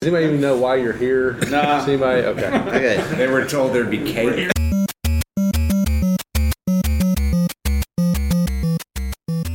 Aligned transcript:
Does 0.00 0.14
anybody 0.14 0.26
even 0.26 0.40
know 0.40 0.56
why 0.56 0.76
you're 0.76 0.92
here? 0.92 1.32
Nah. 1.50 1.78
Does 1.78 1.88
anybody? 1.88 2.22
Okay. 2.22 2.46
Okay. 2.68 3.16
They 3.16 3.26
were 3.26 3.44
told 3.44 3.74
there'd 3.74 3.90
be 3.90 3.98
cake. 3.98 4.48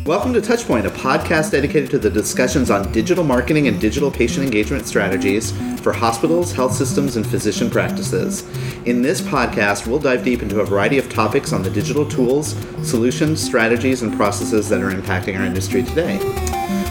Welcome 0.05 0.33
to 0.33 0.41
Touchpoint, 0.41 0.83
a 0.83 0.89
podcast 0.89 1.51
dedicated 1.51 1.89
to 1.91 1.97
the 1.97 2.09
discussions 2.09 2.69
on 2.69 2.91
digital 2.91 3.23
marketing 3.23 3.69
and 3.69 3.79
digital 3.79 4.11
patient 4.11 4.43
engagement 4.43 4.85
strategies 4.85 5.53
for 5.79 5.93
hospitals, 5.93 6.51
health 6.51 6.73
systems, 6.73 7.15
and 7.15 7.25
physician 7.25 7.69
practices. 7.69 8.41
In 8.85 9.01
this 9.01 9.21
podcast, 9.21 9.87
we'll 9.87 9.97
dive 9.97 10.25
deep 10.25 10.41
into 10.41 10.59
a 10.59 10.65
variety 10.65 10.97
of 10.97 11.09
topics 11.09 11.53
on 11.53 11.63
the 11.63 11.69
digital 11.69 12.05
tools, 12.05 12.53
solutions, 12.85 13.41
strategies, 13.41 14.01
and 14.01 14.13
processes 14.13 14.67
that 14.67 14.81
are 14.81 14.91
impacting 14.91 15.39
our 15.39 15.45
industry 15.45 15.83
today. 15.83 16.19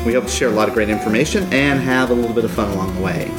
We 0.05 0.13
hope 0.15 0.25
to 0.25 0.31
share 0.31 0.49
a 0.49 0.53
lot 0.53 0.69
of 0.69 0.75
great 0.75 0.89
information 0.89 1.45
and 1.53 1.81
have 1.81 2.11
a 2.11 2.15
little 2.15 2.35
bit 2.35 2.45
of 2.45 2.51
fun 2.51 2.71
along 2.73 2.95
the 2.95 3.01
way. 3.01 3.31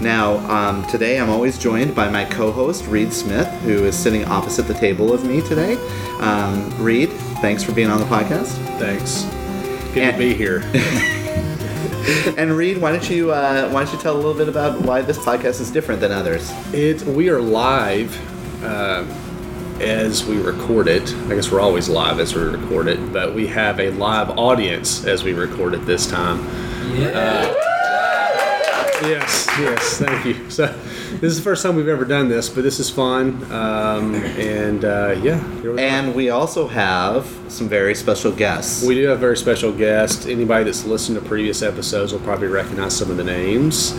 Now, 0.00 0.38
um, 0.50 0.84
today 0.88 1.20
I'm 1.20 1.30
always 1.30 1.56
joined 1.58 1.94
by 1.94 2.08
my 2.08 2.24
co 2.24 2.50
host, 2.50 2.86
Reed 2.86 3.12
Smith, 3.12 3.46
who 3.62 3.84
is 3.84 3.96
sitting 3.96 4.24
opposite 4.24 4.62
the 4.62 4.74
table 4.74 5.12
of 5.12 5.24
me 5.24 5.40
today. 5.42 5.74
Um, 6.20 6.70
Reed, 6.82 7.10
thanks 7.40 7.62
for 7.62 7.72
being 7.72 7.88
on 7.88 8.00
the 8.00 8.06
podcast. 8.06 8.48
Thanks. 8.78 9.22
Good 9.94 10.02
And- 10.02 10.12
to 10.14 10.18
be 10.18 10.34
here. 10.34 10.62
And 12.36 12.56
Reed, 12.56 12.78
why 12.78 12.90
don't 12.90 13.08
you 13.08 13.30
uh, 13.30 13.68
why 13.70 13.84
don't 13.84 13.92
you 13.94 13.98
tell 14.00 14.14
a 14.16 14.18
little 14.18 14.34
bit 14.34 14.48
about 14.48 14.80
why 14.82 15.02
this 15.02 15.18
podcast 15.18 15.60
is 15.60 15.70
different 15.70 16.00
than 16.00 16.10
others? 16.10 16.50
It. 16.74 17.00
We 17.02 17.28
are 17.28 17.40
live 17.40 18.12
um, 18.64 19.08
as 19.80 20.24
we 20.24 20.38
record 20.38 20.88
it. 20.88 21.14
I 21.26 21.34
guess 21.34 21.50
we're 21.50 21.60
always 21.60 21.88
live 21.88 22.20
as 22.20 22.34
we 22.34 22.42
record 22.42 22.88
it, 22.88 23.12
but 23.12 23.34
we 23.34 23.46
have 23.48 23.80
a 23.80 23.90
live 23.90 24.30
audience 24.30 25.04
as 25.04 25.24
we 25.24 25.32
record 25.32 25.74
it 25.74 25.86
this 25.86 26.06
time. 26.06 26.46
Uh, 27.14 27.62
Yes, 29.02 29.48
yes, 29.58 29.98
thank 29.98 30.24
you. 30.24 30.34
So, 30.50 30.66
this 30.66 31.32
is 31.32 31.36
the 31.38 31.42
first 31.42 31.62
time 31.62 31.74
we've 31.74 31.88
ever 31.88 32.04
done 32.04 32.28
this, 32.28 32.48
but 32.48 32.62
this 32.62 32.78
is 32.78 32.88
fun, 32.88 33.42
um, 33.50 34.14
and 34.14 34.84
uh, 34.84 35.16
yeah. 35.22 35.42
here 35.60 35.72
we 35.72 35.82
are. 35.82 35.84
And 35.84 36.14
we 36.14 36.30
also 36.30 36.68
have 36.68 37.26
some 37.48 37.68
very 37.68 37.94
special 37.94 38.30
guests. 38.30 38.84
We 38.84 38.94
do 38.94 39.08
have 39.08 39.18
very 39.18 39.36
special 39.36 39.72
guests. 39.72 40.26
Anybody 40.26 40.64
that's 40.64 40.84
listened 40.84 41.18
to 41.18 41.24
previous 41.24 41.62
episodes 41.62 42.12
will 42.12 42.20
probably 42.20 42.46
recognize 42.46 42.96
some 42.96 43.10
of 43.10 43.16
the 43.16 43.24
names. 43.24 43.92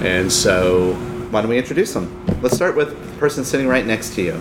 And 0.00 0.32
so, 0.32 0.94
why 1.30 1.42
don't 1.42 1.50
we 1.50 1.58
introduce 1.58 1.92
them? 1.92 2.24
Let's 2.40 2.56
start 2.56 2.76
with 2.76 2.90
the 2.90 3.18
person 3.18 3.44
sitting 3.44 3.68
right 3.68 3.84
next 3.84 4.14
to 4.14 4.22
you. 4.22 4.40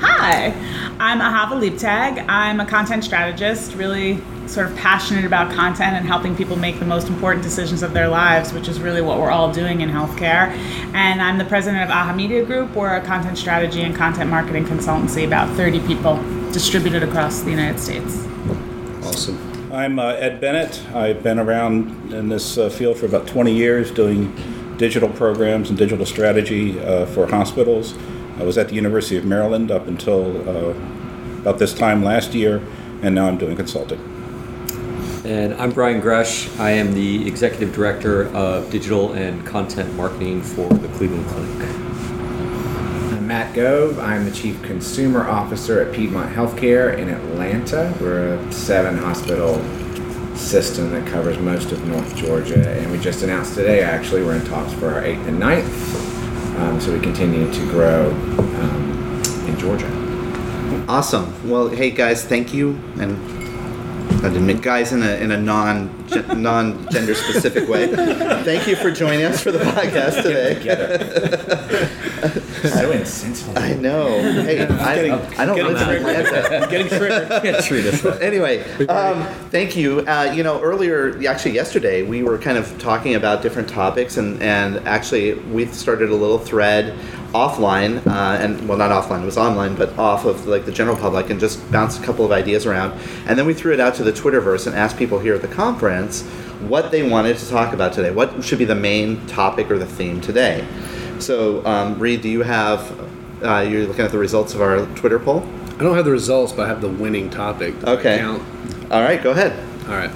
Hi, 0.00 0.54
I'm 1.00 1.18
Ahava 1.18 1.60
Leibtag. 1.60 2.24
I'm 2.28 2.60
a 2.60 2.64
content 2.64 3.02
strategist, 3.02 3.74
really 3.74 4.20
sort 4.46 4.70
of 4.70 4.76
passionate 4.76 5.24
about 5.24 5.52
content 5.52 5.96
and 5.96 6.06
helping 6.06 6.36
people 6.36 6.54
make 6.54 6.78
the 6.78 6.84
most 6.84 7.08
important 7.08 7.42
decisions 7.42 7.82
of 7.82 7.92
their 7.92 8.06
lives, 8.06 8.52
which 8.52 8.68
is 8.68 8.78
really 8.78 9.02
what 9.02 9.18
we're 9.18 9.32
all 9.32 9.52
doing 9.52 9.80
in 9.80 9.90
healthcare. 9.90 10.50
And 10.94 11.20
I'm 11.20 11.36
the 11.36 11.44
president 11.44 11.82
of 11.82 11.90
AHA 11.90 12.14
Media 12.14 12.44
Group. 12.44 12.76
We're 12.76 12.94
a 12.94 13.04
content 13.04 13.38
strategy 13.38 13.82
and 13.82 13.92
content 13.92 14.30
marketing 14.30 14.66
consultancy, 14.66 15.26
about 15.26 15.54
30 15.56 15.80
people 15.80 16.14
distributed 16.52 17.02
across 17.02 17.40
the 17.40 17.50
United 17.50 17.80
States. 17.80 18.24
awesome. 19.02 19.72
I'm 19.72 19.98
uh, 19.98 20.12
Ed 20.12 20.40
Bennett. 20.40 20.80
I've 20.94 21.24
been 21.24 21.40
around 21.40 22.12
in 22.12 22.28
this 22.28 22.56
uh, 22.56 22.70
field 22.70 22.98
for 22.98 23.06
about 23.06 23.26
20 23.26 23.52
years 23.52 23.90
doing 23.90 24.32
digital 24.76 25.08
programs 25.08 25.70
and 25.70 25.76
digital 25.76 26.06
strategy 26.06 26.78
uh, 26.78 27.04
for 27.06 27.26
hospitals. 27.26 27.94
I 28.38 28.44
was 28.44 28.56
at 28.56 28.68
the 28.68 28.74
University 28.76 29.16
of 29.16 29.24
Maryland 29.24 29.72
up 29.72 29.88
until 29.88 30.48
uh, 30.48 30.70
about 31.40 31.58
this 31.58 31.74
time 31.74 32.04
last 32.04 32.34
year, 32.34 32.62
and 33.02 33.12
now 33.12 33.26
I'm 33.26 33.36
doing 33.36 33.56
consulting. 33.56 33.98
And 35.24 35.54
I'm 35.54 35.72
Brian 35.72 36.00
Gresh. 36.00 36.48
I 36.60 36.70
am 36.70 36.94
the 36.94 37.26
Executive 37.26 37.74
Director 37.74 38.28
of 38.28 38.70
Digital 38.70 39.12
and 39.14 39.44
Content 39.44 39.92
Marketing 39.94 40.40
for 40.40 40.68
the 40.68 40.86
Cleveland 40.96 41.26
Clinic. 41.26 41.68
I'm 43.12 43.26
Matt 43.26 43.54
Gove. 43.56 43.98
I'm 43.98 44.24
the 44.24 44.30
Chief 44.30 44.62
Consumer 44.62 45.28
Officer 45.28 45.80
at 45.80 45.92
Piedmont 45.92 46.32
Healthcare 46.32 46.96
in 46.96 47.08
Atlanta. 47.08 47.92
We're 48.00 48.34
a 48.34 48.52
seven 48.52 48.96
hospital 48.96 49.56
system 50.36 50.92
that 50.92 51.08
covers 51.08 51.38
most 51.38 51.72
of 51.72 51.84
North 51.88 52.14
Georgia. 52.14 52.70
And 52.78 52.92
we 52.92 53.00
just 53.00 53.24
announced 53.24 53.54
today, 53.54 53.82
actually, 53.82 54.22
we're 54.22 54.36
in 54.36 54.44
talks 54.46 54.72
for 54.74 54.94
our 54.94 55.04
eighth 55.04 55.26
and 55.26 55.40
ninth. 55.40 56.07
Um, 56.58 56.80
so 56.80 56.92
we 56.92 56.98
continue 56.98 57.50
to 57.52 57.60
grow 57.70 58.10
um, 58.10 59.22
in 59.46 59.56
Georgia. 59.58 59.86
Awesome. 60.88 61.32
Well, 61.48 61.68
hey 61.68 61.90
guys, 61.90 62.24
thank 62.24 62.52
you. 62.52 62.70
And 62.98 63.37
Guys 64.18 64.92
in 64.92 65.02
a 65.02 65.14
in 65.16 65.30
a 65.30 65.36
non 65.36 66.06
non 66.42 66.88
gender 66.90 67.14
specific 67.14 67.68
way. 67.68 67.86
Thank 68.44 68.66
you 68.66 68.74
for 68.74 68.90
joining 68.90 69.24
us 69.24 69.40
for 69.40 69.52
the 69.52 69.60
podcast 69.60 70.22
today. 70.22 70.58
So 72.58 72.90
insensitive. 72.90 73.56
I 73.56 73.74
know. 73.74 74.20
Hey, 74.20 74.66
I, 74.66 75.14
I 75.40 75.46
don't 75.46 75.56
live 75.56 75.80
in 75.80 75.88
Atlanta. 75.88 76.66
Getting 76.68 76.88
triggered. 76.88 77.28
Treat 77.64 77.86
us. 77.86 78.04
anyway, 78.20 78.64
um, 78.86 79.22
thank 79.50 79.76
you. 79.76 80.00
Uh, 80.00 80.32
you 80.34 80.42
know, 80.42 80.60
earlier, 80.60 81.16
actually 81.28 81.52
yesterday, 81.52 82.02
we 82.02 82.24
were 82.24 82.36
kind 82.36 82.58
of 82.58 82.76
talking 82.80 83.14
about 83.14 83.42
different 83.42 83.68
topics, 83.68 84.16
and, 84.16 84.42
and 84.42 84.78
actually, 84.88 85.34
we 85.34 85.66
started 85.66 86.10
a 86.10 86.14
little 86.16 86.38
thread 86.38 86.98
offline, 87.32 88.06
uh, 88.06 88.38
and 88.40 88.68
well, 88.68 88.78
not 88.78 88.90
offline, 88.90 89.22
it 89.22 89.26
was 89.26 89.36
online, 89.36 89.74
but 89.74 89.96
off 89.98 90.24
of 90.24 90.46
like 90.46 90.64
the 90.64 90.72
general 90.72 90.96
public, 90.96 91.30
and 91.30 91.38
just 91.38 91.70
bounced 91.70 92.00
a 92.00 92.04
couple 92.04 92.24
of 92.24 92.32
ideas 92.32 92.66
around, 92.66 92.98
and 93.26 93.38
then 93.38 93.46
we 93.46 93.54
threw 93.54 93.72
it 93.72 93.80
out 93.80 93.94
to 93.96 94.04
the 94.04 94.12
Twitterverse 94.12 94.66
and 94.66 94.74
asked 94.74 94.96
people 94.96 95.18
here 95.18 95.34
at 95.34 95.42
the 95.42 95.48
conference 95.48 96.22
what 96.60 96.90
they 96.90 97.08
wanted 97.08 97.36
to 97.36 97.48
talk 97.48 97.72
about 97.72 97.92
today. 97.92 98.10
What 98.10 98.42
should 98.42 98.58
be 98.58 98.64
the 98.64 98.74
main 98.74 99.24
topic 99.26 99.70
or 99.70 99.78
the 99.78 99.86
theme 99.86 100.20
today? 100.20 100.66
So, 101.18 101.64
um, 101.66 101.98
Reed, 101.98 102.22
do 102.22 102.28
you 102.28 102.42
have? 102.42 102.92
Uh, 103.42 103.60
you're 103.60 103.86
looking 103.86 104.04
at 104.04 104.10
the 104.10 104.18
results 104.18 104.54
of 104.54 104.60
our 104.60 104.84
Twitter 104.96 105.18
poll. 105.18 105.46
I 105.78 105.82
don't 105.82 105.94
have 105.94 106.04
the 106.04 106.10
results, 106.10 106.52
but 106.52 106.64
I 106.64 106.68
have 106.68 106.80
the 106.80 106.88
winning 106.88 107.30
topic. 107.30 107.78
Does 107.80 107.98
Okay. 107.98 108.20
All 108.90 109.02
right, 109.02 109.22
go 109.22 109.30
ahead. 109.30 109.52
All 109.86 109.94
right. 109.94 110.10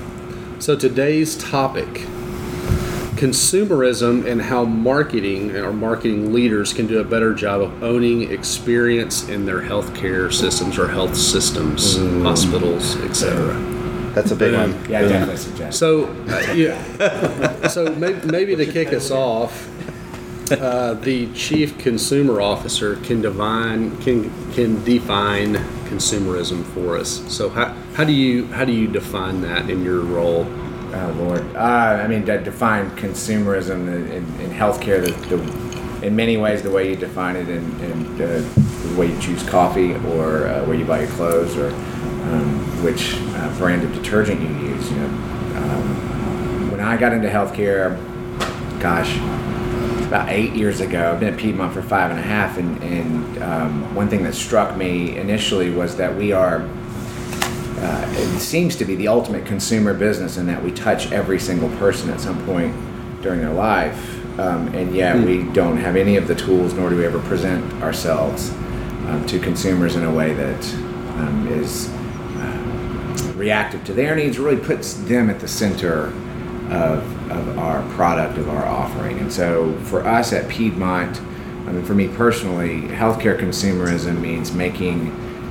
So 0.59 0.77
today's 0.77 1.37
topic 1.37 2.07
consumerism 3.23 4.27
and 4.27 4.43
how 4.43 4.65
marketing 4.65 5.55
or 5.55 5.73
marketing 5.73 6.33
leaders 6.33 6.73
can 6.73 6.89
do 6.89 6.99
a 6.99 7.05
better 7.05 7.33
job 7.33 7.61
of 7.61 7.81
owning 7.81 8.29
experience 8.33 9.29
in 9.29 9.47
their 9.47 9.61
healthcare 9.61 10.33
systems 10.33 10.77
or 10.77 10.89
health 10.89 11.15
systems, 11.15 11.97
hospitals, 12.25 12.97
etc. 12.97 13.55
That's 14.13 14.33
a 14.33 14.35
big 14.35 14.55
one. 14.55 14.73
Yeah, 14.91 14.99
I 14.99 15.03
definitely 15.03 15.37
suggest. 15.37 15.79
So, 15.79 16.07
uh, 16.29 16.53
yeah. 16.53 17.69
so 17.69 17.95
maybe, 17.95 18.27
maybe 18.27 18.57
to 18.57 18.67
kick 18.67 18.93
us 18.93 19.13
off, 19.13 19.69
uh, 20.51 20.95
the 20.95 21.33
chief 21.33 21.79
consumer 21.79 22.41
officer 22.41 22.97
can 22.97 23.23
define 23.23 23.97
can 23.99 24.53
can 24.53 24.83
define 24.83 25.55
consumerism 25.85 26.65
for 26.75 26.99
us. 26.99 27.23
So 27.33 27.51
how, 27.51 27.73
how 27.95 28.03
do 28.03 28.13
you 28.13 28.49
how 28.49 28.65
do 28.65 28.73
you 28.73 28.89
define 28.89 29.43
that 29.43 29.71
in 29.71 29.85
your 29.85 30.01
role? 30.01 30.45
Oh 30.95 31.15
Lord, 31.19 31.57
uh, 31.57 32.03
I 32.05 32.07
mean, 32.07 32.27
to 32.27 32.39
define 32.43 32.91
consumerism 32.97 33.89
in, 33.89 34.41
in, 34.41 34.51
healthcare, 34.51 35.03
the, 35.03 35.13
the, 35.35 36.07
in 36.07 36.15
many 36.15 36.37
ways, 36.37 36.63
the 36.63 36.71
way 36.71 36.91
you 36.91 36.97
define 36.97 37.37
it 37.37 37.49
in 37.49 38.21
uh, 38.21 38.27
the 38.89 38.95
way 38.99 39.07
you 39.07 39.19
choose 39.21 39.43
coffee, 39.49 39.95
or 39.95 40.49
uh, 40.49 40.65
where 40.67 40.77
you 40.77 40.85
buy 40.85 41.01
your 41.01 41.11
clothes, 41.13 41.57
or 41.57 41.69
um, 41.69 42.85
which 42.85 43.15
uh, 43.17 43.59
brand 43.59 43.83
of 43.85 43.95
detergent 43.95 44.41
you 44.41 44.69
use. 44.69 44.91
You 44.91 44.99
know, 44.99 45.07
um, 45.07 46.71
when 46.71 46.81
I 46.81 46.97
got 46.99 47.13
into 47.15 47.29
healthcare, 47.29 47.97
gosh, 48.81 49.17
about 50.13 50.29
eight 50.29 50.53
years 50.53 50.81
ago. 50.81 51.11
I've 51.11 51.21
been 51.21 51.33
at 51.33 51.41
Piedmont 51.41 51.73
for 51.73 51.81
five 51.81 52.11
and 52.11 52.21
a 52.21 52.23
half, 52.23 52.59
and, 52.59 52.83
and 52.83 53.43
um, 53.43 53.95
one 53.95 54.11
thing 54.11 54.23
that 54.25 54.35
struck 54.35 54.77
me 54.77 55.17
initially 55.17 55.71
was 55.71 55.97
that 55.97 56.15
we 56.15 56.33
are 56.33 56.69
uh, 57.83 58.07
it 58.17 58.39
seems 58.39 58.77
to 58.77 58.85
be 58.85 58.95
the 58.95 59.09
ultimate 59.09 59.45
consumer 59.45 59.93
business 59.93 60.37
in 60.37 60.47
that 60.47 60.63
we 60.63 60.71
touch 60.71 61.11
every 61.11 61.41
single 61.41 61.69
person 61.79 62.11
at 62.11 62.21
some 62.21 62.45
point 62.47 62.73
during 63.23 63.41
their 63.41 63.53
life, 63.53 64.39
um, 64.39 64.69
and 64.69 64.95
yet 64.95 65.17
we 65.17 65.43
don't 65.53 65.77
have 65.77 65.97
any 65.97 66.17
of 66.17 66.29
the 66.29 66.35
tools, 66.35 66.75
nor 66.75 66.91
do 66.91 66.97
we 66.97 67.05
ever 67.05 67.19
present 67.21 67.65
ourselves 67.83 68.51
um, 69.09 69.25
to 69.27 69.41
consumers 69.41 69.97
in 69.97 70.05
a 70.05 70.15
way 70.15 70.33
that 70.33 70.75
um, 71.19 71.49
is 71.49 71.89
uh, 71.91 73.33
reactive 73.35 73.83
to 73.85 73.93
their 73.93 74.15
needs, 74.15 74.39
really 74.39 74.63
puts 74.63 74.95
them 74.95 75.29
at 75.29 75.41
the 75.41 75.49
center 75.49 76.07
of, 76.71 77.31
of 77.33 77.59
our 77.59 77.83
product, 77.95 78.39
of 78.39 78.49
our 78.49 78.65
offering. 78.65 79.19
And 79.19 79.33
so 79.33 79.77
for 79.81 80.07
us 80.07 80.33
at 80.33 80.49
Piedmont, 80.49 81.21
I 81.67 81.73
mean, 81.73 81.85
for 81.85 81.95
me 81.95 82.09
personally, 82.09 82.83
healthcare 82.83 83.39
consumerism 83.39 84.21
means 84.21 84.53
making 84.53 85.11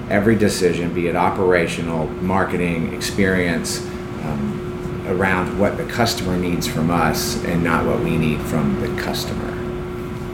every 0.10 0.36
decision, 0.36 0.94
be 0.94 1.08
it 1.08 1.16
operational, 1.16 2.08
marketing, 2.08 2.94
experience, 2.94 3.86
um, 4.24 5.04
around 5.08 5.58
what 5.60 5.78
the 5.78 5.86
customer 5.86 6.38
needs 6.38 6.68
from 6.68 6.90
us 6.90 7.44
and 7.46 7.64
not 7.64 7.86
what 7.86 8.00
we 8.02 8.18
need 8.18 8.40
from 8.42 8.80
the 8.82 9.02
customer. 9.02 9.52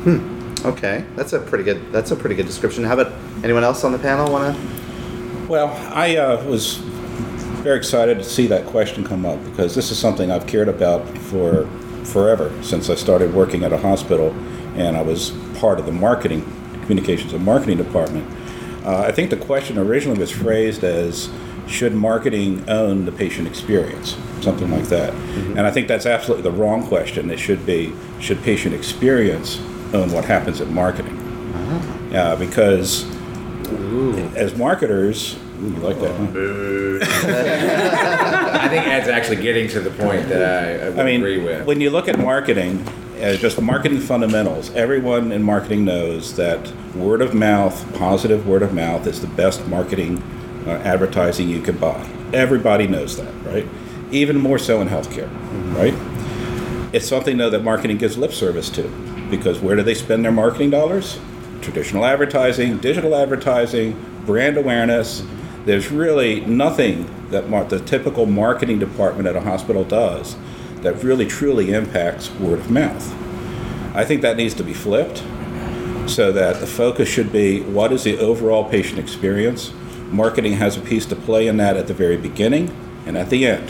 Hmm. 0.04 0.38
Okay, 0.66 1.06
that's 1.16 1.34
a 1.34 1.40
pretty 1.40 1.64
good. 1.64 1.92
That's 1.92 2.12
a 2.12 2.16
pretty 2.16 2.36
good 2.36 2.48
description. 2.48 2.84
How 2.84 2.98
about 2.98 3.14
anyone 3.44 3.64
else 3.64 3.84
on 3.84 3.92
the 3.92 4.00
panel 4.00 4.32
want 4.32 4.56
to? 4.56 5.48
Well, 5.48 5.70
I 5.94 6.18
uh, 6.18 6.44
was 6.46 6.78
very 7.64 7.78
excited 7.78 8.18
to 8.18 8.24
see 8.24 8.48
that 8.48 8.66
question 8.66 9.04
come 9.04 9.26
up 9.26 9.44
because 9.46 9.76
this 9.76 9.92
is 9.92 10.00
something 10.00 10.32
I've 10.32 10.48
cared 10.48 10.68
about 10.68 11.08
for 11.18 11.68
forever 12.04 12.52
since 12.64 12.90
I 12.90 12.96
started 12.96 13.34
working 13.34 13.64
at 13.64 13.72
a 13.72 13.78
hospital, 13.78 14.32
and 14.76 14.98
I 14.98 15.02
was 15.02 15.32
part 15.60 15.80
of 15.80 15.86
the 15.86 15.92
marketing, 15.92 16.42
communications 16.82 17.34
and 17.34 17.44
marketing 17.46 17.78
department. 17.78 18.28
Uh, 18.88 19.02
I 19.02 19.12
think 19.12 19.30
the 19.30 19.38
question 19.38 19.78
originally 19.78 20.18
was 20.18 20.32
phrased 20.32 20.82
as 20.86 21.30
should 21.68 21.94
marketing 21.94 22.64
own 22.70 23.04
the 23.04 23.12
patient 23.12 23.46
experience, 23.46 24.16
something 24.40 24.72
like 24.72 24.86
that. 24.86 25.14
And 25.14 25.60
I 25.60 25.72
think 25.72 25.90
that's 25.90 26.06
absolutely 26.06 26.44
the 26.44 26.58
wrong 26.58 26.88
question. 26.88 27.30
It 27.30 27.38
should 27.38 27.66
be 27.66 27.94
should 28.22 28.42
patient 28.44 28.74
experience 28.74 29.60
own 29.94 30.12
what 30.14 30.24
happens 30.24 30.62
in 30.62 30.74
marketing? 30.74 31.18
Uh, 32.16 32.38
because 32.38 33.04
as 34.38 34.56
marketers, 34.56 35.36
ooh, 35.62 35.68
you 35.68 35.76
like 35.82 36.00
that? 36.00 36.16
Huh? 36.16 36.28
I 38.64 38.70
think 38.70 38.88
Ed's 38.88 39.10
actually 39.10 39.42
getting 39.42 39.68
to 39.70 39.82
the 39.82 39.90
point 39.92 40.30
that 40.30 40.42
I, 40.42 40.86
I 40.86 40.90
would 40.90 41.00
I 41.00 41.04
mean, 41.04 41.20
agree 41.20 41.44
with. 41.44 41.66
when 41.66 41.82
you 41.82 41.90
look 41.90 42.08
at 42.08 42.18
marketing, 42.18 42.86
as 43.20 43.40
just 43.40 43.56
the 43.56 43.62
marketing 43.62 44.00
fundamentals, 44.00 44.70
everyone 44.72 45.32
in 45.32 45.42
marketing 45.42 45.86
knows 45.86 46.36
that 46.36 46.72
word 46.96 47.22
of 47.22 47.34
mouth, 47.34 47.98
positive 47.98 48.48
word 48.48 48.62
of 48.62 48.74
mouth, 48.74 49.08
is 49.08 49.22
the 49.22 49.28
best 49.28 49.66
marketing 49.68 50.22
uh, 50.68 50.72
advertising 50.84 51.50
you 51.50 51.62
can 51.62 51.78
buy. 51.78 52.08
Everybody 52.34 52.88
knows 52.88 53.18
that, 53.18 53.34
right? 53.46 53.68
Even 54.12 54.38
more 54.38 54.60
so 54.60 54.82
in 54.82 54.88
healthcare, 54.88 55.30
right? 55.76 55.94
It's 56.94 57.08
something 57.08 57.38
though 57.38 57.50
that 57.50 57.64
marketing 57.64 57.98
gives 57.98 58.18
lip 58.18 58.32
service 58.32 58.70
to, 58.72 58.88
because 59.30 59.60
where 59.60 59.76
do 59.76 59.84
they 59.84 59.96
spend 59.96 60.24
their 60.24 60.32
marketing 60.32 60.70
dollars? 60.70 61.20
Traditional 61.62 62.06
advertising, 62.06 62.78
digital 62.78 63.16
advertising, 63.16 64.00
brand 64.26 64.58
awareness. 64.58 65.24
There's 65.66 65.92
really 65.92 66.42
nothing 66.42 67.10
that 67.32 67.50
mar- 67.50 67.66
the 67.66 67.80
typical 67.80 68.26
marketing 68.26 68.80
department 68.80 69.28
at 69.28 69.36
a 69.36 69.42
hospital 69.42 69.84
does 69.84 70.36
that 70.82 71.04
really 71.04 71.26
truly 71.26 71.74
impacts 71.74 72.32
word 72.32 72.60
of 72.60 72.70
mouth. 72.72 73.14
I 73.96 74.06
think 74.06 74.22
that 74.22 74.38
needs 74.38 74.54
to 74.56 74.64
be 74.64 74.74
flipped 74.74 75.24
so 76.08 76.32
that 76.32 76.60
the 76.60 76.68
focus 76.68 77.10
should 77.10 77.32
be 77.32 77.62
what 77.62 77.92
is 77.92 78.04
the 78.04 78.18
overall 78.20 78.70
patient 78.70 79.00
experience. 79.00 79.74
Marketing 80.10 80.54
has 80.54 80.78
a 80.78 80.82
piece 80.82 81.06
to 81.08 81.16
play 81.16 81.48
in 81.48 81.58
that 81.58 81.76
at 81.76 81.88
the 81.88 81.94
very 81.94 82.18
beginning 82.18 82.74
and 83.06 83.18
at 83.18 83.30
the 83.30 83.46
end. 83.46 83.70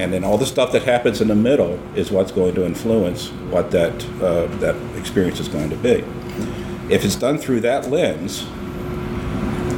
And 0.00 0.12
then 0.12 0.22
all 0.24 0.38
the 0.38 0.46
stuff 0.46 0.72
that 0.72 0.82
happens 0.82 1.20
in 1.20 1.28
the 1.28 1.34
middle 1.34 1.78
is 1.96 2.10
what's 2.10 2.30
going 2.30 2.54
to 2.54 2.64
influence 2.64 3.28
what 3.50 3.70
that, 3.72 4.04
uh, 4.22 4.46
that 4.58 4.76
experience 4.96 5.40
is 5.40 5.48
going 5.48 5.70
to 5.70 5.76
be. 5.76 6.04
If 6.92 7.04
it's 7.04 7.16
done 7.16 7.38
through 7.38 7.60
that 7.60 7.90
lens, 7.90 8.46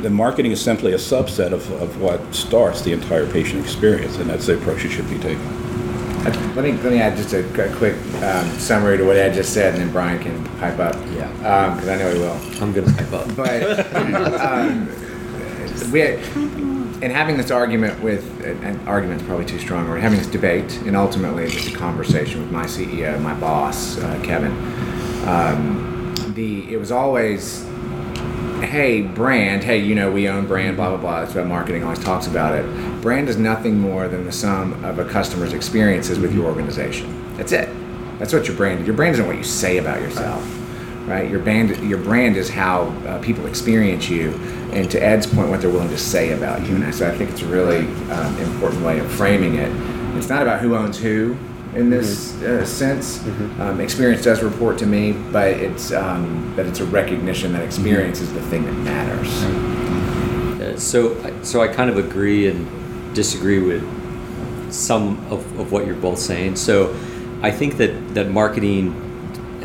then 0.03 0.13
marketing 0.13 0.53
is 0.53 0.61
simply 0.61 0.93
a 0.93 0.97
subset 0.97 1.53
of, 1.53 1.71
of 1.81 2.01
what 2.01 2.35
starts 2.35 2.83
the 2.83 2.93
entire 2.93 3.31
patient 3.31 3.63
experience, 3.63 4.17
and 4.19 4.29
that's 4.29 4.47
the 4.47 4.55
approach 4.55 4.85
it 4.85 4.91
should 4.91 5.09
be 5.09 5.19
taken. 5.19 5.60
Let 6.25 6.65
me 6.65 6.73
let 6.73 6.93
me 6.93 7.01
add 7.01 7.17
just 7.17 7.33
a, 7.33 7.41
a 7.65 7.77
quick 7.77 7.97
um, 8.23 8.47
summary 8.59 8.99
to 8.99 9.05
what 9.05 9.17
Ed 9.17 9.33
just 9.33 9.55
said, 9.55 9.73
and 9.75 9.83
then 9.83 9.91
Brian 9.91 10.19
can 10.21 10.45
pipe 10.59 10.79
up. 10.79 10.95
Yeah. 11.15 11.29
Because 11.75 11.89
I 11.89 11.97
know 11.97 12.13
he 12.13 12.19
will. 12.19 12.39
I'm 12.63 12.73
gonna 12.73 12.93
type 12.93 13.13
up. 13.13 13.35
But 13.35 13.95
um, 14.45 14.89
we, 15.91 16.03
in 16.03 17.11
having 17.11 17.39
this 17.39 17.51
argument 17.51 18.03
with, 18.03 18.45
an 18.45 18.79
argument 18.87 19.23
is 19.23 19.27
probably 19.27 19.47
too 19.47 19.59
strong. 19.59 19.89
We're 19.89 19.99
having 19.99 20.19
this 20.19 20.27
debate, 20.27 20.77
and 20.83 20.95
ultimately 20.95 21.49
just 21.49 21.71
a 21.75 21.77
conversation 21.77 22.43
with 22.43 22.51
my 22.51 22.67
CEO, 22.67 23.19
my 23.23 23.35
boss, 23.35 23.99
uh, 23.99 24.21
Kevin. 24.23 24.53
Um, 25.27 26.15
the 26.35 26.71
it 26.71 26.77
was 26.77 26.93
always, 26.93 27.65
hey, 28.63 29.03
brand, 29.03 29.65
hey, 29.65 29.79
you 29.79 29.95
know, 29.95 30.11
we 30.11 30.29
own 30.29 30.47
brand, 30.47 30.77
blah 30.77 30.91
blah 30.91 30.99
blah. 30.99 31.21
That's 31.21 31.35
what 31.35 31.47
marketing 31.47 31.83
always 31.85 31.99
talks 31.99 32.27
about 32.27 32.55
it. 32.55 33.01
Brand 33.01 33.29
is 33.29 33.37
nothing 33.37 33.79
more 33.79 34.09
than 34.09 34.25
the 34.25 34.33
sum 34.33 34.85
of 34.85 34.99
a 34.99 35.05
customer's 35.05 35.53
experiences 35.53 36.19
with 36.19 36.35
your 36.35 36.47
organization. 36.47 37.37
That's 37.37 37.53
it. 37.53 37.69
That's 38.19 38.33
what 38.33 38.47
your 38.47 38.57
brand. 38.57 38.81
Is. 38.81 38.87
Your 38.87 38.97
brand 38.97 39.15
isn't 39.15 39.27
what 39.27 39.37
you 39.37 39.45
say 39.45 39.79
about 39.79 40.01
yourself 40.01 40.59
right? 41.11 41.29
Your 41.29 41.41
band, 41.41 41.77
your 41.89 41.99
brand 41.99 42.37
is 42.37 42.49
how 42.49 42.83
uh, 43.07 43.21
people 43.21 43.47
experience 43.47 44.09
you, 44.09 44.33
and 44.73 44.89
to 44.91 45.03
Ed's 45.03 45.27
point, 45.27 45.51
what 45.51 45.61
they're 45.61 45.71
willing 45.71 45.89
to 45.89 45.99
say 45.99 46.33
about 46.33 46.67
you. 46.67 46.77
And 46.77 46.95
so 46.95 47.09
I 47.09 47.17
think 47.17 47.31
it's 47.31 47.43
a 47.43 47.47
really 47.47 47.87
um, 48.11 48.39
important 48.39 48.85
way 48.85 49.01
of 49.01 49.11
framing 49.11 49.57
it. 49.57 49.71
It's 50.17 50.29
not 50.29 50.43
about 50.43 50.61
who 50.61 50.77
owns 50.77 50.99
who 50.99 51.37
in 51.75 51.91
this 51.91 52.41
uh, 52.43 52.65
sense. 52.65 53.25
Um, 53.61 53.81
experience 53.81 54.25
does 54.25 54.43
report 54.43 54.79
to 54.79 54.87
me, 54.87 55.13
but 55.13 55.49
it's 55.49 55.93
um, 55.93 56.53
but 56.57 56.67
it's 56.67 56.81
a 56.81 56.85
recognition 56.85 57.53
that 57.53 57.63
experience 57.63 58.21
is 58.21 58.33
the 58.33 58.43
thing 58.43 58.65
that 58.65 58.73
matters. 58.73 59.29
Uh, 60.61 60.77
so, 60.79 61.43
so 61.43 61.63
I 61.63 61.69
kind 61.69 61.91
of 61.91 61.97
agree 61.97 62.49
and 62.49 63.15
disagree 63.15 63.61
with 63.61 63.83
some 64.73 65.19
of, 65.31 65.59
of 65.59 65.73
what 65.73 65.87
you're 65.87 65.95
both 65.97 66.19
saying. 66.19 66.57
So, 66.57 66.95
I 67.43 67.51
think 67.51 67.77
that 67.77 68.15
that 68.15 68.31
marketing 68.31 68.93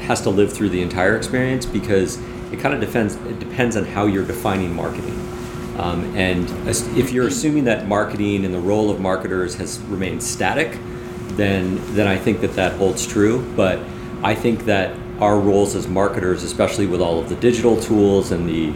has 0.02 0.22
to 0.22 0.30
live 0.30 0.54
through 0.54 0.70
the 0.70 0.82
entire 0.82 1.18
experience 1.18 1.66
because 1.66 2.20
it 2.52 2.60
kind 2.60 2.76
of 2.76 2.82
depends. 2.82 3.16
It 3.16 3.40
depends 3.40 3.76
on 3.76 3.86
how 3.86 4.06
you're 4.06 4.26
defining 4.26 4.76
marketing. 4.76 5.20
Um, 5.78 6.16
and 6.16 6.50
as- 6.70 6.88
if 6.96 7.12
you're 7.12 7.28
assuming 7.28 7.66
that 7.66 7.88
marketing 7.88 8.46
and 8.46 8.54
the 8.54 8.60
role 8.60 8.90
of 8.90 9.02
marketers 9.02 9.56
has 9.56 9.80
remained 9.80 10.24
static, 10.24 10.78
then 11.36 11.80
then 11.96 12.08
I 12.08 12.18
think 12.18 12.42
that 12.42 12.54
that 12.54 12.74
holds 12.74 13.06
true. 13.06 13.46
But 13.56 13.80
I 14.24 14.36
think 14.36 14.66
that 14.66 14.96
our 15.20 15.40
roles 15.40 15.76
as 15.76 15.88
marketers, 15.88 16.44
especially 16.44 16.88
with 16.88 17.02
all 17.02 17.20
of 17.20 17.30
the 17.30 17.36
digital 17.36 17.80
tools 17.80 18.32
and 18.32 18.48
the 18.48 18.74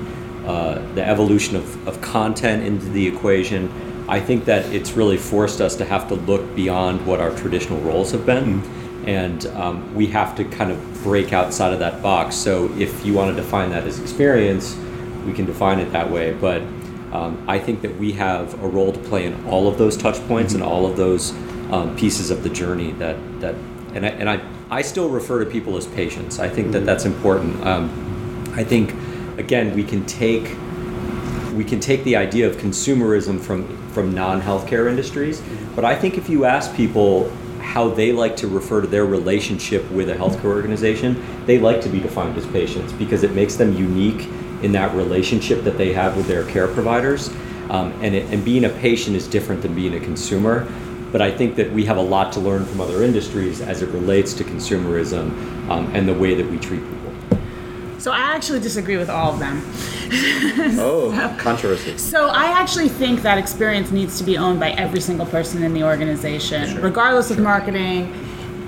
uh, 0.47 0.79
the 0.95 1.05
evolution 1.05 1.55
of, 1.55 1.87
of 1.87 2.01
content 2.01 2.63
into 2.63 2.85
the 2.89 3.05
equation, 3.05 3.71
I 4.07 4.19
think 4.19 4.45
that 4.45 4.65
it's 4.73 4.93
really 4.93 5.17
forced 5.17 5.61
us 5.61 5.75
to 5.75 5.85
have 5.85 6.07
to 6.07 6.15
look 6.15 6.55
beyond 6.55 7.05
what 7.05 7.19
our 7.19 7.35
traditional 7.35 7.79
roles 7.81 8.11
have 8.11 8.25
been. 8.25 8.63
And 9.05 9.45
um, 9.47 9.93
we 9.93 10.07
have 10.07 10.35
to 10.37 10.45
kind 10.45 10.71
of 10.71 11.03
break 11.03 11.33
outside 11.33 11.73
of 11.73 11.79
that 11.79 12.01
box. 12.01 12.35
So 12.35 12.73
if 12.77 13.05
you 13.05 13.13
want 13.13 13.35
to 13.35 13.41
define 13.41 13.69
that 13.69 13.85
as 13.85 13.99
experience, 13.99 14.75
we 15.25 15.33
can 15.33 15.45
define 15.45 15.79
it 15.79 15.91
that 15.91 16.09
way. 16.09 16.33
But 16.33 16.61
um, 17.11 17.43
I 17.47 17.59
think 17.59 17.81
that 17.81 17.95
we 17.97 18.11
have 18.13 18.53
a 18.63 18.67
role 18.67 18.91
to 18.91 18.99
play 18.99 19.25
in 19.25 19.45
all 19.45 19.67
of 19.67 19.77
those 19.77 19.95
touch 19.97 20.19
points 20.27 20.53
and 20.53 20.63
all 20.63 20.85
of 20.85 20.97
those 20.97 21.33
um, 21.71 21.95
pieces 21.95 22.31
of 22.31 22.43
the 22.43 22.49
journey 22.49 22.91
that, 22.93 23.17
that 23.41 23.55
and, 23.93 24.05
I, 24.05 24.09
and 24.09 24.29
I, 24.29 24.41
I 24.69 24.81
still 24.81 25.09
refer 25.09 25.43
to 25.43 25.49
people 25.49 25.77
as 25.77 25.87
patients. 25.87 26.39
I 26.39 26.49
think 26.49 26.71
that 26.73 26.85
that's 26.85 27.05
important. 27.05 27.65
Um, 27.65 28.53
I 28.55 28.63
think, 28.63 28.93
again, 29.37 29.75
we 29.75 29.83
can 29.83 30.05
take 30.05 30.55
we 31.55 31.63
can 31.65 31.79
take 31.79 32.03
the 32.03 32.15
idea 32.15 32.47
of 32.47 32.55
consumerism 32.57 33.39
from 33.39 33.67
from 33.89 34.13
non-healthcare 34.13 34.87
industries, 34.87 35.41
but 35.75 35.83
I 35.83 35.95
think 35.95 36.17
if 36.17 36.29
you 36.29 36.45
ask 36.45 36.73
people 36.75 37.29
how 37.59 37.89
they 37.89 38.11
like 38.11 38.35
to 38.37 38.47
refer 38.47 38.81
to 38.81 38.87
their 38.87 39.05
relationship 39.05 39.89
with 39.91 40.09
a 40.09 40.15
healthcare 40.15 40.45
organization, 40.45 41.21
they 41.45 41.59
like 41.59 41.81
to 41.81 41.89
be 41.89 41.99
defined 41.99 42.37
as 42.37 42.45
patients 42.47 42.93
because 42.93 43.23
it 43.23 43.33
makes 43.33 43.55
them 43.55 43.73
unique 43.73 44.27
in 44.61 44.71
that 44.73 44.95
relationship 44.95 45.63
that 45.63 45.77
they 45.77 45.93
have 45.93 46.15
with 46.17 46.27
their 46.27 46.45
care 46.45 46.67
providers. 46.67 47.29
Um, 47.69 47.91
and, 48.01 48.15
it, 48.15 48.33
and 48.33 48.43
being 48.43 48.65
a 48.65 48.69
patient 48.69 49.15
is 49.15 49.27
different 49.27 49.61
than 49.61 49.75
being 49.75 49.93
a 49.93 49.99
consumer. 49.99 50.67
But 51.11 51.21
I 51.21 51.31
think 51.31 51.55
that 51.55 51.71
we 51.71 51.85
have 51.85 51.97
a 51.97 52.01
lot 52.01 52.31
to 52.33 52.39
learn 52.39 52.65
from 52.65 52.81
other 52.81 53.03
industries 53.03 53.61
as 53.61 53.81
it 53.81 53.89
relates 53.89 54.33
to 54.35 54.43
consumerism 54.43 55.31
um, 55.69 55.89
and 55.93 56.07
the 56.07 56.13
way 56.13 56.35
that 56.35 56.49
we 56.49 56.57
treat 56.59 56.81
people. 56.81 57.39
So 57.99 58.11
I 58.11 58.19
actually 58.19 58.61
disagree 58.61 58.95
with 58.95 59.09
all 59.09 59.33
of 59.33 59.39
them. 59.39 59.61
Oh, 60.81 61.35
controversy. 61.37 61.95
So 61.99 62.29
I 62.29 62.45
actually 62.45 62.89
think 62.89 63.21
that 63.21 63.37
experience 63.37 63.91
needs 63.91 64.17
to 64.17 64.23
be 64.23 64.37
owned 64.37 64.59
by 64.59 64.71
every 64.71 65.01
single 65.01 65.27
person 65.27 65.61
in 65.61 65.73
the 65.73 65.83
organization, 65.83 66.81
regardless 66.81 67.29
of 67.29 67.37
marketing. 67.37 68.11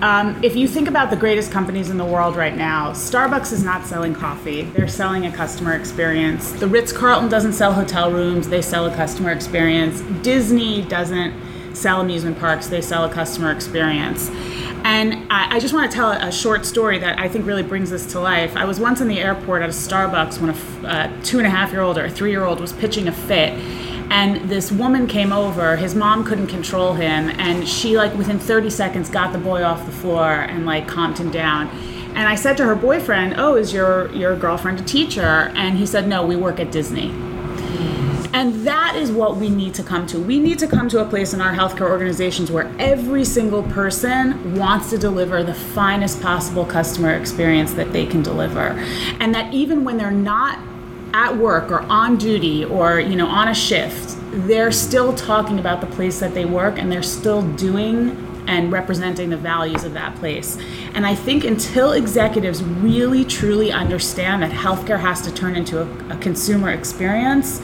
Um, 0.02 0.40
if 0.44 0.56
you 0.56 0.68
think 0.68 0.88
about 0.88 1.10
the 1.10 1.16
greatest 1.16 1.52
companies 1.52 1.90
in 1.90 1.98
the 1.98 2.06
world 2.06 2.36
right 2.36 2.56
now, 2.56 2.92
Starbucks 2.92 3.52
is 3.52 3.64
not 3.64 3.86
selling 3.86 4.14
coffee; 4.14 4.64
they're 4.64 4.88
selling 4.88 5.26
a 5.26 5.32
customer 5.32 5.74
experience. 5.74 6.52
The 6.52 6.68
Ritz 6.68 6.92
Carlton 6.92 7.30
doesn't 7.30 7.54
sell 7.54 7.74
hotel 7.74 8.12
rooms; 8.12 8.48
they 8.48 8.62
sell 8.62 8.86
a 8.86 8.96
customer 8.96 9.32
experience. 9.32 10.02
Disney 10.22 10.84
doesn't 10.84 11.34
sell 11.74 12.02
amusement 12.02 12.40
parks; 12.40 12.68
they 12.68 12.82
sell 12.82 13.06
a 13.06 13.10
customer 13.12 13.52
experience. 13.52 14.30
And 14.84 15.32
I, 15.32 15.58
I 15.58 15.60
just 15.60 15.74
want 15.74 15.92
to 15.92 15.96
tell 15.96 16.12
a 16.12 16.32
short 16.32 16.66
story 16.66 16.98
that 17.00 17.20
I 17.20 17.28
think 17.30 17.46
really 17.46 17.64
brings 17.64 17.92
this 17.92 18.06
to 18.14 18.20
life. 18.20 18.56
I 18.56 18.66
was 18.66 18.80
once 18.80 19.00
in 19.00 19.08
the 19.08 19.20
airport 19.20 19.62
at 19.62 19.70
a 19.70 19.74
Starbucks 19.74 20.40
when 20.40 20.50
a 20.50 20.88
uh, 20.88 21.22
two 21.24 21.38
and 21.38 21.46
a 21.46 21.52
half 21.52 21.72
year 21.72 21.82
old 21.82 21.98
or 21.98 22.06
a 22.06 22.10
three 22.10 22.32
year 22.32 22.44
old 22.44 22.60
was 22.60 22.74
pitching 22.74 23.08
a 23.08 23.12
fit. 23.12 23.54
And 24.12 24.50
this 24.50 24.72
woman 24.72 25.08
came 25.08 25.32
over. 25.32 25.78
His 25.78 25.96
mom 25.96 26.26
couldn't 26.26 26.48
control 26.48 26.94
him, 26.94 27.30
and 27.40 27.66
she, 27.66 27.96
like, 27.96 28.14
within 28.16 28.40
30 28.40 28.70
seconds, 28.70 29.10
got 29.10 29.32
the 29.32 29.40
boy 29.40 29.64
off 29.64 29.86
the 29.86 29.92
floor 29.94 30.34
and, 30.34 30.66
like, 30.66 30.86
calmed 30.86 31.18
him 31.18 31.32
down. 31.32 31.70
And 32.14 32.28
I 32.28 32.36
said 32.36 32.58
to 32.58 32.66
her 32.66 32.76
boyfriend, 32.76 33.36
"Oh, 33.38 33.56
is 33.56 33.72
your 33.72 34.12
your 34.14 34.36
girlfriend 34.36 34.82
a 34.82 34.84
teacher?" 34.84 35.52
And 35.56 35.78
he 35.78 35.86
said, 35.86 36.10
"No, 36.10 36.26
we 36.26 36.36
work 36.36 36.60
at 36.60 36.72
Disney." 36.72 37.31
And 38.34 38.66
that 38.66 38.96
is 38.96 39.12
what 39.12 39.38
we 39.38 39.50
need 39.50 39.74
to 39.76 39.84
come 39.84 40.08
to. 40.08 40.20
We 40.20 40.40
need 40.40 40.58
to 40.60 40.68
come 40.68 40.88
to 40.90 41.02
a 41.02 41.06
place 41.06 41.34
in 41.34 41.42
our 41.42 41.54
healthcare 41.54 41.90
organizations 41.90 42.50
where 42.50 42.74
every 42.80 43.26
single 43.26 43.64
person 43.64 44.56
wants 44.56 44.90
to 44.92 44.98
deliver 44.98 45.44
the 45.44 45.54
finest 45.54 46.22
possible 46.22 46.66
customer 46.66 47.14
experience 47.14 47.74
that 47.74 47.92
they 47.92 48.06
can 48.06 48.24
deliver. 48.24 48.70
And 49.20 49.36
that 49.36 49.54
even 49.54 49.84
when 49.84 49.98
they're 49.98 50.12
not 50.12 50.60
at 51.14 51.36
work 51.36 51.72
or 51.72 51.82
on 51.82 52.18
duty 52.18 52.64
or, 52.64 53.02
you 53.02 53.18
know, 53.18 53.28
on 53.28 53.50
a 53.50 53.54
shift, 53.54 54.18
they're 54.32 54.72
still 54.72 55.14
talking 55.14 55.60
about 55.60 55.82
the 55.82 55.88
place 55.88 56.20
that 56.22 56.34
they 56.34 56.46
work 56.46 56.80
and 56.80 56.90
they're 56.90 57.04
still 57.04 57.42
doing 57.56 58.28
and 58.48 58.72
representing 58.72 59.30
the 59.30 59.38
values 59.38 59.84
of 59.84 59.94
that 59.94 60.16
place. 60.16 60.58
And 60.94 61.06
I 61.06 61.16
think 61.16 61.44
until 61.44 61.92
executives 61.92 62.64
really 62.64 63.24
truly 63.24 63.72
understand 63.72 64.42
that 64.42 64.52
healthcare 64.52 65.00
has 65.00 65.22
to 65.22 65.34
turn 65.34 65.56
into 65.56 65.82
a, 65.82 66.16
a 66.16 66.18
consumer 66.18 66.72
experience, 66.72 67.62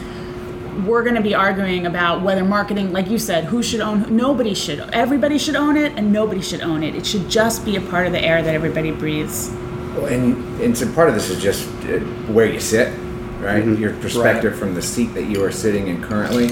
we're 0.86 1.03
going 1.03 1.15
to 1.15 1.22
be 1.22 1.34
arguing 1.34 1.86
about 1.86 2.22
whether 2.22 2.43
marketing, 2.43 2.91
like 2.91 3.10
you 3.10 3.17
said, 3.17 3.46
who 3.46 3.63
should 3.63 3.81
own. 3.81 4.15
Nobody 4.15 4.53
should. 4.53 4.79
Everybody 4.91 5.38
should 5.38 5.55
own 5.55 5.77
it, 5.77 5.93
and 5.93 6.12
nobody 6.12 6.41
should 6.41 6.62
own 6.62 6.84
it. 6.84 6.96
It 6.96 7.05
should 7.05 7.29
just 7.29 7.65
be 7.65 7.75
a 7.75 7.81
part 7.81 8.05
of 8.07 8.13
the 8.13 8.24
air 8.24 8.41
that 8.41 8.53
everybody 8.53 8.91
breathes. 8.91 9.50
Well, 9.96 10.05
and 10.05 10.62
and 10.62 10.77
so 10.77 10.91
part 10.93 11.10
of 11.10 11.15
this 11.15 11.29
is 11.29 11.41
just 11.41 11.67
uh, 11.86 12.00
where 12.31 12.46
you 12.46 12.60
sit, 12.60 12.93
right? 13.39 13.65
Your 13.65 13.93
perspective 13.96 14.57
from 14.57 14.75
the 14.75 14.81
seat 14.81 15.13
that 15.13 15.24
you 15.25 15.43
are 15.43 15.51
sitting 15.51 15.88
in 15.88 16.03
currently. 16.03 16.50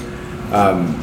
Um, 0.51 0.95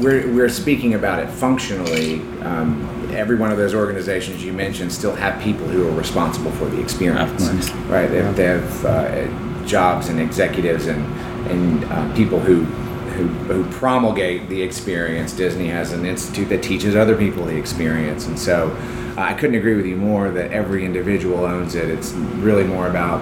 we're, 0.00 0.32
we're 0.32 0.48
speaking 0.48 0.94
about 0.94 1.18
it 1.18 1.28
functionally. 1.28 2.20
Um, 2.40 3.10
every 3.12 3.36
one 3.36 3.52
of 3.52 3.58
those 3.58 3.74
organizations 3.74 4.42
you 4.42 4.52
mentioned 4.52 4.92
still 4.92 5.14
have 5.14 5.40
people 5.42 5.66
who 5.66 5.86
are 5.86 5.92
responsible 5.92 6.50
for 6.52 6.66
the 6.66 6.80
experience, 6.80 7.70
right? 7.86 8.06
They 8.06 8.22
have, 8.22 8.36
they 8.36 8.44
have 8.44 8.84
uh, 8.84 9.66
jobs 9.66 10.08
and 10.08 10.18
executives 10.20 10.86
and 10.86 11.04
and 11.48 11.84
uh, 11.84 12.14
people 12.14 12.40
who, 12.40 12.64
who 12.64 13.28
who 13.52 13.70
promulgate 13.72 14.48
the 14.48 14.62
experience. 14.62 15.32
Disney 15.32 15.68
has 15.68 15.92
an 15.92 16.06
institute 16.06 16.48
that 16.48 16.62
teaches 16.62 16.96
other 16.96 17.16
people 17.16 17.44
the 17.44 17.56
experience, 17.56 18.26
and 18.26 18.38
so 18.38 18.70
uh, 19.16 19.22
I 19.22 19.34
couldn't 19.34 19.56
agree 19.56 19.76
with 19.76 19.86
you 19.86 19.96
more 19.96 20.30
that 20.30 20.52
every 20.52 20.84
individual 20.84 21.44
owns 21.44 21.74
it. 21.74 21.88
It's 21.88 22.12
really 22.12 22.64
more 22.64 22.88
about 22.88 23.20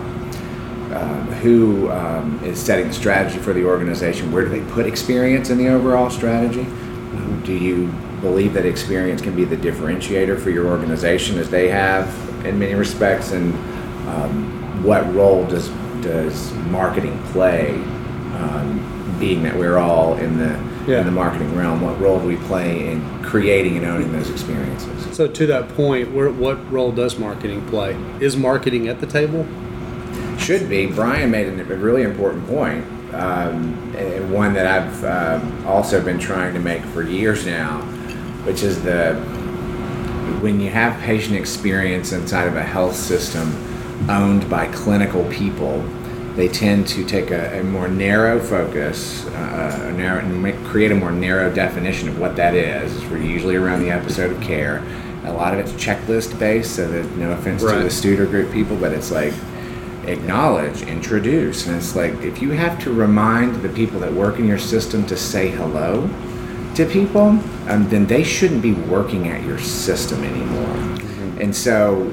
um, 0.92 1.26
who 1.42 1.90
um, 1.90 2.40
is 2.42 2.58
setting 2.58 2.88
the 2.88 2.94
strategy 2.94 3.38
for 3.38 3.52
the 3.52 3.64
organization? 3.64 4.32
Where 4.32 4.44
do 4.44 4.48
they 4.48 4.62
put 4.72 4.86
experience 4.86 5.50
in 5.50 5.58
the 5.58 5.68
overall 5.68 6.08
strategy? 6.08 6.62
Um, 6.62 7.42
do 7.44 7.52
you 7.52 7.88
believe 8.20 8.54
that 8.54 8.64
experience 8.64 9.20
can 9.20 9.36
be 9.36 9.44
the 9.44 9.56
differentiator 9.56 10.40
for 10.40 10.50
your 10.50 10.66
organization 10.66 11.38
as 11.38 11.50
they 11.50 11.68
have 11.68 12.08
in 12.46 12.58
many 12.58 12.74
respects? 12.74 13.32
And 13.32 13.52
um, 14.08 14.82
what 14.82 15.12
role 15.14 15.46
does 15.46 15.68
does 16.02 16.52
marketing 16.70 17.20
play? 17.32 17.72
Um, 18.38 19.16
being 19.18 19.42
that 19.42 19.56
we're 19.56 19.78
all 19.78 20.14
in 20.16 20.38
the 20.38 20.56
Yeah. 20.86 21.00
in 21.00 21.06
the 21.06 21.12
marketing 21.12 21.56
realm, 21.56 21.80
what 21.80 22.00
role 22.00 22.20
do 22.20 22.26
we 22.26 22.36
play 22.36 22.92
in 22.92 23.02
creating 23.22 23.76
and 23.76 23.84
owning 23.86 24.12
those 24.12 24.30
experiences? 24.30 25.08
So 25.16 25.26
to 25.26 25.46
that 25.46 25.68
point, 25.74 26.14
where, 26.14 26.30
what 26.30 26.58
role 26.72 26.92
does 26.92 27.18
marketing 27.18 27.62
play? 27.62 27.96
Is 28.20 28.36
marketing 28.36 28.88
at 28.88 29.00
the 29.00 29.06
table? 29.06 29.44
Should 30.38 30.68
be. 30.68 30.86
Brian 30.86 31.30
made 31.32 31.48
a 31.48 31.64
really 31.74 32.02
important 32.02 32.46
point, 32.46 32.84
um, 33.12 33.92
and 33.96 34.32
one 34.32 34.54
that 34.54 34.66
I've 34.66 35.04
um, 35.04 35.66
also 35.66 36.00
been 36.00 36.18
trying 36.20 36.54
to 36.54 36.60
make 36.60 36.82
for 36.84 37.02
years 37.02 37.44
now, 37.44 37.80
which 38.44 38.62
is 38.62 38.82
the 38.82 39.14
when 40.40 40.60
you 40.60 40.70
have 40.70 41.00
patient 41.00 41.34
experience 41.36 42.12
inside 42.12 42.46
of 42.46 42.54
a 42.54 42.62
health 42.62 42.94
system 42.94 43.52
owned 44.08 44.48
by 44.48 44.66
clinical 44.68 45.24
people, 45.24 45.82
they 46.38 46.46
tend 46.46 46.86
to 46.86 47.04
take 47.04 47.32
a, 47.32 47.58
a 47.58 47.64
more 47.64 47.88
narrow 47.88 48.38
focus, 48.38 49.26
uh, 49.26 49.88
a 49.88 49.92
narrow, 49.92 50.20
and 50.20 50.40
make, 50.40 50.54
create 50.62 50.92
a 50.92 50.94
more 50.94 51.10
narrow 51.10 51.52
definition 51.52 52.08
of 52.08 52.16
what 52.20 52.36
that 52.36 52.54
is. 52.54 53.04
We're 53.06 53.18
usually 53.18 53.56
around 53.56 53.82
the 53.82 53.90
episode 53.90 54.30
of 54.30 54.40
care. 54.40 54.84
A 55.24 55.32
lot 55.32 55.52
of 55.52 55.58
it's 55.58 55.72
checklist 55.72 56.38
based, 56.38 56.76
so 56.76 56.88
that 56.88 57.04
no 57.16 57.32
offense 57.32 57.62
to 57.62 57.66
the 57.66 57.88
Studer 57.88 58.30
group 58.30 58.52
people, 58.52 58.76
but 58.76 58.92
it's 58.92 59.10
like 59.10 59.34
acknowledge, 60.06 60.82
introduce. 60.82 61.66
And 61.66 61.76
it's 61.76 61.96
like 61.96 62.12
if 62.22 62.40
you 62.40 62.52
have 62.52 62.80
to 62.84 62.92
remind 62.92 63.56
the 63.56 63.68
people 63.70 63.98
that 63.98 64.12
work 64.12 64.38
in 64.38 64.46
your 64.46 64.60
system 64.60 65.04
to 65.06 65.16
say 65.16 65.48
hello 65.48 66.08
to 66.76 66.86
people, 66.86 67.40
um, 67.66 67.88
then 67.88 68.06
they 68.06 68.22
shouldn't 68.22 68.62
be 68.62 68.74
working 68.74 69.26
at 69.26 69.44
your 69.44 69.58
system 69.58 70.22
anymore. 70.22 71.00
And 71.42 71.54
so 71.54 72.04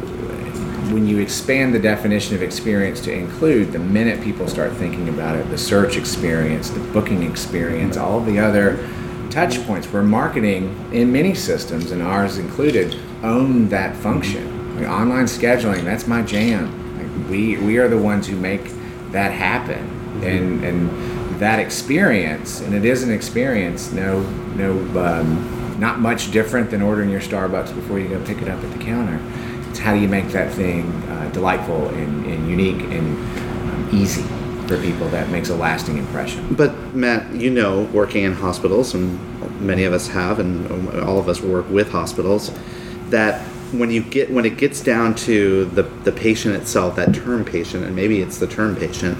when 0.92 1.08
you 1.08 1.20
expand 1.20 1.74
the 1.74 1.80
definition 1.80 2.36
of 2.36 2.42
experience 2.42 3.02
to 3.02 3.14
include 3.14 3.72
the 3.72 3.80
minute 3.80 4.24
people 4.24 4.48
start 4.48 4.72
thinking 4.74 5.10
about 5.10 5.36
it, 5.36 5.50
the 5.50 5.58
search 5.58 5.98
experience, 5.98 6.70
the 6.70 6.80
booking 6.92 7.24
experience, 7.24 7.98
all 7.98 8.20
the 8.22 8.40
other 8.40 8.88
touch 9.30 9.62
points 9.66 9.88
where 9.88 10.04
marketing 10.04 10.74
in 10.94 11.12
many 11.12 11.34
systems 11.34 11.92
and 11.92 12.02
ours 12.02 12.38
included 12.38 12.98
own 13.24 13.68
that 13.70 13.96
function. 13.98 14.78
Like 14.78 14.88
online 14.88 15.26
scheduling, 15.26 15.84
that's 15.84 16.08
my 16.08 16.22
jam. 16.22 16.98
Like 16.98 17.30
we 17.30 17.58
we 17.58 17.78
are 17.78 17.88
the 17.88 17.98
ones 17.98 18.28
who 18.28 18.36
make 18.36 18.72
that 19.12 19.32
happen. 19.32 19.92
And 20.24 20.64
and 20.64 21.40
that 21.40 21.60
experience, 21.60 22.62
and 22.62 22.74
it 22.74 22.86
is 22.86 23.04
an 23.04 23.12
experience, 23.12 23.92
no 23.92 24.22
no 24.56 24.72
um, 25.00 25.78
not 25.80 26.00
much 26.00 26.32
different 26.32 26.72
than 26.72 26.82
ordering 26.82 27.10
your 27.10 27.20
Starbucks 27.20 27.76
before 27.76 28.00
you 28.00 28.08
go 28.08 28.24
pick 28.26 28.42
it 28.42 28.48
up 28.48 28.64
at 28.64 28.72
the 28.72 28.84
counter. 28.84 29.20
How 29.78 29.94
do 29.94 30.00
you 30.00 30.08
make 30.08 30.30
that 30.30 30.54
thing 30.54 30.92
uh, 31.10 31.30
delightful 31.34 31.90
and, 31.90 32.26
and 32.26 32.50
unique 32.50 32.82
and 32.92 33.18
um, 33.70 33.90
easy 33.92 34.24
for 34.68 34.82
people 34.82 35.08
that 35.10 35.30
makes 35.30 35.50
a 35.50 35.56
lasting 35.56 35.98
impression. 35.98 36.56
But 36.56 36.96
Matt, 36.96 37.34
you 37.34 37.50
know, 37.50 37.84
working 37.94 38.24
in 38.24 38.34
hospitals, 38.34 38.94
and 38.94 39.20
many 39.62 39.84
of 39.84 39.94
us 39.94 40.08
have, 40.08 40.40
and 40.40 40.90
all 41.02 41.20
of 41.20 41.30
us 41.30 41.42
work 41.42 41.70
with 41.70 41.92
hospitals, 41.92 42.52
that 43.10 43.42
when 43.72 43.92
you 43.92 44.02
get 44.02 44.32
when 44.32 44.46
it 44.46 44.58
gets 44.58 44.82
down 44.82 45.16
to 45.16 45.66
the 45.66 45.84
the 45.84 46.12
patient 46.12 46.56
itself, 46.56 46.96
that 46.96 47.14
term 47.14 47.46
patient, 47.46 47.84
and 47.84 47.96
maybe 47.96 48.22
it's 48.22 48.38
the 48.38 48.48
term 48.48 48.76
patient, 48.76 49.18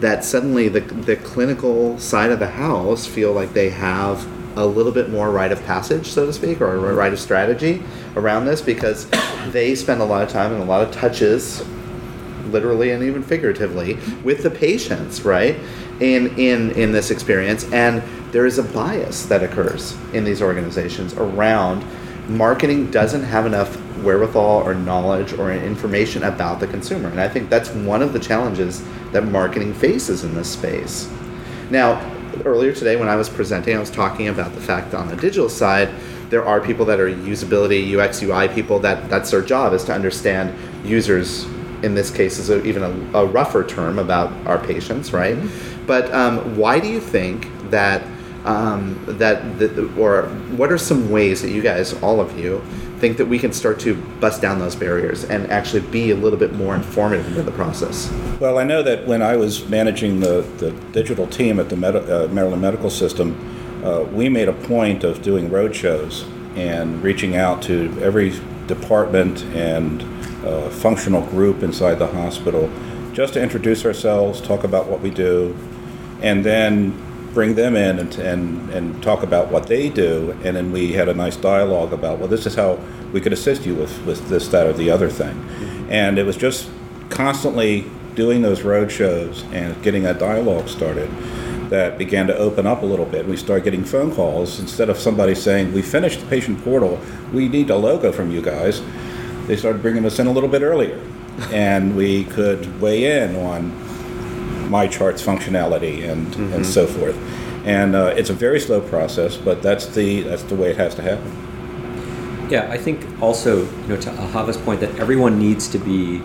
that 0.00 0.24
suddenly 0.24 0.68
the 0.68 0.80
the 0.80 1.16
clinical 1.16 1.98
side 1.98 2.30
of 2.30 2.38
the 2.38 2.50
house 2.50 3.06
feel 3.06 3.32
like 3.32 3.52
they 3.52 3.70
have 3.70 4.26
a 4.56 4.64
little 4.64 4.92
bit 4.92 5.10
more 5.10 5.30
rite 5.30 5.52
of 5.52 5.62
passage, 5.64 6.06
so 6.06 6.26
to 6.26 6.32
speak, 6.32 6.60
or 6.60 6.74
a 6.74 6.94
rite 6.94 7.12
of 7.12 7.20
strategy 7.20 7.82
around 8.16 8.46
this 8.46 8.62
because 8.62 9.06
they 9.52 9.74
spend 9.74 10.00
a 10.00 10.04
lot 10.04 10.22
of 10.22 10.28
time 10.30 10.52
and 10.52 10.62
a 10.62 10.66
lot 10.66 10.82
of 10.82 10.92
touches 10.92 11.64
literally 12.46 12.92
and 12.92 13.02
even 13.02 13.22
figuratively 13.22 13.98
with 14.22 14.42
the 14.42 14.50
patients 14.50 15.22
right 15.22 15.56
in 16.00 16.28
in 16.38 16.70
in 16.72 16.92
this 16.92 17.10
experience. 17.10 17.70
And 17.72 18.02
there 18.32 18.46
is 18.46 18.58
a 18.58 18.62
bias 18.62 19.26
that 19.26 19.42
occurs 19.42 19.96
in 20.12 20.24
these 20.24 20.42
organizations 20.42 21.14
around 21.14 21.84
marketing 22.28 22.90
doesn't 22.90 23.22
have 23.22 23.46
enough 23.46 23.76
wherewithal 24.02 24.62
or 24.62 24.74
knowledge 24.74 25.32
or 25.32 25.52
information 25.52 26.24
about 26.24 26.60
the 26.60 26.66
consumer. 26.66 27.08
And 27.08 27.20
i 27.20 27.28
think 27.28 27.48
that's 27.48 27.70
one 27.70 28.02
of 28.02 28.12
the 28.12 28.18
challenges 28.18 28.82
that 29.12 29.24
marketing 29.24 29.72
faces 29.74 30.24
in 30.24 30.34
this 30.34 30.50
space. 30.50 31.08
Now 31.70 32.15
earlier 32.44 32.72
today 32.72 32.96
when 32.96 33.08
i 33.08 33.16
was 33.16 33.28
presenting 33.28 33.76
i 33.76 33.80
was 33.80 33.90
talking 33.90 34.28
about 34.28 34.52
the 34.54 34.60
fact 34.60 34.90
that 34.90 34.98
on 34.98 35.08
the 35.08 35.16
digital 35.16 35.48
side 35.48 35.88
there 36.28 36.44
are 36.44 36.60
people 36.60 36.84
that 36.84 37.00
are 37.00 37.08
usability 37.08 37.96
ux 37.96 38.22
ui 38.22 38.48
people 38.48 38.78
that 38.78 39.08
that's 39.08 39.30
their 39.30 39.42
job 39.42 39.72
is 39.72 39.84
to 39.84 39.92
understand 39.92 40.52
users 40.84 41.46
in 41.82 41.94
this 41.94 42.10
case 42.10 42.38
is 42.38 42.50
a, 42.50 42.62
even 42.64 42.82
a, 42.82 43.18
a 43.18 43.26
rougher 43.26 43.64
term 43.64 43.98
about 43.98 44.32
our 44.46 44.58
patients, 44.58 45.12
right? 45.12 45.36
But 45.86 46.12
um, 46.12 46.56
why 46.56 46.80
do 46.80 46.88
you 46.88 47.00
think 47.00 47.48
that 47.70 48.02
um, 48.44 49.02
that 49.06 49.58
the, 49.58 49.92
or 49.98 50.22
what 50.56 50.70
are 50.70 50.78
some 50.78 51.10
ways 51.10 51.42
that 51.42 51.50
you 51.50 51.62
guys, 51.62 52.00
all 52.00 52.20
of 52.20 52.38
you, 52.38 52.62
think 52.98 53.16
that 53.18 53.26
we 53.26 53.38
can 53.38 53.52
start 53.52 53.78
to 53.80 53.94
bust 54.20 54.40
down 54.40 54.58
those 54.58 54.74
barriers 54.74 55.24
and 55.24 55.50
actually 55.50 55.80
be 55.80 56.10
a 56.10 56.16
little 56.16 56.38
bit 56.38 56.52
more 56.54 56.74
informative 56.74 57.36
in 57.36 57.44
the 57.44 57.52
process? 57.52 58.10
Well, 58.40 58.58
I 58.58 58.64
know 58.64 58.82
that 58.82 59.06
when 59.06 59.22
I 59.22 59.36
was 59.36 59.68
managing 59.68 60.20
the, 60.20 60.42
the 60.58 60.70
digital 60.92 61.26
team 61.26 61.60
at 61.60 61.68
the 61.68 61.76
Med- 61.76 61.96
uh, 61.96 62.28
Maryland 62.28 62.62
Medical 62.62 62.90
System, 62.90 63.36
uh, 63.84 64.02
we 64.12 64.28
made 64.28 64.48
a 64.48 64.52
point 64.52 65.04
of 65.04 65.22
doing 65.22 65.50
road 65.50 65.74
shows 65.74 66.24
and 66.56 67.02
reaching 67.02 67.36
out 67.36 67.62
to 67.62 67.94
every 68.00 68.32
department 68.66 69.44
and 69.54 70.02
uh, 70.44 70.70
functional 70.70 71.22
group 71.26 71.62
inside 71.62 71.96
the 71.96 72.06
hospital 72.06 72.70
just 73.12 73.34
to 73.34 73.42
introduce 73.42 73.84
ourselves, 73.84 74.40
talk 74.40 74.64
about 74.64 74.88
what 74.88 75.00
we 75.00 75.10
do, 75.10 75.56
and 76.20 76.44
then 76.44 76.92
bring 77.36 77.54
them 77.54 77.76
in 77.76 77.98
and, 77.98 78.14
and, 78.14 78.70
and 78.70 79.02
talk 79.02 79.22
about 79.22 79.50
what 79.50 79.66
they 79.66 79.90
do. 79.90 80.34
And 80.42 80.56
then 80.56 80.72
we 80.72 80.94
had 80.94 81.06
a 81.06 81.12
nice 81.12 81.36
dialogue 81.36 81.92
about, 81.92 82.18
well, 82.18 82.28
this 82.28 82.46
is 82.46 82.54
how 82.54 82.78
we 83.12 83.20
could 83.20 83.34
assist 83.34 83.66
you 83.66 83.74
with, 83.74 84.06
with 84.06 84.26
this, 84.30 84.48
that, 84.48 84.66
or 84.66 84.72
the 84.72 84.90
other 84.90 85.10
thing. 85.10 85.46
And 85.90 86.18
it 86.18 86.24
was 86.24 86.38
just 86.38 86.70
constantly 87.10 87.84
doing 88.14 88.40
those 88.40 88.62
road 88.62 88.90
shows 88.90 89.44
and 89.52 89.80
getting 89.82 90.02
that 90.04 90.18
dialogue 90.18 90.66
started 90.66 91.10
that 91.68 91.98
began 91.98 92.26
to 92.28 92.36
open 92.38 92.66
up 92.66 92.80
a 92.80 92.86
little 92.86 93.04
bit. 93.04 93.26
We 93.26 93.36
started 93.36 93.64
getting 93.64 93.84
phone 93.84 94.14
calls 94.14 94.58
instead 94.58 94.88
of 94.88 94.98
somebody 94.98 95.34
saying, 95.34 95.74
"We 95.74 95.82
finished 95.82 96.20
the 96.20 96.26
patient 96.26 96.64
portal. 96.64 96.98
We 97.34 97.48
need 97.48 97.68
a 97.68 97.76
logo 97.76 98.12
from 98.12 98.30
you 98.30 98.40
guys." 98.40 98.80
They 99.46 99.56
started 99.56 99.82
bringing 99.82 100.06
us 100.06 100.18
in 100.18 100.26
a 100.26 100.32
little 100.32 100.48
bit 100.48 100.62
earlier, 100.62 100.98
and 101.52 101.96
we 101.96 102.24
could 102.24 102.80
weigh 102.80 103.20
in 103.20 103.36
on 103.36 103.85
MyChart's 104.66 105.22
functionality 105.22 106.08
and 106.08 106.34
and 106.52 106.64
so 106.64 106.86
forth. 106.86 107.16
And 107.64 107.96
uh, 107.96 108.14
it's 108.16 108.30
a 108.30 108.34
very 108.34 108.60
slow 108.60 108.80
process, 108.80 109.36
but 109.36 109.62
that's 109.62 109.86
the 109.86 110.22
that's 110.22 110.44
the 110.44 110.54
way 110.54 110.70
it 110.70 110.76
has 110.76 110.94
to 110.96 111.02
happen. 111.02 112.48
Yeah, 112.48 112.70
I 112.70 112.78
think 112.78 113.04
also, 113.20 113.64
you 113.64 113.88
know, 113.88 113.96
to 113.96 114.10
Ahava's 114.10 114.56
point 114.56 114.80
that 114.80 114.94
everyone 115.00 115.36
needs 115.36 115.66
to 115.68 115.78
be 115.78 116.22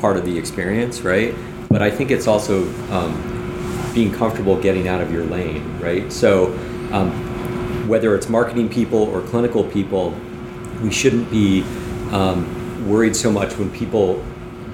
part 0.00 0.16
of 0.16 0.24
the 0.24 0.36
experience, 0.36 1.02
right? 1.02 1.32
But 1.68 1.80
I 1.80 1.90
think 1.90 2.10
it's 2.10 2.26
also 2.26 2.68
um, 2.90 3.92
being 3.94 4.12
comfortable 4.12 4.60
getting 4.60 4.88
out 4.88 5.00
of 5.00 5.12
your 5.12 5.24
lane, 5.24 5.78
right? 5.78 6.12
So 6.12 6.46
um, 6.90 7.86
whether 7.86 8.16
it's 8.16 8.28
marketing 8.28 8.68
people 8.68 8.98
or 8.98 9.22
clinical 9.22 9.62
people, 9.62 10.12
we 10.82 10.90
shouldn't 10.90 11.30
be 11.30 11.62
um, 12.10 12.88
worried 12.88 13.14
so 13.14 13.30
much 13.30 13.56
when 13.56 13.70
people 13.70 14.24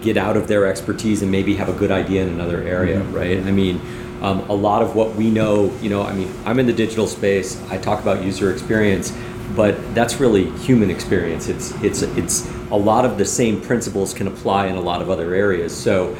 get 0.02 0.16
out 0.16 0.36
of 0.36 0.48
their 0.48 0.66
expertise 0.66 1.22
and 1.22 1.30
maybe 1.30 1.54
have 1.56 1.68
a 1.68 1.72
good 1.72 1.90
idea 1.90 2.22
in 2.22 2.28
another 2.28 2.62
area, 2.62 3.00
Mm-hmm. 3.00 3.14
right? 3.14 3.38
I 3.38 3.50
mean, 3.50 3.80
um, 4.22 4.40
a 4.48 4.54
lot 4.54 4.82
of 4.82 4.94
what 4.94 5.14
we 5.14 5.30
know, 5.30 5.72
you 5.80 5.90
know, 5.90 6.02
I 6.02 6.12
mean, 6.12 6.32
I'm 6.44 6.58
in 6.58 6.66
the 6.66 6.72
digital 6.72 7.06
space. 7.06 7.60
I 7.70 7.78
talk 7.78 8.00
about 8.00 8.24
user 8.24 8.50
experience, 8.50 9.12
but 9.54 9.94
that's 9.94 10.20
really 10.20 10.50
human 10.60 10.90
experience. 10.90 11.48
It's 11.48 11.70
it's 11.82 12.02
it's 12.02 12.50
a 12.70 12.76
lot 12.76 13.04
of 13.04 13.18
the 13.18 13.24
same 13.24 13.60
principles 13.60 14.14
can 14.14 14.26
apply 14.26 14.66
in 14.68 14.76
a 14.76 14.80
lot 14.80 15.02
of 15.02 15.10
other 15.10 15.34
areas. 15.34 15.76
So, 15.76 16.16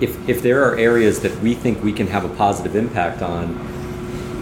if 0.00 0.28
if 0.28 0.42
there 0.42 0.62
are 0.64 0.76
areas 0.76 1.20
that 1.20 1.34
we 1.40 1.54
think 1.54 1.82
we 1.82 1.92
can 1.92 2.06
have 2.06 2.24
a 2.24 2.28
positive 2.36 2.76
impact 2.76 3.22
on, 3.22 3.56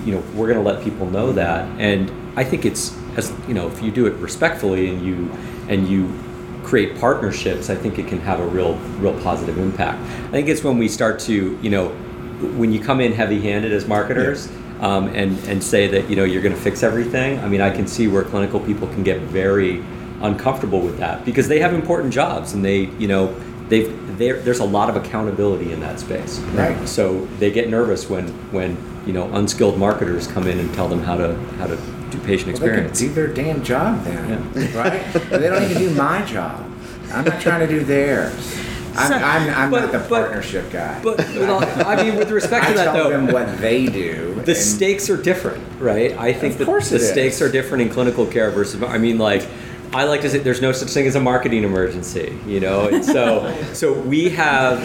you 0.07 0.15
know 0.15 0.23
we're 0.35 0.47
going 0.47 0.63
to 0.63 0.63
let 0.63 0.83
people 0.85 1.11
know 1.11 1.33
that 1.33 1.69
and 1.81 2.11
i 2.39 2.45
think 2.45 2.65
it's 2.65 2.97
as 3.17 3.33
you 3.49 3.55
know 3.55 3.67
if 3.67 3.83
you 3.83 3.91
do 3.91 4.07
it 4.07 4.15
respectfully 4.15 4.89
and 4.89 5.05
you 5.05 5.29
and 5.69 5.89
you 5.89 6.07
create 6.67 6.99
partnerships 6.99 7.71
i 7.71 7.75
think 7.75 7.99
it 7.99 8.07
can 8.09 8.21
have 8.21 8.41
a 8.41 8.47
real 8.47 8.75
real 8.99 9.19
positive 9.23 9.57
impact. 9.59 9.99
I 10.29 10.31
think 10.33 10.49
it's 10.49 10.65
when 10.65 10.79
we 10.79 10.89
start 10.89 11.21
to 11.21 11.59
you 11.63 11.71
know 11.71 11.91
when 12.61 12.73
you 12.73 12.81
come 12.81 13.01
in 13.01 13.13
heavy 13.13 13.41
handed 13.41 13.73
as 13.73 13.87
marketers 13.87 14.49
um, 14.81 15.09
and 15.15 15.39
and 15.49 15.63
say 15.63 15.87
that 15.87 16.11
you 16.11 16.17
know 16.17 16.25
you're 16.25 16.43
going 16.43 16.55
to 16.55 16.61
fix 16.61 16.83
everything 16.83 17.39
i 17.41 17.49
mean 17.49 17.61
i 17.61 17.71
can 17.71 17.87
see 17.87 18.09
where 18.09 18.25
clinical 18.25 18.61
people 18.61 18.89
can 18.89 19.03
get 19.03 19.21
very 19.23 19.83
uncomfortable 20.23 20.81
with 20.81 20.99
that 20.99 21.25
because 21.25 21.47
they 21.49 21.61
have 21.61 21.73
important 21.73 22.13
jobs 22.13 22.53
and 22.53 22.65
they 22.65 22.81
you 22.99 23.07
know 23.07 23.33
they've 23.69 24.19
there 24.19 24.41
there's 24.41 24.61
a 24.61 24.65
lot 24.65 24.89
of 24.89 24.97
accountability 24.97 25.73
in 25.73 25.81
that 25.81 26.01
space. 26.01 26.39
Right. 26.55 26.89
so 26.89 27.27
they 27.39 27.51
get 27.51 27.69
nervous 27.69 28.09
when 28.09 28.29
when 28.53 28.77
you 29.07 29.13
know 29.13 29.33
unskilled 29.35 29.79
marketers 29.79 30.27
come 30.27 30.47
in 30.47 30.59
and 30.59 30.73
tell 30.75 30.89
them 30.89 31.01
how 31.01 31.17
to 31.17 31.35
how 31.59 31.67
to 31.67 31.77
patient 32.27 32.53
Well, 32.59 32.69
they 32.69 32.77
can 32.77 32.87
experience. 32.87 32.99
do 32.99 33.09
their 33.11 33.27
damn 33.29 33.63
job 33.65 34.05
then, 34.05 34.53
right? 34.75 35.13
They 35.31 35.49
don't 35.49 35.63
even 35.71 35.79
do 35.79 35.91
my 35.91 36.23
job. 36.25 36.71
I'm 37.13 37.25
not 37.25 37.41
trying 37.41 37.61
to 37.61 37.67
do 37.67 37.85
theirs. 37.85 38.35
I'm, 38.97 39.09
So- 39.09 39.15
I'm, 39.15 39.51
I'm 39.55 39.71
but- 39.71 39.81
not 39.83 39.93
the 39.93 39.99
but- 39.99 40.09
partnership 40.09 40.71
guy. 40.71 41.01
But 41.03 41.19
well, 41.19 41.63
I 41.87 42.03
mean, 42.03 42.17
with 42.17 42.31
respect 42.31 42.65
I 42.67 42.69
to 42.71 42.75
that 42.79 42.85
tell 42.95 43.05
though, 43.05 43.11
them 43.11 43.27
what 43.29 43.59
they 43.59 43.87
do. 43.87 44.41
the 44.45 44.55
stakes 44.55 45.09
are 45.11 45.17
different, 45.17 45.63
right? 45.81 46.17
I 46.19 46.33
think 46.33 46.55
Of 46.55 46.59
that 46.61 46.65
course 46.67 46.91
the 46.91 46.97
it 46.97 47.03
is. 47.03 47.11
stakes 47.11 47.43
are 47.43 47.51
different 47.51 47.83
in 47.83 47.89
clinical 47.91 48.27
care 48.27 48.51
versus. 48.51 48.83
I 48.83 48.99
mean, 48.99 49.19
like. 49.19 49.47
I 49.95 50.03
like 50.05 50.21
to 50.23 50.29
say 50.29 50.39
there's 50.39 50.61
no 50.61 50.73
such 50.73 50.89
thing 50.91 51.07
as 51.07 51.15
a 51.15 51.21
marketing 51.21 51.63
emergency, 51.63 52.37
you 52.45 52.59
know. 52.59 52.89
And 52.89 53.05
so, 53.05 53.57
so 53.73 53.93
we 53.95 54.29
have, 54.31 54.81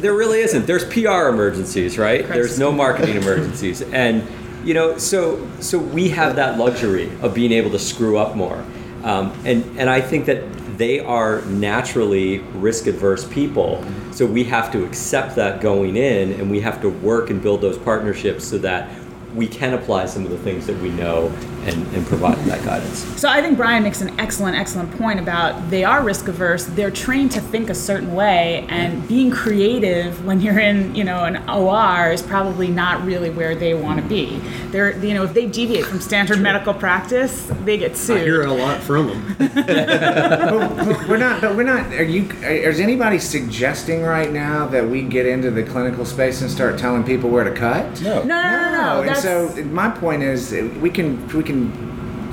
there 0.00 0.14
really 0.14 0.40
isn't. 0.40 0.66
There's 0.66 0.84
PR 0.86 1.28
emergencies, 1.28 1.98
right? 1.98 2.26
There's 2.26 2.58
no 2.58 2.72
marketing 2.72 3.16
emergencies, 3.16 3.82
and 3.82 4.26
you 4.64 4.74
know, 4.74 4.98
so 4.98 5.46
so 5.60 5.78
we 5.78 6.08
have 6.10 6.36
that 6.36 6.58
luxury 6.58 7.10
of 7.20 7.34
being 7.34 7.52
able 7.52 7.70
to 7.70 7.78
screw 7.78 8.18
up 8.18 8.34
more, 8.34 8.64
um, 9.02 9.32
and 9.44 9.64
and 9.78 9.90
I 9.90 10.00
think 10.00 10.26
that 10.26 10.42
they 10.78 11.00
are 11.00 11.42
naturally 11.42 12.38
risk 12.54 12.86
adverse 12.86 13.24
people. 13.28 13.84
So 14.10 14.26
we 14.26 14.44
have 14.44 14.72
to 14.72 14.84
accept 14.84 15.36
that 15.36 15.60
going 15.60 15.96
in, 15.96 16.32
and 16.32 16.50
we 16.50 16.60
have 16.60 16.80
to 16.82 16.88
work 16.88 17.30
and 17.30 17.42
build 17.42 17.60
those 17.60 17.78
partnerships 17.78 18.44
so 18.44 18.58
that 18.58 18.90
we 19.34 19.46
can 19.46 19.74
apply 19.74 20.06
some 20.06 20.24
of 20.24 20.30
the 20.30 20.38
things 20.38 20.66
that 20.66 20.80
we 20.80 20.90
know 20.90 21.32
and, 21.66 21.86
and 21.94 22.06
provide 22.06 22.36
that 22.44 22.64
guidance. 22.64 23.00
So 23.20 23.28
I 23.28 23.40
think 23.40 23.56
Brian 23.56 23.82
makes 23.82 24.00
an 24.00 24.18
excellent, 24.20 24.56
excellent 24.56 24.96
point 24.98 25.18
about 25.20 25.70
they 25.70 25.84
are 25.84 26.02
risk 26.02 26.28
averse. 26.28 26.66
They're 26.66 26.90
trained 26.90 27.32
to 27.32 27.40
think 27.40 27.70
a 27.70 27.74
certain 27.74 28.14
way, 28.14 28.66
and 28.68 29.06
being 29.08 29.30
creative 29.30 30.24
when 30.24 30.40
you're 30.40 30.58
in, 30.58 30.94
you 30.94 31.04
know, 31.04 31.24
an 31.24 31.48
OR 31.48 32.10
is 32.10 32.22
probably 32.22 32.68
not 32.68 33.04
really 33.04 33.30
where 33.30 33.54
they 33.54 33.74
want 33.74 34.00
to 34.00 34.06
be. 34.06 34.38
They're, 34.70 34.96
you 35.04 35.14
know, 35.14 35.24
if 35.24 35.34
they 35.34 35.46
deviate 35.46 35.86
from 35.86 36.00
standard 36.00 36.40
medical 36.40 36.74
practice, 36.74 37.50
they 37.64 37.78
get 37.78 37.96
sued. 37.96 38.18
I 38.18 38.24
hear 38.24 38.42
a 38.42 38.52
lot 38.52 38.82
from 38.82 39.06
them. 39.08 39.36
but, 39.38 40.76
but 40.76 41.08
we're 41.08 41.16
not. 41.16 41.40
But 41.40 41.56
we're 41.56 41.62
not. 41.62 41.92
Are 41.92 42.02
you? 42.02 42.30
Is 42.42 42.80
anybody 42.80 43.18
suggesting 43.18 44.02
right 44.02 44.30
now 44.32 44.66
that 44.68 44.86
we 44.86 45.02
get 45.02 45.26
into 45.26 45.50
the 45.50 45.62
clinical 45.62 46.04
space 46.04 46.42
and 46.42 46.50
start 46.50 46.78
telling 46.78 47.04
people 47.04 47.30
where 47.30 47.44
to 47.44 47.54
cut? 47.54 48.00
No. 48.02 48.22
No, 48.22 48.42
no, 48.42 48.72
no, 48.72 49.02
no. 49.02 49.08
and 49.08 49.16
so 49.16 49.64
my 49.66 49.90
point 49.90 50.22
is, 50.22 50.52
we 50.80 50.90
can 50.90 51.26
we 51.28 51.42
can 51.42 51.53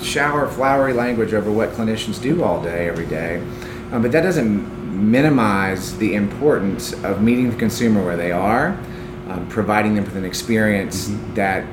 shower 0.01 0.47
flowery 0.47 0.93
language 0.93 1.33
over 1.33 1.51
what 1.51 1.69
clinicians 1.71 2.21
do 2.21 2.43
all 2.43 2.61
day, 2.61 2.87
every 2.87 3.05
day, 3.05 3.37
um, 3.91 4.01
but 4.01 4.11
that 4.11 4.21
doesn't 4.21 4.81
minimize 5.11 5.97
the 5.97 6.15
importance 6.15 6.93
of 7.03 7.21
meeting 7.21 7.49
the 7.49 7.57
consumer 7.57 8.03
where 8.03 8.17
they 8.17 8.31
are, 8.31 8.77
um, 9.29 9.47
providing 9.49 9.95
them 9.95 10.03
with 10.03 10.15
an 10.15 10.25
experience 10.25 11.11
that 11.33 11.65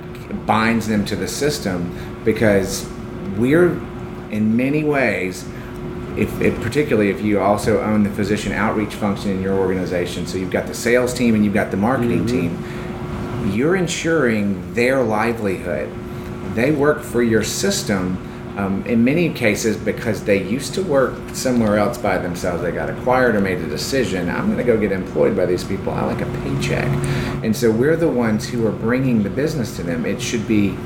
binds 0.47 0.87
them 0.87 1.05
to 1.05 1.17
the 1.17 1.29
system, 1.29 1.95
because 2.25 2.89
we're 3.37 3.73
in 4.31 4.57
many 4.57 4.85
ways 4.85 5.45
if, 6.19 6.41
if 6.41 6.61
particularly 6.63 7.11
if 7.11 7.23
you 7.23 7.41
also 7.41 7.81
own 7.81 8.03
the 8.03 8.11
physician 8.11 8.53
outreach 8.53 8.95
function 8.95 9.31
in 9.31 9.41
your 9.41 9.57
organization 9.57 10.27
so 10.27 10.37
you've 10.37 10.51
got 10.51 10.67
the 10.67 10.75
sales 10.75 11.15
team 11.15 11.35
and 11.35 11.45
you've 11.45 11.55
got 11.55 11.71
the 11.71 11.77
marketing 11.77 12.27
team 12.27 12.59
you're 13.53 13.77
ensuring 13.77 14.75
their 14.75 15.03
livelihood 15.03 15.89
they 16.59 16.73
work 16.73 17.03
for 17.03 17.23
your 17.23 17.45
system 17.45 18.17
um, 18.59 18.85
in 18.87 19.05
many 19.05 19.33
cases 19.33 19.77
because 19.77 20.25
they 20.25 20.43
used 20.43 20.75
to 20.75 20.83
work 20.83 21.15
somewhere 21.33 21.79
else 21.79 21.97
by 21.97 22.19
themselves. 22.19 22.61
They 22.61 22.73
got 22.73 22.91
acquired 22.91 23.37
or 23.37 23.41
made 23.41 23.59
a 23.59 23.69
decision 23.69 24.29
i'm 24.29 24.47
going 24.47 24.59
to 24.59 24.65
go 24.65 24.77
get 24.77 24.91
employed 24.91 25.37
by 25.37 25.47
these 25.47 25.63
people. 25.63 25.93
I 25.93 26.05
like 26.05 26.21
a 26.21 26.31
paycheck. 26.43 26.89
And 27.45 27.57
so 27.57 27.71
we're 27.71 27.97
the 27.97 28.09
ones 28.09 28.49
who 28.49 28.67
are 28.67 28.73
bringing 28.73 29.23
the 29.23 29.31
business 29.31 29.77
to 29.77 29.85
them. 29.85 30.05
It 30.05 30.21
should 30.21 30.49
be 30.49 30.77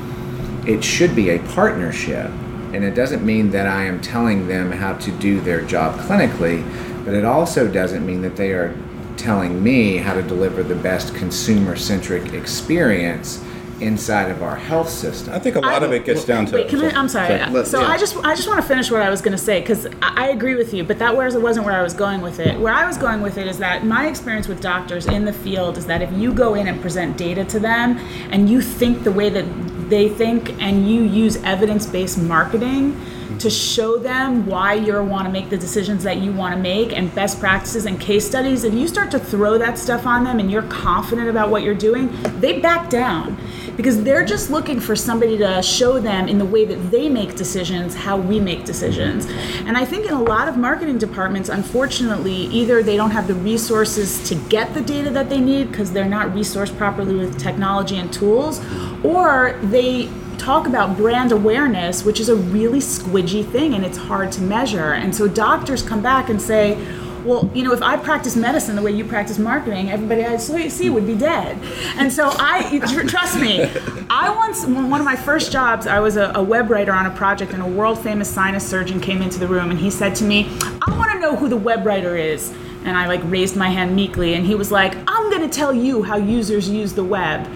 it 0.67 0.83
should 0.83 1.15
be 1.15 1.31
a 1.31 1.39
partnership. 1.39 2.29
And 2.73 2.83
it 2.83 2.95
doesn't 2.95 3.23
mean 3.23 3.51
that 3.51 3.67
i 3.67 3.83
am 3.83 4.01
telling 4.01 4.47
them 4.47 4.71
how 4.71 4.93
to 4.93 5.11
do 5.19 5.39
their 5.41 5.61
job 5.61 5.99
clinically 5.99 6.63
but 7.05 7.13
it 7.13 7.25
also 7.25 7.71
doesn't 7.71 8.03
mean 8.05 8.21
that 8.21 8.35
they 8.35 8.51
are 8.51 8.75
telling 9.17 9.61
me 9.63 9.97
how 9.97 10.13
to 10.13 10.23
deliver 10.23 10.63
the 10.63 10.75
best 10.75 11.13
consumer 11.13 11.75
centric 11.75 12.33
experience 12.33 13.43
inside 13.79 14.29
of 14.31 14.41
our 14.43 14.55
health 14.55 14.89
system 14.89 15.33
I 15.33 15.39
think 15.39 15.55
a 15.55 15.59
lot 15.59 15.81
I- 15.81 15.85
of 15.85 15.91
it 15.91 16.05
gets 16.05 16.23
down 16.25 16.45
to. 16.47 16.55
Wait, 16.55 16.69
can 16.69 16.81
I, 16.81 16.89
I'm 16.91 17.09
sorry. 17.09 17.39
Let- 17.51 17.67
so 17.67 17.81
yeah. 17.81 17.87
I 17.87 17.97
just 17.97 18.15
I 18.17 18.35
just 18.35 18.47
want 18.47 18.61
to 18.61 18.67
finish 18.67 18.91
what 18.91 19.01
I 19.01 19.09
was 19.09 19.21
going 19.21 19.31
to 19.31 19.43
say 19.43 19.59
because 19.61 19.85
I, 20.01 20.25
I 20.25 20.27
agree 20.29 20.55
with 20.55 20.73
you, 20.73 20.83
but 20.83 20.99
that 20.99 21.15
was, 21.15 21.35
wasn't 21.35 21.65
where 21.65 21.75
I 21.75 21.81
was 21.81 21.93
going 21.93 22.21
with 22.21 22.39
it. 22.39 22.59
Where 22.59 22.73
I 22.73 22.85
was 22.85 22.97
going 22.97 23.21
with 23.21 23.37
it 23.37 23.47
is 23.47 23.57
that 23.57 23.85
my 23.85 24.07
experience 24.07 24.47
with 24.47 24.61
doctors 24.61 25.05
in 25.05 25.25
the 25.25 25.33
field 25.33 25.77
is 25.77 25.85
that 25.87 26.01
if 26.01 26.11
you 26.13 26.33
go 26.33 26.53
in 26.53 26.67
and 26.67 26.79
present 26.81 27.17
data 27.17 27.43
to 27.45 27.59
them 27.59 27.97
and 28.31 28.49
you 28.49 28.61
think 28.61 29.03
the 29.03 29.11
way 29.11 29.29
that 29.29 29.89
they 29.89 30.07
think 30.07 30.61
and 30.61 30.89
you 30.89 31.01
use 31.03 31.35
evidence-based 31.43 32.17
marketing 32.17 32.99
to 33.39 33.49
show 33.49 33.97
them 33.97 34.45
why 34.45 34.73
you 34.73 34.93
want 35.03 35.25
to 35.25 35.31
make 35.31 35.49
the 35.49 35.57
decisions 35.57 36.03
that 36.03 36.17
you 36.17 36.31
want 36.31 36.55
to 36.55 36.61
make 36.61 36.93
and 36.93 37.13
best 37.15 37.39
practices 37.39 37.85
and 37.85 37.99
case 37.99 38.25
studies 38.25 38.63
and 38.63 38.79
you 38.79 38.87
start 38.87 39.11
to 39.11 39.19
throw 39.19 39.57
that 39.57 39.77
stuff 39.77 40.05
on 40.05 40.23
them 40.23 40.39
and 40.39 40.51
you're 40.51 40.63
confident 40.63 41.29
about 41.29 41.49
what 41.49 41.63
you're 41.63 41.73
doing 41.73 42.09
they 42.39 42.59
back 42.59 42.89
down. 42.89 43.37
Because 43.75 44.03
they're 44.03 44.23
just 44.23 44.51
looking 44.51 44.79
for 44.79 44.95
somebody 44.95 45.35
to 45.39 45.63
show 45.63 45.99
them 45.99 46.27
in 46.27 46.37
the 46.37 46.45
way 46.45 46.63
that 46.63 46.91
they 46.91 47.09
make 47.09 47.35
decisions 47.35 47.95
how 47.95 48.17
we 48.17 48.39
make 48.39 48.65
decisions. 48.65 49.25
And 49.65 49.77
i 49.77 49.85
think 49.85 50.05
in 50.05 50.13
a 50.13 50.21
lot 50.21 50.47
of 50.47 50.57
marketing 50.57 50.97
departments 50.97 51.49
unfortunately 51.49 52.33
either 52.33 52.83
they 52.83 52.95
don't 52.95 53.11
have 53.11 53.27
the 53.27 53.35
resources 53.35 54.27
to 54.29 54.35
get 54.35 54.73
the 54.73 54.81
data 54.81 55.09
that 55.09 55.29
they 55.29 55.39
need 55.39 55.71
because 55.71 55.91
they're 55.91 56.05
not 56.05 56.27
resourced 56.27 56.75
properly 56.77 57.15
with 57.15 57.39
technology 57.39 57.97
and 57.97 58.11
tools 58.13 58.59
or 59.03 59.59
they 59.63 60.09
talk 60.37 60.67
about 60.67 60.97
brand 60.97 61.31
awareness, 61.31 62.03
which 62.03 62.19
is 62.19 62.29
a 62.29 62.35
really 62.35 62.79
squidgy 62.79 63.49
thing 63.49 63.73
and 63.73 63.85
it's 63.85 63.97
hard 63.97 64.31
to 64.33 64.41
measure. 64.41 64.93
And 64.93 65.15
so 65.15 65.27
doctors 65.27 65.81
come 65.81 66.01
back 66.01 66.29
and 66.29 66.41
say, 66.41 66.75
well, 67.23 67.49
you 67.53 67.63
know, 67.63 67.71
if 67.71 67.81
I 67.81 67.95
practice 67.97 68.35
medicine 68.35 68.75
the 68.75 68.81
way 68.81 68.91
you 68.91 69.05
practice 69.05 69.39
marketing, 69.39 69.89
everybody 69.89 70.25
I 70.25 70.37
see 70.37 70.89
would 70.89 71.07
be 71.07 71.15
dead. 71.15 71.57
And 71.97 72.11
so 72.11 72.31
I, 72.33 72.79
trust 73.07 73.39
me, 73.39 73.63
I 74.09 74.29
once, 74.35 74.65
one 74.65 74.99
of 74.99 75.05
my 75.05 75.15
first 75.15 75.51
jobs, 75.51 75.87
I 75.87 75.99
was 75.99 76.17
a, 76.17 76.31
a 76.35 76.43
web 76.43 76.69
writer 76.69 76.91
on 76.91 77.05
a 77.05 77.11
project 77.11 77.53
and 77.53 77.63
a 77.63 77.67
world 77.67 77.99
famous 77.99 78.29
sinus 78.29 78.67
surgeon 78.67 78.99
came 78.99 79.21
into 79.21 79.39
the 79.39 79.47
room 79.47 79.71
and 79.71 79.79
he 79.79 79.89
said 79.89 80.15
to 80.15 80.25
me, 80.25 80.49
I 80.85 80.97
want 80.97 81.11
to 81.11 81.19
know 81.19 81.35
who 81.35 81.47
the 81.47 81.57
web 81.57 81.85
writer 81.85 82.17
is. 82.17 82.53
And 82.83 82.97
I 82.97 83.07
like 83.07 83.21
raised 83.25 83.55
my 83.55 83.69
hand 83.69 83.95
meekly 83.95 84.33
and 84.33 84.45
he 84.45 84.55
was 84.55 84.69
like, 84.69 84.95
I'm 85.07 85.29
going 85.29 85.49
to 85.49 85.49
tell 85.49 85.73
you 85.73 86.03
how 86.03 86.17
users 86.17 86.69
use 86.69 86.93
the 86.93 87.03
web. 87.03 87.47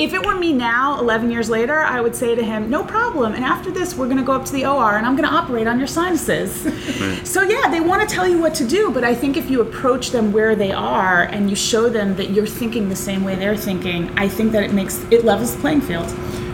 If 0.00 0.14
it 0.14 0.24
were 0.24 0.34
me 0.34 0.54
now, 0.54 0.98
11 0.98 1.30
years 1.30 1.50
later, 1.50 1.80
I 1.80 2.00
would 2.00 2.16
say 2.16 2.34
to 2.34 2.42
him, 2.42 2.70
no 2.70 2.82
problem. 2.82 3.34
And 3.34 3.44
after 3.44 3.70
this, 3.70 3.94
we're 3.94 4.06
going 4.06 4.16
to 4.16 4.22
go 4.22 4.32
up 4.32 4.46
to 4.46 4.52
the 4.52 4.64
OR 4.64 4.96
and 4.96 5.04
I'm 5.04 5.14
going 5.14 5.28
to 5.28 5.34
operate 5.34 5.66
on 5.66 5.78
your 5.78 5.86
sinuses. 5.86 6.50
So, 7.22 7.42
yeah, 7.42 7.68
they 7.70 7.80
want 7.80 8.06
to 8.06 8.14
tell 8.14 8.26
you 8.26 8.38
what 8.38 8.54
to 8.54 8.66
do. 8.66 8.90
But 8.90 9.04
I 9.04 9.14
think 9.14 9.36
if 9.36 9.50
you 9.50 9.60
approach 9.60 10.10
them 10.10 10.32
where 10.32 10.56
they 10.56 10.72
are 10.72 11.24
and 11.24 11.50
you 11.50 11.56
show 11.56 11.90
them 11.90 12.16
that 12.16 12.30
you're 12.30 12.46
thinking 12.46 12.88
the 12.88 12.96
same 12.96 13.24
way 13.24 13.34
they're 13.34 13.56
thinking, 13.56 14.10
I 14.18 14.26
think 14.26 14.52
that 14.52 14.62
it 14.62 14.72
makes 14.72 15.02
it 15.10 15.24
levels 15.24 15.54
the 15.54 15.60
playing 15.60 15.82
field. 15.82 16.06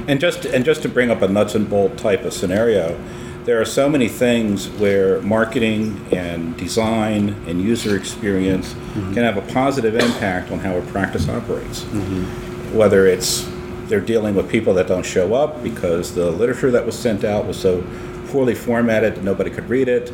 And 0.08 0.18
just 0.18 0.44
and 0.44 0.64
just 0.64 0.82
to 0.82 0.88
bring 0.88 1.10
up 1.10 1.22
a 1.22 1.28
nuts 1.28 1.54
and 1.54 1.68
bolt 1.70 1.96
type 1.98 2.24
of 2.24 2.32
scenario, 2.32 2.98
there 3.44 3.60
are 3.60 3.64
so 3.64 3.88
many 3.88 4.08
things 4.08 4.68
where 4.70 5.20
marketing 5.22 6.04
and 6.10 6.56
design 6.56 7.30
and 7.46 7.62
user 7.62 7.96
experience 7.96 8.74
mm-hmm. 8.74 9.14
can 9.14 9.22
have 9.22 9.36
a 9.36 9.52
positive 9.52 9.94
impact 9.94 10.50
on 10.50 10.58
how 10.58 10.76
a 10.76 10.82
practice 10.86 11.28
operates. 11.28 11.84
Mm-hmm. 11.84 12.55
Whether 12.72 13.06
it's 13.06 13.48
they're 13.86 14.00
dealing 14.00 14.34
with 14.34 14.48
people 14.50 14.74
that 14.74 14.88
don't 14.88 15.06
show 15.06 15.34
up 15.34 15.62
because 15.62 16.14
the 16.14 16.30
literature 16.30 16.70
that 16.72 16.84
was 16.84 16.98
sent 16.98 17.22
out 17.24 17.46
was 17.46 17.58
so 17.60 17.84
poorly 18.28 18.54
formatted 18.54 19.14
that 19.14 19.22
nobody 19.22 19.48
could 19.50 19.68
read 19.68 19.88
it, 19.88 20.12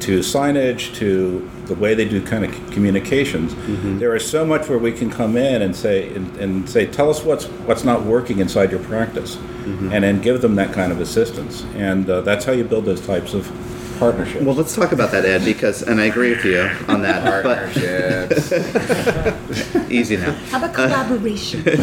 to 0.00 0.18
signage, 0.18 0.94
to 0.96 1.48
the 1.64 1.74
way 1.76 1.94
they 1.94 2.06
do 2.06 2.20
kind 2.22 2.44
of 2.44 2.52
communications. 2.72 3.54
There 3.98 4.14
is 4.14 4.28
so 4.28 4.44
much 4.44 4.68
where 4.68 4.78
we 4.78 4.92
can 4.92 5.08
come 5.10 5.38
in 5.38 5.62
and 5.62 5.74
say 5.74 6.14
and, 6.14 6.36
and 6.36 6.68
say, 6.68 6.86
tell 6.86 7.08
us 7.08 7.22
what's 7.24 7.46
what's 7.66 7.84
not 7.84 8.04
working 8.04 8.38
inside 8.40 8.70
your 8.70 8.80
practice, 8.80 9.38
and 9.90 10.04
then 10.04 10.20
give 10.20 10.42
them 10.42 10.56
that 10.56 10.74
kind 10.74 10.92
of 10.92 11.00
assistance. 11.00 11.64
And 11.74 12.10
uh, 12.10 12.20
that's 12.20 12.44
how 12.44 12.52
you 12.52 12.64
build 12.64 12.84
those 12.84 13.00
types 13.06 13.32
of 13.32 13.46
partnerships. 13.98 14.44
Well, 14.44 14.54
let's 14.54 14.74
talk 14.74 14.92
about 14.92 15.10
that, 15.12 15.24
Ed, 15.24 15.44
because, 15.44 15.82
and 15.82 16.00
I 16.00 16.04
agree 16.04 16.30
with 16.30 16.44
you 16.44 16.70
on 16.88 17.02
that. 17.02 17.42
But 17.42 17.72
Partnerships. 17.72 18.52
easy 19.90 20.16
now. 20.16 20.32
How 20.50 20.58
about 20.58 20.74
collaboration? 20.74 21.64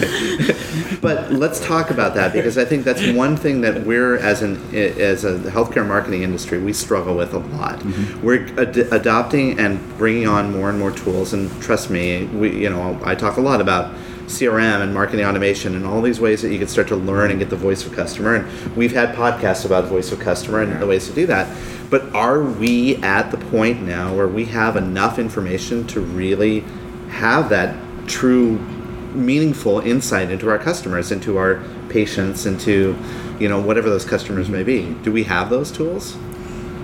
But 1.02 1.32
let's 1.32 1.60
talk 1.60 1.90
about 1.90 2.14
that 2.14 2.32
because 2.32 2.60
I 2.60 2.66
think 2.66 2.84
that's 2.86 3.06
one 3.14 3.36
thing 3.36 3.62
that 3.62 3.86
we're 3.88 4.18
as 4.18 4.44
an 4.44 4.56
as 4.76 5.26
a 5.26 5.40
healthcare 5.40 5.86
marketing 5.86 6.22
industry 6.22 6.60
we 6.60 6.74
struggle 6.74 7.16
with 7.16 7.34
a 7.34 7.40
lot. 7.40 7.80
Mm-hmm. 7.80 8.24
We're 8.24 8.46
ad- 8.60 8.78
adopting 8.78 9.60
and 9.60 9.80
bringing 9.98 10.28
on 10.28 10.52
more 10.52 10.70
and 10.70 10.78
more 10.78 10.92
tools, 10.92 11.34
and 11.34 11.50
trust 11.60 11.90
me, 11.90 12.26
we 12.26 12.56
you 12.56 12.70
know 12.70 13.00
I 13.04 13.16
talk 13.16 13.38
a 13.38 13.42
lot 13.42 13.62
about 13.62 13.96
CRM 14.28 14.82
and 14.82 14.94
marketing 14.94 15.26
automation 15.26 15.76
and 15.76 15.86
all 15.86 16.02
these 16.02 16.20
ways 16.20 16.42
that 16.42 16.52
you 16.52 16.60
can 16.60 16.68
start 16.68 16.88
to 16.90 16.96
learn 16.96 17.32
and 17.32 17.40
get 17.40 17.50
the 17.50 17.56
voice 17.56 17.86
of 17.86 17.94
customer. 17.94 18.36
And 18.36 18.76
we've 18.76 18.94
had 18.94 19.16
podcasts 19.16 19.66
about 19.66 19.86
voice 19.86 20.12
of 20.12 20.20
customer 20.20 20.62
and 20.62 20.80
the 20.82 20.88
ways 20.88 21.08
to 21.08 21.14
do 21.14 21.26
that. 21.26 21.48
But 21.92 22.16
are 22.16 22.42
we 22.42 22.96
at 23.04 23.30
the 23.30 23.38
point 23.38 23.84
now 23.84 24.16
where 24.16 24.28
we 24.28 24.46
have 24.46 24.76
enough 24.78 25.20
information 25.20 25.86
to 25.88 26.00
really 26.00 26.62
have 27.10 27.50
that 27.50 27.76
true 28.08 28.58
meaningful 29.14 29.80
insight 29.82 30.32
into 30.32 30.50
our 30.50 30.58
customers, 30.58 31.12
into 31.12 31.38
our 31.38 31.62
patients, 31.90 32.46
into 32.46 32.98
you 33.40 33.50
know 33.50 33.60
whatever 33.60 33.90
those 33.90 34.06
customers 34.06 34.50
may 34.50 34.64
be. 34.64 34.94
Do 35.04 35.12
we 35.12 35.24
have 35.24 35.50
those 35.50 35.72
tools? 35.72 36.16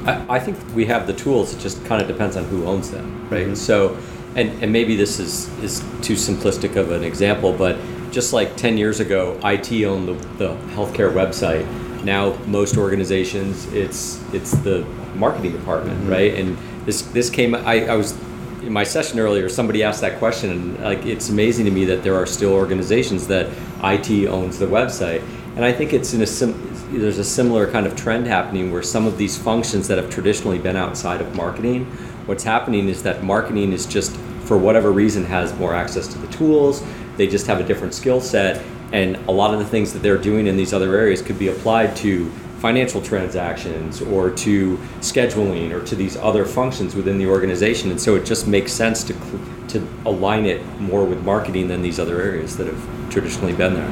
I, 0.05 0.35
I 0.35 0.39
think 0.39 0.57
we 0.75 0.85
have 0.85 1.07
the 1.07 1.13
tools. 1.13 1.53
It 1.53 1.59
just 1.59 1.83
kind 1.85 2.01
of 2.01 2.07
depends 2.07 2.35
on 2.35 2.43
who 2.45 2.65
owns 2.65 2.91
them, 2.91 3.27
right? 3.29 3.47
Mhm. 3.47 3.55
So, 3.55 3.97
and, 4.35 4.61
and 4.61 4.71
maybe 4.73 4.95
this 4.95 5.19
is, 5.19 5.47
is 5.63 5.79
too 6.01 6.13
simplistic 6.13 6.75
of 6.75 6.91
an 6.91 7.03
example, 7.03 7.53
but 7.53 7.77
just 8.11 8.33
like 8.33 8.55
10 8.55 8.77
years 8.77 8.99
ago, 8.99 9.39
IT 9.43 9.71
owned 9.85 10.07
the, 10.07 10.13
the 10.37 10.55
healthcare 10.75 11.11
website. 11.11 11.65
Now, 12.07 12.37
most 12.45 12.77
organizations, 12.77 13.65
it's 13.73 14.23
it's 14.33 14.51
the 14.51 14.85
marketing 15.15 15.51
department, 15.51 15.99
mm-hmm. 15.99 16.09
right? 16.09 16.33
And 16.35 16.57
this 16.85 17.01
this 17.01 17.29
came. 17.29 17.53
I, 17.53 17.85
I 17.85 17.95
was 17.97 18.17
in 18.63 18.71
my 18.71 18.85
session 18.85 19.19
earlier. 19.19 19.49
Somebody 19.49 19.83
asked 19.83 19.99
that 19.99 20.17
question, 20.17 20.49
and 20.51 20.79
like 20.79 21.05
it's 21.05 21.27
amazing 21.27 21.65
to 21.65 21.71
me 21.71 21.83
that 21.83 22.03
there 22.03 22.15
are 22.15 22.25
still 22.25 22.53
organizations 22.53 23.27
that 23.27 23.47
IT 23.83 24.25
owns 24.29 24.57
the 24.57 24.67
website. 24.67 25.21
And 25.57 25.65
I 25.65 25.73
think 25.73 25.91
it's 25.91 26.13
in 26.13 26.21
a 26.21 26.25
sim, 26.25 26.53
there's 26.93 27.17
a 27.17 27.25
similar 27.25 27.69
kind 27.69 27.85
of 27.85 27.93
trend 27.97 28.25
happening 28.25 28.71
where 28.71 28.83
some 28.83 29.05
of 29.05 29.17
these 29.17 29.37
functions 29.37 29.89
that 29.89 29.97
have 29.97 30.09
traditionally 30.09 30.59
been 30.59 30.77
outside 30.77 31.19
of 31.19 31.35
marketing, 31.35 31.83
what's 32.25 32.45
happening 32.45 32.87
is 32.87 33.03
that 33.03 33.21
marketing 33.21 33.73
is 33.73 33.85
just 33.85 34.15
for 34.45 34.57
whatever 34.57 34.93
reason 34.93 35.25
has 35.25 35.53
more 35.59 35.75
access 35.75 36.07
to 36.07 36.17
the 36.19 36.27
tools. 36.27 36.81
They 37.17 37.27
just 37.27 37.47
have 37.47 37.59
a 37.59 37.63
different 37.63 37.93
skill 37.93 38.21
set, 38.21 38.63
and 38.93 39.15
a 39.27 39.31
lot 39.31 39.53
of 39.53 39.59
the 39.59 39.65
things 39.65 39.93
that 39.93 39.99
they're 39.99 40.17
doing 40.17 40.47
in 40.47 40.55
these 40.57 40.73
other 40.73 40.95
areas 40.95 41.21
could 41.21 41.37
be 41.37 41.49
applied 41.49 41.95
to 41.97 42.29
financial 42.59 43.01
transactions 43.01 44.01
or 44.01 44.31
to 44.31 44.77
scheduling 44.99 45.71
or 45.71 45.83
to 45.85 45.95
these 45.95 46.17
other 46.17 46.43
functions 46.45 46.95
within 46.95 47.17
the 47.19 47.27
organization 47.27 47.91
and 47.91 48.01
so 48.01 48.15
it 48.15 48.25
just 48.25 48.47
makes 48.47 48.71
sense 48.73 49.03
to 49.03 49.13
cl- 49.13 49.39
to 49.67 49.87
align 50.05 50.45
it 50.45 50.65
more 50.79 51.03
with 51.05 51.23
marketing 51.23 51.67
than 51.67 51.81
these 51.83 51.99
other 51.99 52.19
areas 52.21 52.57
that 52.57 52.65
have 52.65 53.11
traditionally 53.11 53.53
been 53.53 53.73
there 53.75 53.89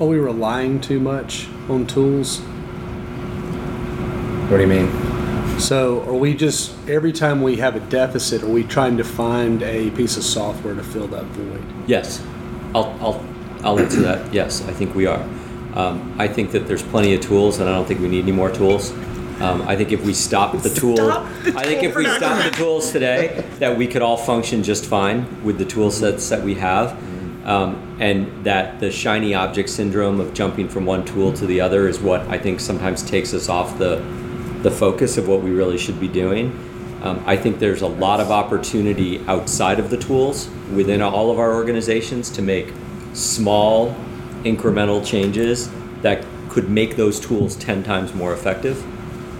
Are 0.00 0.06
we 0.06 0.18
relying 0.18 0.80
too 0.80 1.00
much 1.00 1.48
on 1.68 1.86
tools? 1.86 2.40
what 4.48 4.58
do 4.58 4.62
you 4.62 4.68
mean? 4.68 5.58
So 5.58 6.02
are 6.02 6.14
we 6.14 6.34
just 6.34 6.76
every 6.88 7.12
time 7.12 7.42
we 7.42 7.56
have 7.56 7.74
a 7.74 7.80
deficit, 7.80 8.42
are 8.42 8.48
we 8.48 8.62
trying 8.62 8.96
to 8.98 9.04
find 9.04 9.62
a 9.62 9.90
piece 9.92 10.16
of 10.16 10.22
software 10.22 10.74
to 10.74 10.82
fill 10.84 11.08
that 11.08 11.24
void? 11.24 11.64
yes 11.88 12.22
i'll 12.74 12.96
i'll 13.00 13.24
i'll 13.66 13.78
answer 13.78 14.00
that. 14.02 14.32
Yes 14.32 14.62
i 14.66 14.72
think 14.72 14.94
we 14.94 15.06
are. 15.06 15.22
Um, 15.74 16.14
i 16.18 16.26
think 16.26 16.52
that 16.52 16.66
there's 16.66 16.82
plenty 16.82 17.14
of 17.14 17.20
tools 17.20 17.58
and 17.60 17.68
i 17.68 17.72
don't 17.72 17.86
think 17.86 18.00
we 18.00 18.08
need 18.08 18.22
any 18.22 18.32
more 18.32 18.50
tools. 18.50 18.92
Um, 19.40 19.60
I 19.68 19.76
think 19.76 19.92
if 19.92 20.02
we 20.02 20.14
stop 20.14 20.56
the 20.62 20.70
tool, 20.70 20.96
Stop 20.96 21.26
the 21.42 21.52
I 21.58 21.64
think 21.64 21.82
if 21.82 21.94
we 21.94 22.06
stop 22.06 22.42
the 22.42 22.50
tools 22.50 22.90
today, 22.90 23.44
that 23.58 23.76
we 23.76 23.86
could 23.86 24.00
all 24.00 24.16
function 24.16 24.62
just 24.62 24.86
fine 24.86 25.44
with 25.44 25.58
the 25.58 25.64
tool 25.66 25.90
sets 25.90 26.30
that 26.30 26.42
we 26.42 26.54
have, 26.54 26.96
um, 27.46 27.98
and 28.00 28.44
that 28.44 28.80
the 28.80 28.90
shiny 28.90 29.34
object 29.34 29.68
syndrome 29.68 30.20
of 30.20 30.32
jumping 30.32 30.70
from 30.70 30.86
one 30.86 31.04
tool 31.04 31.34
to 31.34 31.46
the 31.46 31.60
other 31.60 31.86
is 31.86 32.00
what 32.00 32.22
I 32.28 32.38
think 32.38 32.60
sometimes 32.60 33.02
takes 33.02 33.34
us 33.34 33.50
off 33.50 33.76
the 33.78 33.96
the 34.62 34.70
focus 34.70 35.18
of 35.18 35.28
what 35.28 35.42
we 35.42 35.50
really 35.50 35.76
should 35.76 36.00
be 36.00 36.08
doing. 36.08 36.58
Um, 37.02 37.22
I 37.26 37.36
think 37.36 37.58
there's 37.58 37.82
a 37.82 37.86
lot 37.86 38.20
of 38.20 38.30
opportunity 38.30 39.22
outside 39.28 39.78
of 39.78 39.90
the 39.90 39.98
tools 39.98 40.48
within 40.72 41.02
all 41.02 41.30
of 41.30 41.38
our 41.38 41.54
organizations 41.54 42.30
to 42.30 42.42
make 42.42 42.72
small, 43.16 43.96
incremental 44.44 45.04
changes 45.04 45.70
that 46.02 46.24
could 46.50 46.68
make 46.68 46.96
those 46.96 47.18
tools 47.18 47.56
10 47.56 47.82
times 47.82 48.14
more 48.14 48.32
effective. 48.32 48.84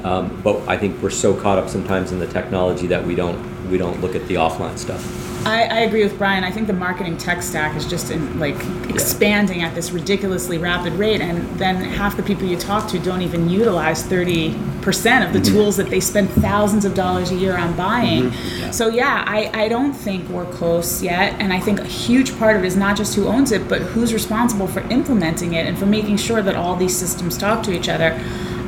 Um, 0.05 0.41
but 0.43 0.67
I 0.69 0.77
think 0.77 1.03
we're 1.03 1.11
so 1.11 1.35
caught 1.35 1.59
up 1.59 1.69
sometimes 1.69 2.12
in 2.12 2.19
the 2.19 2.27
technology 2.27 2.87
that 2.89 3.05
we 3.05 3.15
don't 3.15 3.71
we 3.71 3.79
don't 3.79 4.01
look 4.01 4.15
at 4.15 4.27
the 4.29 4.35
offline 4.35 4.79
stuff. 4.79 5.03
I, 5.47 5.63
I 5.63 5.79
agree 5.81 6.03
with 6.03 6.19
Brian. 6.19 6.45
I 6.45 6.51
think 6.51 6.67
the 6.67 6.73
marketing 6.73 7.17
tech 7.17 7.43
stack 7.43 7.77
is 7.77 7.87
just 7.87 8.11
in, 8.11 8.39
like 8.39 8.57
expanding 8.91 9.63
at 9.63 9.75
this 9.75 9.93
ridiculously 9.93 10.59
rapid 10.59 10.93
rate, 10.95 11.21
and 11.21 11.49
then 11.59 11.77
half 11.77 12.17
the 12.17 12.23
people 12.23 12.45
you 12.45 12.57
talk 12.57 12.89
to 12.91 12.99
don't 12.99 13.23
even 13.23 13.49
utilize 13.49 14.03
thirty 14.03 14.59
percent 14.83 15.25
of 15.25 15.33
the 15.33 15.39
mm-hmm. 15.39 15.55
tools 15.55 15.77
that 15.77 15.89
they 15.89 16.01
spend 16.01 16.31
thousands 16.31 16.85
of 16.85 16.95
dollars 16.95 17.31
a 17.31 17.35
year 17.35 17.57
on 17.57 17.69
mm-hmm. 17.69 17.77
buying. 17.77 18.73
So 18.73 18.89
yeah, 18.89 19.25
I, 19.27 19.51
I 19.55 19.69
don't 19.69 19.93
think 19.93 20.29
we're 20.29 20.51
close 20.53 21.03
yet, 21.03 21.35
and 21.41 21.53
I 21.53 21.61
think 21.61 21.81
a 21.81 21.85
huge 21.85 22.37
part 22.39 22.57
of 22.57 22.65
it 22.65 22.67
is 22.67 22.77
not 22.77 22.97
just 22.97 23.15
who 23.15 23.27
owns 23.27 23.53
it, 23.53 23.69
but 23.69 23.81
who's 23.83 24.13
responsible 24.13 24.67
for 24.67 24.81
implementing 24.91 25.55
it 25.55 25.67
and 25.67 25.79
for 25.79 25.87
making 25.87 26.17
sure 26.17 26.43
that 26.43 26.57
all 26.57 26.77
these 26.77 26.97
systems 26.97 27.39
talk 27.39 27.63
to 27.65 27.73
each 27.73 27.89
other. 27.89 28.21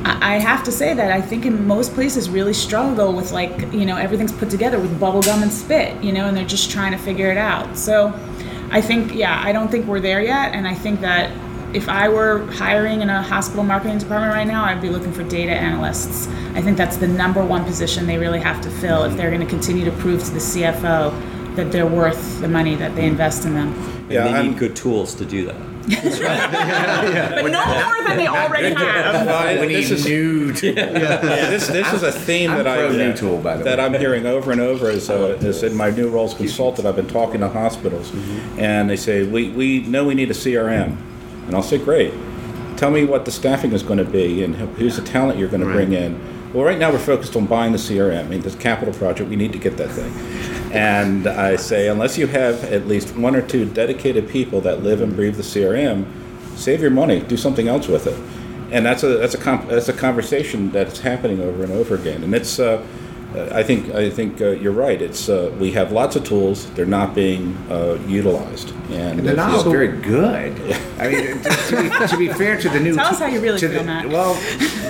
I 0.04 0.34
I 0.34 0.38
have 0.38 0.62
to 0.64 0.72
say 0.72 0.94
that 0.94 1.10
I 1.12 1.20
think 1.20 1.46
in 1.46 1.66
most 1.66 1.94
places 1.94 2.28
really 2.28 2.52
struggle 2.54 3.12
with 3.12 3.32
like 3.32 3.72
you 3.72 3.84
know 3.84 3.96
everything's 3.96 4.32
put 4.32 4.50
together 4.50 4.78
with 4.78 4.98
bubble 5.00 5.22
gum 5.22 5.42
and 5.42 5.52
spit 5.52 6.02
you 6.02 6.12
know 6.12 6.26
and 6.26 6.36
they're 6.36 6.46
just 6.46 6.70
trying 6.70 6.92
to 6.92 6.98
figure 6.98 7.30
it 7.30 7.38
out. 7.38 7.76
So 7.76 8.12
I 8.70 8.80
think 8.80 9.14
yeah 9.14 9.40
I 9.44 9.52
don't 9.52 9.70
think 9.70 9.86
we're 9.86 10.00
there 10.00 10.20
yet 10.22 10.54
and 10.54 10.66
I 10.68 10.74
think 10.74 11.00
that 11.00 11.30
if 11.74 11.88
I 11.88 12.08
were 12.08 12.46
hiring 12.52 13.02
in 13.02 13.10
a 13.10 13.22
hospital 13.22 13.62
marketing 13.62 13.98
department 13.98 14.32
right 14.32 14.46
now 14.46 14.64
I'd 14.64 14.80
be 14.80 14.88
looking 14.90 15.12
for 15.12 15.22
data 15.22 15.52
analysts. 15.52 16.26
I 16.54 16.62
think 16.62 16.76
that's 16.76 16.96
the 16.96 17.08
number 17.08 17.44
one 17.44 17.64
position 17.64 18.06
they 18.06 18.18
really 18.18 18.40
have 18.40 18.60
to 18.62 18.70
fill 18.70 19.04
if 19.04 19.16
they're 19.16 19.30
going 19.30 19.42
to 19.42 19.46
continue 19.46 19.84
to 19.84 19.92
prove 19.92 20.24
to 20.24 20.30
the 20.30 20.38
CFO 20.40 21.56
that 21.56 21.70
they're 21.72 21.86
worth 21.86 22.40
the 22.40 22.48
money 22.48 22.74
that 22.76 22.94
they 22.94 23.06
invest 23.06 23.44
in 23.44 23.54
them. 23.54 23.72
And 23.74 24.10
Yeah, 24.12 24.24
they 24.24 24.30
I'm- 24.34 24.46
need 24.50 24.58
good 24.58 24.74
tools 24.76 25.14
to 25.14 25.24
do 25.24 25.44
that. 25.46 25.56
but 25.88 27.48
no 27.50 27.64
more 27.66 28.04
than 28.06 28.16
they 28.16 28.26
already 28.26 28.74
have 28.74 29.26
Well, 29.26 29.60
we 29.66 29.72
this 29.74 29.90
need 29.90 29.94
is- 29.96 30.04
new 30.06 30.52
tools. 30.52 30.74
this, 30.76 31.66
this 31.68 31.92
is 31.92 32.02
a 32.02 32.12
theme 32.12 32.50
I'm 32.50 32.58
that 32.58 32.66
I 32.66 32.76
pro 32.78 32.92
new 32.92 33.14
tool, 33.16 33.38
by 33.38 33.56
the 33.56 33.64
that 33.64 33.78
way. 33.78 33.84
I'm 33.84 33.94
hearing 33.94 34.26
over 34.26 34.52
and 34.52 34.60
over 34.60 34.88
as, 34.90 35.08
uh, 35.10 35.38
as 35.40 35.62
in 35.62 35.74
my 35.76 35.90
new 35.90 36.08
role 36.10 36.26
as 36.26 36.34
consultant. 36.34 36.86
I've 36.86 36.96
been 36.96 37.08
talking 37.08 37.40
to 37.40 37.48
hospitals, 37.48 38.10
Mm-hmm. 38.10 38.60
and 38.60 38.88
they 38.90 38.96
say 38.96 39.22
we, 39.26 39.50
we 39.50 39.80
know 39.80 40.04
we 40.06 40.14
need 40.14 40.30
a 40.30 40.34
CRM, 40.34 40.96
and 41.46 41.54
I'll 41.54 41.62
say 41.62 41.78
great. 41.78 42.12
Tell 42.76 42.90
me 42.90 43.04
what 43.04 43.24
the 43.24 43.30
staffing 43.32 43.72
is 43.72 43.82
going 43.82 43.98
to 43.98 44.04
be 44.04 44.42
and 44.44 44.54
who's 44.54 44.96
the 44.96 45.02
talent 45.02 45.38
you're 45.38 45.48
going 45.48 45.62
to 45.62 45.66
bring 45.72 45.92
in. 45.92 46.18
Well, 46.52 46.64
right 46.64 46.78
now 46.78 46.90
we're 46.92 46.98
focused 46.98 47.34
on 47.36 47.46
buying 47.46 47.72
the 47.72 47.78
CRM. 47.78 48.24
I 48.24 48.28
mean, 48.28 48.40
this 48.40 48.54
capital 48.54 48.94
project, 48.94 49.28
we 49.28 49.36
need 49.36 49.52
to 49.52 49.58
get 49.58 49.76
that 49.78 49.90
thing. 49.90 50.12
And 50.72 51.26
I 51.26 51.56
say, 51.56 51.88
unless 51.88 52.18
you 52.18 52.26
have 52.26 52.64
at 52.64 52.86
least 52.86 53.16
one 53.16 53.34
or 53.34 53.42
two 53.42 53.64
dedicated 53.64 54.28
people 54.28 54.60
that 54.62 54.82
live 54.82 55.00
and 55.00 55.14
breathe 55.14 55.36
the 55.36 55.42
CRM, 55.42 56.06
save 56.56 56.80
your 56.80 56.90
money, 56.90 57.20
do 57.20 57.36
something 57.36 57.68
else 57.68 57.88
with 57.88 58.06
it. 58.06 58.18
And 58.70 58.84
that's 58.84 59.02
a 59.02 59.16
that's 59.16 59.34
a 59.34 59.64
that's 59.66 59.88
a 59.88 59.94
conversation 59.94 60.70
that's 60.70 61.00
happening 61.00 61.40
over 61.40 61.62
and 61.62 61.72
over 61.72 61.94
again. 61.94 62.22
And 62.22 62.34
it's 62.34 62.58
uh, 62.58 62.84
I 63.34 63.62
think 63.62 63.94
I 63.94 64.08
think 64.08 64.40
uh, 64.40 64.52
you're 64.52 64.72
right. 64.72 65.02
It's 65.02 65.28
uh, 65.28 65.54
we 65.60 65.72
have 65.72 65.92
lots 65.92 66.16
of 66.16 66.24
tools. 66.24 66.64
They're 66.70 66.86
not 66.86 67.14
being 67.14 67.54
uh, 67.70 67.98
utilized, 68.06 68.70
and, 68.90 69.18
And 69.18 69.28
they're 69.28 69.36
not 69.36 69.50
you- 69.50 69.56
all 69.58 69.64
very 69.70 69.88
good. 70.00 70.58
I 70.98 71.08
mean, 71.08 71.42
to, 71.42 71.50
to 71.50 71.82
be, 71.82 71.90
to 72.08 72.16
be 72.16 72.28
fair 72.28 72.56
to 72.58 72.68
the 72.70 72.80
new, 72.80 72.94
Tell 72.94 73.08
us 73.08 73.18
how 73.18 73.26
you 73.26 73.40
really 73.40 73.58
to 73.60 73.68
feel, 73.68 73.80
the, 73.80 73.84
Matt. 73.84 74.08
Well, 74.08 74.34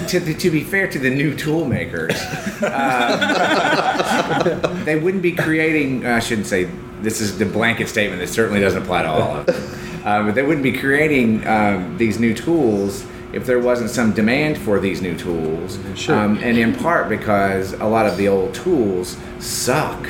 to, 0.08 0.20
the, 0.20 0.34
to 0.34 0.50
be 0.50 0.62
fair 0.62 0.86
to 0.88 0.98
the 1.00 1.10
new 1.10 1.34
tool 1.36 1.64
makers, 1.64 2.14
uh, 2.62 4.60
they 4.84 4.96
wouldn't 4.98 5.22
be 5.22 5.32
creating. 5.32 6.06
I 6.06 6.20
shouldn't 6.20 6.46
say 6.46 6.68
this 7.02 7.20
is 7.20 7.38
the 7.38 7.44
blanket 7.46 7.88
statement. 7.88 8.22
It 8.22 8.28
certainly 8.28 8.60
doesn't 8.60 8.82
apply 8.82 9.02
to 9.02 9.08
all 9.08 9.36
of 9.38 9.46
them. 9.46 9.56
Uh, 10.04 10.22
but 10.26 10.34
they 10.36 10.42
wouldn't 10.44 10.62
be 10.62 10.72
creating 10.72 11.44
um, 11.46 11.96
these 11.98 12.20
new 12.20 12.34
tools 12.34 13.04
if 13.32 13.44
there 13.44 13.58
wasn't 13.58 13.90
some 13.90 14.12
demand 14.12 14.58
for 14.58 14.80
these 14.80 15.02
new 15.02 15.16
tools. 15.16 15.78
Sure. 15.94 16.16
Um, 16.16 16.38
and 16.38 16.56
in 16.56 16.74
part 16.74 17.08
because 17.08 17.74
a 17.74 17.84
lot 17.84 18.06
of 18.06 18.16
the 18.16 18.28
old 18.28 18.54
tools 18.54 19.16
suck. 19.38 20.08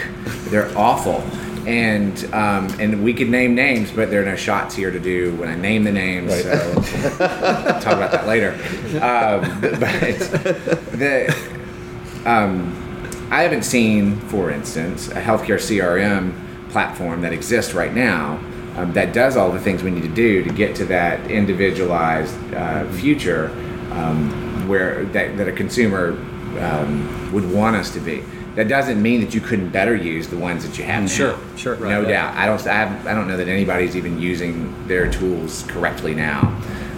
They're 0.50 0.76
awful. 0.76 1.22
And 1.66 2.24
um, 2.32 2.68
and 2.80 3.04
we 3.04 3.12
could 3.12 3.28
name 3.28 3.54
names, 3.54 3.90
but 3.90 4.10
there 4.10 4.22
are 4.22 4.24
no 4.24 4.36
shots 4.36 4.74
here 4.74 4.90
to 4.90 5.00
do 5.00 5.34
when 5.36 5.50
I 5.50 5.56
name 5.56 5.84
the 5.84 5.92
names. 5.92 6.32
Right. 6.32 6.42
So 6.42 6.74
talk 7.82 7.94
about 7.94 8.10
that 8.12 8.26
later. 8.26 8.52
Um, 9.02 9.60
but 9.60 10.18
the 10.98 11.36
um, 12.24 12.72
I 13.30 13.42
haven't 13.42 13.64
seen, 13.64 14.16
for 14.16 14.50
instance, 14.50 15.08
a 15.08 15.20
healthcare 15.20 15.58
CRM 15.58 16.32
platform 16.70 17.20
that 17.22 17.34
exists 17.34 17.74
right 17.74 17.92
now 17.92 18.40
um, 18.78 18.92
that 18.92 19.12
does 19.12 19.36
all 19.36 19.50
the 19.50 19.58
things 19.60 19.82
we 19.82 19.90
need 19.90 20.02
to 20.02 20.08
do 20.14 20.42
to 20.44 20.50
get 20.50 20.76
to 20.76 20.84
that 20.86 21.30
individualized 21.30 22.36
uh, 22.54 22.88
future 22.92 23.48
um, 23.92 24.68
where 24.68 25.04
that, 25.06 25.36
that 25.36 25.48
a 25.48 25.52
consumer 25.52 26.10
um, 26.60 27.32
would 27.32 27.50
want 27.52 27.76
us 27.76 27.90
to 27.94 28.00
be. 28.00 28.22
That 28.54 28.68
doesn't 28.68 29.00
mean 29.00 29.20
that 29.20 29.34
you 29.34 29.40
couldn't 29.40 29.70
better 29.70 29.94
use 29.94 30.28
the 30.28 30.36
ones 30.36 30.66
that 30.66 30.78
you 30.78 30.84
have. 30.84 31.02
now. 31.02 31.08
Sure, 31.08 31.38
sure. 31.56 31.76
No 31.76 32.00
Right. 32.02 32.08
doubt. 32.08 32.34
I 32.36 32.46
don't. 32.46 32.66
I, 32.66 33.10
I 33.10 33.14
don't 33.14 33.28
know 33.28 33.36
that 33.36 33.46
anybody's 33.48 33.94
even 33.96 34.20
using 34.20 34.86
their 34.88 35.10
tools 35.10 35.64
correctly 35.68 36.14
now. 36.14 36.40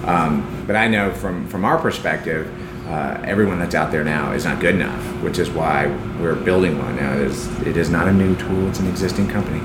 Um, 0.06 0.64
but 0.66 0.74
I 0.76 0.88
know 0.88 1.12
from 1.12 1.46
from 1.48 1.66
our 1.66 1.76
perspective, 1.78 2.48
uh, 2.88 3.20
everyone 3.24 3.58
that's 3.58 3.74
out 3.74 3.90
there 3.92 4.04
now 4.04 4.32
is 4.32 4.46
not 4.46 4.58
good 4.60 4.74
enough, 4.74 5.02
which 5.22 5.38
is 5.38 5.50
why 5.50 5.86
we're 6.18 6.34
building 6.34 6.78
one 6.78 6.96
now. 6.96 7.12
It 7.12 7.20
is, 7.26 7.46
it 7.66 7.76
is 7.76 7.90
not 7.90 8.08
a 8.08 8.12
new 8.12 8.34
tool; 8.36 8.66
it's 8.68 8.78
an 8.80 8.88
existing 8.88 9.28
company, 9.28 9.60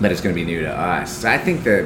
but 0.00 0.12
it's 0.12 0.20
going 0.20 0.34
to 0.34 0.40
be 0.40 0.44
new 0.44 0.62
to 0.62 0.70
us. 0.70 1.24
I 1.24 1.38
think 1.38 1.64
that 1.64 1.84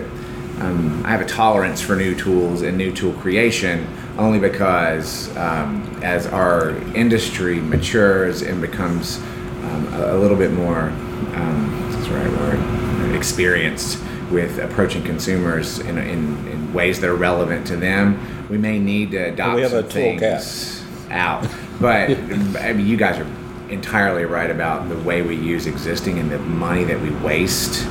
um, 0.61 1.03
I 1.05 1.11
have 1.11 1.21
a 1.21 1.27
tolerance 1.27 1.81
for 1.81 1.97
new 1.97 2.15
tools 2.15 2.63
and 2.63 2.77
new 2.77 2.93
tool 2.93 3.13
creation 3.15 3.87
only 4.19 4.39
because 4.39 5.35
um, 5.37 5.99
as 6.03 6.27
our 6.27 6.71
industry 6.95 7.61
matures 7.61 8.43
and 8.43 8.61
becomes 8.61 9.19
um, 9.65 9.89
a, 9.95 10.15
a 10.15 10.19
little 10.19 10.37
bit 10.37 10.53
more, 10.53 10.91
um, 11.35 11.91
what's 11.91 12.07
the 12.07 12.15
right 12.15 12.31
word, 12.31 13.15
experienced 13.15 14.03
with 14.31 14.59
approaching 14.59 15.03
consumers 15.03 15.79
in, 15.79 15.99
in, 15.99 16.47
in 16.49 16.73
ways 16.73 17.01
that 17.01 17.09
are 17.09 17.17
relevant 17.17 17.67
to 17.67 17.77
them, 17.77 18.49
we 18.49 18.59
may 18.59 18.79
need 18.79 19.11
to 19.13 19.19
adopt 19.19 19.57
we 19.57 19.63
have 19.63 19.71
some 19.71 19.85
a 19.85 19.89
tool 19.89 20.19
gap. 20.19 20.41
things 20.41 20.85
out. 21.11 21.47
But 21.81 22.11
I 22.59 22.73
mean, 22.73 22.87
you 22.87 22.97
guys 22.97 23.19
are 23.19 23.27
entirely 23.71 24.25
right 24.25 24.51
about 24.51 24.89
the 24.89 24.99
way 24.99 25.23
we 25.23 25.37
use 25.37 25.67
existing 25.67 26.19
and 26.19 26.31
the 26.31 26.39
money 26.39 26.85
that 26.85 27.01
we 27.01 27.11
waste 27.25 27.87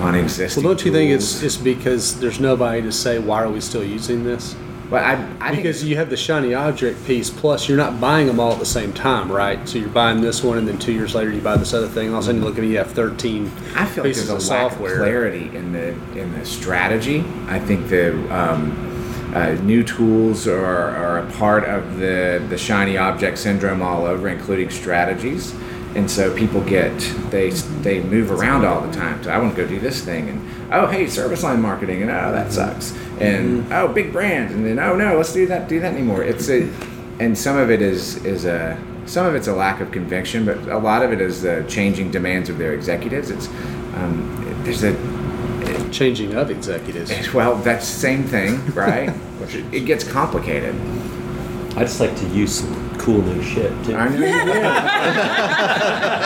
on 0.00 0.14
existing. 0.14 0.62
Well, 0.62 0.74
don't 0.74 0.84
you 0.84 0.92
think 0.92 1.10
it's 1.10 1.40
tools. 1.40 1.42
it's 1.44 1.56
because 1.56 2.18
there's 2.20 2.40
nobody 2.40 2.82
to 2.82 2.92
say 2.92 3.18
why 3.18 3.42
are 3.42 3.50
we 3.50 3.60
still 3.60 3.84
using 3.84 4.24
this? 4.24 4.54
But 4.90 5.04
I, 5.04 5.12
I 5.38 5.50
think 5.50 5.64
Because 5.64 5.84
you 5.84 5.96
have 5.96 6.08
the 6.08 6.16
shiny 6.16 6.54
object 6.54 7.04
piece, 7.04 7.28
plus 7.28 7.68
you're 7.68 7.76
not 7.76 8.00
buying 8.00 8.26
them 8.26 8.40
all 8.40 8.52
at 8.52 8.58
the 8.58 8.64
same 8.64 8.90
time, 8.94 9.30
right? 9.30 9.68
So 9.68 9.76
you're 9.76 9.90
buying 9.90 10.22
this 10.22 10.42
one, 10.42 10.56
and 10.56 10.66
then 10.66 10.78
two 10.78 10.92
years 10.94 11.14
later 11.14 11.30
you 11.30 11.42
buy 11.42 11.58
this 11.58 11.74
other 11.74 11.88
thing. 11.88 12.06
And 12.06 12.14
all 12.14 12.20
of 12.20 12.24
a 12.24 12.26
sudden 12.28 12.40
you 12.40 12.46
look 12.48 12.56
at 12.56 12.64
it, 12.64 12.68
you 12.68 12.78
have 12.78 12.92
13 12.92 13.52
I 13.76 13.84
feel 13.84 14.02
like 14.04 14.14
pieces 14.14 14.28
there's 14.28 14.44
of 14.44 14.48
a 14.48 14.54
lack 14.54 14.70
software. 14.72 14.92
of 14.94 14.98
clarity 15.00 15.54
in 15.54 15.72
the 15.72 15.88
in 16.18 16.32
the 16.32 16.46
strategy. 16.46 17.22
I 17.48 17.58
think 17.58 17.88
the 17.88 18.14
um, 18.34 19.32
uh, 19.34 19.52
new 19.62 19.84
tools 19.84 20.48
are, 20.48 20.64
are 20.64 21.18
a 21.18 21.30
part 21.32 21.64
of 21.64 21.98
the 21.98 22.42
the 22.48 22.56
shiny 22.56 22.96
object 22.96 23.36
syndrome 23.36 23.82
all 23.82 24.06
over, 24.06 24.26
including 24.28 24.70
strategies. 24.70 25.54
And 25.98 26.08
so 26.08 26.32
people 26.36 26.60
get 26.60 26.96
they 27.30 27.50
they 27.50 28.00
move 28.00 28.30
around 28.30 28.64
all 28.64 28.80
the 28.80 28.92
time. 28.92 29.20
So 29.24 29.30
I 29.30 29.38
want 29.38 29.56
to 29.56 29.60
go 29.60 29.68
do 29.68 29.80
this 29.80 30.00
thing, 30.04 30.28
and 30.28 30.72
oh 30.72 30.86
hey, 30.86 31.08
service 31.08 31.42
line 31.42 31.60
marketing, 31.60 32.02
and 32.02 32.10
oh 32.10 32.30
that 32.30 32.52
sucks, 32.52 32.96
and 33.18 33.70
oh 33.72 33.88
big 33.88 34.12
brand, 34.12 34.52
and 34.52 34.64
then 34.64 34.78
oh 34.78 34.94
no, 34.94 35.16
let's 35.16 35.32
do 35.32 35.44
that 35.48 35.68
do 35.68 35.80
that 35.80 35.92
anymore. 35.92 36.22
It's 36.22 36.48
a 36.48 36.70
and 37.18 37.36
some 37.36 37.56
of 37.56 37.68
it 37.68 37.82
is 37.82 38.24
is 38.24 38.44
a 38.44 38.80
some 39.06 39.26
of 39.26 39.34
it's 39.34 39.48
a 39.48 39.52
lack 39.52 39.80
of 39.80 39.90
conviction, 39.90 40.46
but 40.46 40.58
a 40.68 40.78
lot 40.78 41.02
of 41.02 41.12
it 41.12 41.20
is 41.20 41.42
the 41.42 41.64
changing 41.68 42.12
demands 42.12 42.48
of 42.48 42.58
their 42.58 42.74
executives. 42.74 43.30
It's 43.30 43.48
um, 43.96 44.62
there's 44.62 44.84
a 44.84 44.92
Changing 45.90 46.34
of 46.34 46.50
executives. 46.50 47.32
well 47.34 47.56
that's 47.56 47.92
the 47.92 47.98
same 47.98 48.22
thing, 48.22 48.64
right? 48.74 49.12
it 49.72 49.84
gets 49.86 50.04
complicated. 50.04 50.76
I 51.76 51.80
just 51.80 51.98
like 51.98 52.16
to 52.18 52.28
use 52.28 52.60
some 52.60 52.87
cool 53.08 53.22
new 53.22 53.42
shit 53.42 53.72
too. 53.86 53.96
I 53.96 54.08
know 54.10 54.16
you 54.16 54.44
do. 54.52 54.60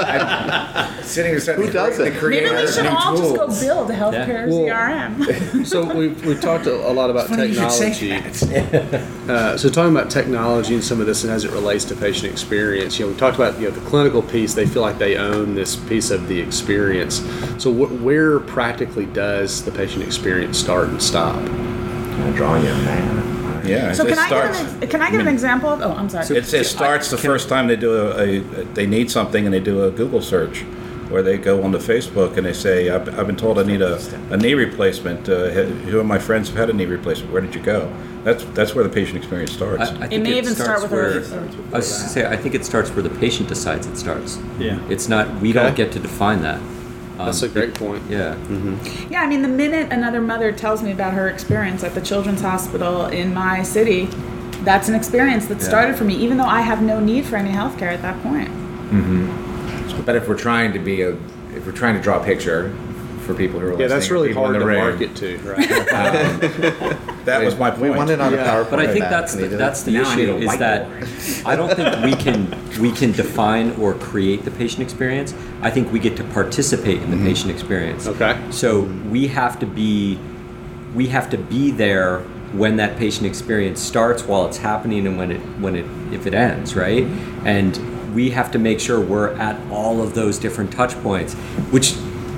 I'm 0.03 1.05
sitting 1.05 1.39
there 1.39 1.55
Who 1.57 1.71
does 1.71 1.97
the 1.99 2.07
it? 2.07 2.15
creator 2.19 2.51
Maybe 2.53 2.67
we 2.67 2.73
should 2.73 2.83
new 2.85 2.91
all 2.91 3.17
just 3.17 3.37
go 3.37 3.47
build 3.61 3.91
a 3.91 3.95
healthcare 3.95 4.49
Well- 4.49 4.67
CRM. 4.67 5.65
so 5.73 5.95
we've, 5.95 6.25
we've 6.27 6.41
talked 6.41 6.67
a, 6.67 6.75
a 6.75 6.91
lot 6.93 7.09
about 7.11 7.29
Funny 7.29 7.47
you 7.47 7.71
say 7.71 7.93
technology. 7.93 8.57
that. 8.57 9.09
Uh, 9.23 9.57
so 9.57 9.69
talking 9.69 9.95
about 9.97 10.11
technology 10.11 10.75
and 10.75 10.83
some 10.83 11.01
of 11.01 11.07
this 11.07 11.23
and 11.23 11.33
as 11.33 11.45
it 11.45 11.53
relates 11.53 11.85
to 11.85 11.95
patient 11.95 12.31
experience, 12.33 12.99
you 12.99 13.07
know, 13.07 13.13
we 13.13 13.17
talked 13.19 13.37
about 13.37 13.57
you 13.61 13.69
know 13.69 13.75
the 13.75 13.81
clinical 13.89 14.21
piece. 14.21 14.53
They 14.55 14.67
feel 14.67 14.83
like 14.83 14.99
they 14.99 15.17
own 15.17 15.55
this 15.55 15.77
piece 15.77 16.11
of 16.11 16.27
the 16.27 16.41
experience. 16.41 17.21
So 17.63 17.73
wh- 17.73 18.03
where 18.05 18.41
practically 18.41 19.07
does 19.07 19.65
the 19.65 19.71
patient 19.71 20.03
experience 20.03 20.59
start 20.59 20.89
and 20.89 21.01
stop? 21.01 21.37
I'm 21.37 22.33
drawing 22.35 22.65
you 22.65 22.71
a 22.71 22.75
man. 22.79 23.32
Yeah, 23.65 23.93
So 23.93 24.05
it 24.05 24.11
can 24.11 24.19
I, 24.19 24.27
starts. 24.27 24.59
give 24.63 24.83
an, 24.83 24.89
can 24.89 25.03
I 25.03 25.11
give 25.11 25.21
an 25.21 25.29
example? 25.29 25.69
Of, 25.71 25.81
oh, 25.83 25.93
I'm 25.93 26.09
sorry. 26.09 26.27
It, 26.37 26.53
it 26.55 26.65
starts 26.65 27.11
the 27.11 27.19
first 27.19 27.49
time 27.49 27.67
they 27.67 27.77
do 27.77 27.95
a, 27.95 28.39
a 28.39 28.41
they 28.75 28.87
need 28.87 29.11
something 29.11 29.45
and 29.45 29.53
they 29.55 29.61
do 29.61 29.85
a 29.85 29.91
Google 29.91 30.21
search, 30.23 30.65
or 31.11 31.23
they 31.23 31.39
go 31.39 31.63
onto 31.63 31.79
Facebook 31.79 32.37
and 32.37 32.47
they 32.47 32.53
say, 32.53 32.91
"I've, 32.91 33.09
I've 33.19 33.27
been 33.27 33.37
told 33.37 33.59
I 33.59 33.63
need 33.65 33.83
a, 33.83 33.99
a 34.31 34.37
knee 34.37 34.55
replacement. 34.55 35.29
Uh, 35.29 35.49
who 35.51 36.01
of 36.01 36.07
my 36.07 36.19
friends 36.19 36.49
have 36.49 36.57
had 36.59 36.71
a 36.71 36.73
knee 36.73 36.87
replacement? 36.87 37.33
Where 37.33 37.43
did 37.43 37.55
you 37.55 37.63
go?" 37.63 37.93
That's 38.25 38.45
that's 38.55 38.73
where 38.75 38.85
the 38.85 38.91
patient 38.91 39.17
experience 39.19 39.53
starts. 39.53 39.83
I, 39.83 39.87
I 39.87 40.05
it 40.05 40.09
think 40.11 40.23
may 40.23 40.39
even 40.39 40.55
start 40.55 40.79
starts 40.79 40.83
with 40.83 40.93
where, 40.93 41.09
a. 41.11 41.75
I 41.75 41.79
was 41.79 41.91
gonna 41.93 42.09
say, 42.09 42.27
I 42.27 42.37
think 42.37 42.55
it 42.55 42.65
starts 42.65 42.91
where 42.91 43.03
the 43.03 43.11
patient 43.19 43.49
decides 43.49 43.87
it 43.87 43.97
starts. 43.97 44.39
Yeah. 44.61 44.79
It's 44.89 45.09
not, 45.09 45.29
we 45.41 45.51
Okay. 45.51 45.59
don't 45.61 45.75
get 45.77 45.91
to 45.93 45.99
define 45.99 46.41
that. 46.43 46.61
Um, 47.23 47.27
That's 47.27 47.43
a 47.43 47.49
great 47.49 47.75
point. 47.75 48.03
Yeah. 48.09 48.37
Yeah, 49.11 49.23
I 49.23 49.27
mean, 49.27 49.43
the 49.43 49.49
minute 49.49 49.93
another 49.93 50.21
mother 50.21 50.53
tells 50.53 50.83
me 50.83 50.93
about 50.93 51.15
her 51.15 51.29
experience 51.29 51.85
at 51.85 51.95
the 51.95 52.01
Children's 52.01 52.41
Hospital 52.41 53.07
in 53.07 53.33
my 53.33 53.63
city, 53.63 54.07
that's 54.65 54.89
an 54.89 54.95
experience 54.95 55.47
that 55.47 55.61
started 55.63 55.97
for 55.97 56.05
me, 56.05 56.15
even 56.17 56.37
though 56.37 56.45
I 56.45 56.61
have 56.61 56.83
no 56.83 57.01
need 57.01 57.25
for 57.25 57.37
any 57.37 57.51
health 57.51 57.79
care 57.79 57.91
at 57.91 58.03
that 58.03 58.21
point. 58.23 58.51
But 60.05 60.17
if 60.17 60.29
we're 60.29 60.37
trying 60.37 60.73
to 60.73 60.79
be 60.79 61.03
a, 61.03 61.11
if 61.55 61.65
we're 61.67 61.73
trying 61.73 61.95
to 61.97 62.01
draw 62.03 62.21
a 62.21 62.25
picture 62.25 62.75
for 63.23 63.35
people 63.35 63.59
who 63.61 63.67
are 63.67 63.71
listening. 63.71 63.89
Yeah, 63.89 63.95
that's 63.97 64.11
really 64.11 64.33
hard 64.33 64.55
to 64.55 64.59
the 64.59 64.67
room, 64.67 64.79
market 64.79 65.15
to, 65.17 65.39
right? 65.39 65.69
that 67.25 67.43
was 67.45 67.57
my 67.57 67.71
point. 67.71 67.83
We 67.83 67.91
want 67.91 68.11
it 68.11 68.21
on 68.21 68.33
Yeah, 68.33 68.41
a 68.41 68.65
PowerPoint. 68.65 68.71
but 68.71 68.79
I 68.81 68.87
think 68.87 69.01
back. 69.01 69.11
that's 69.11 69.35
the, 69.35 69.49
that's 69.49 69.83
the 69.83 69.93
Now 69.93 70.13
issue 70.13 70.37
is 70.37 70.59
that. 70.59 70.89
I 71.47 71.57
don't 71.57 71.75
think 71.75 72.05
we 72.05 72.15
can 72.15 72.81
we 72.81 72.93
can 72.93 73.13
define 73.13 73.73
or 73.77 73.95
create 73.95 74.45
the 74.45 74.51
patient 74.51 74.83
experience. 74.83 75.35
I 75.63 75.71
think 75.71 75.93
we 75.93 75.99
get 75.99 76.17
to 76.17 76.25
participate 76.25 77.03
in 77.03 77.11
the 77.11 77.17
Mm-hmm. 77.17 77.27
patient 77.27 77.51
experience. 77.53 78.07
Okay. 78.09 78.41
So 78.51 78.81
we 79.11 79.29
have 79.29 79.59
to 79.61 79.67
be 79.67 80.19
we 80.95 81.07
have 81.09 81.31
to 81.31 81.39
be 81.39 81.71
there 81.71 82.21
when 82.53 82.77
that 82.77 82.99
patient 82.99 83.27
experience 83.27 83.81
starts, 83.81 84.25
while 84.25 84.47
it's 84.47 84.59
happening, 84.59 85.07
and 85.07 85.17
when 85.17 85.31
it 85.31 85.41
when 85.61 85.75
it 85.77 85.87
if 86.13 86.27
it 86.27 86.35
ends, 86.35 86.75
right? 86.75 87.05
And 87.45 88.15
we 88.15 88.31
have 88.31 88.51
to 88.53 88.59
make 88.59 88.79
sure 88.81 89.01
we're 89.01 89.31
at 89.39 89.59
all 89.71 90.03
of 90.03 90.15
those 90.15 90.39
different 90.39 90.71
touch 90.73 90.95
points, 91.03 91.33
which 91.71 91.95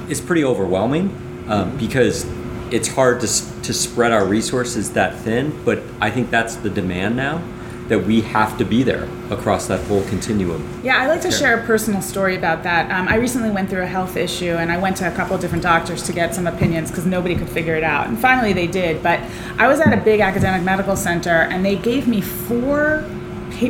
is 0.09 0.21
pretty 0.21 0.45
overwhelming 0.45 1.45
um, 1.49 1.77
because 1.77 2.27
it's 2.71 2.88
hard 2.88 3.21
to, 3.21 3.27
to 3.62 3.73
spread 3.73 4.12
our 4.12 4.25
resources 4.25 4.93
that 4.93 5.17
thin. 5.19 5.64
But 5.64 5.83
I 6.01 6.11
think 6.11 6.31
that's 6.31 6.57
the 6.57 6.71
demand 6.71 7.17
now 7.17 7.43
that 7.88 7.99
we 7.99 8.23
have 8.23 8.57
to 8.57 8.64
be 8.64 8.83
there 8.83 9.07
across 9.31 9.67
that 9.67 9.79
whole 9.87 10.03
continuum. 10.05 10.81
Yeah, 10.83 10.97
I 10.97 11.07
like 11.07 11.21
to 11.21 11.31
share 11.31 11.61
a 11.61 11.67
personal 11.67 12.01
story 12.01 12.35
about 12.35 12.62
that. 12.62 12.90
Um, 12.90 13.09
I 13.09 13.17
recently 13.17 13.51
went 13.51 13.69
through 13.69 13.83
a 13.83 13.87
health 13.87 14.17
issue 14.17 14.53
and 14.53 14.73
I 14.73 14.79
went 14.79 14.97
to 14.99 15.09
a 15.09 15.14
couple 15.14 15.35
of 15.35 15.43
different 15.43 15.62
doctors 15.62 16.03
to 16.05 16.12
get 16.14 16.35
some 16.35 16.47
opinions 16.47 16.90
because 16.90 17.05
nobody 17.05 17.37
could 17.37 17.49
figure 17.49 17.75
it 17.75 17.85
out. 17.85 18.07
And 18.07 18.19
finally 18.19 18.55
they 18.55 18.67
did. 18.67 19.03
But 19.03 19.21
I 19.59 19.69
was 19.69 19.81
at 19.81 19.93
a 19.93 20.03
big 20.03 20.21
academic 20.21 20.62
medical 20.62 20.97
center 20.97 21.43
and 21.43 21.62
they 21.62 21.77
gave 21.77 22.09
me 22.09 22.23
four 22.23 23.05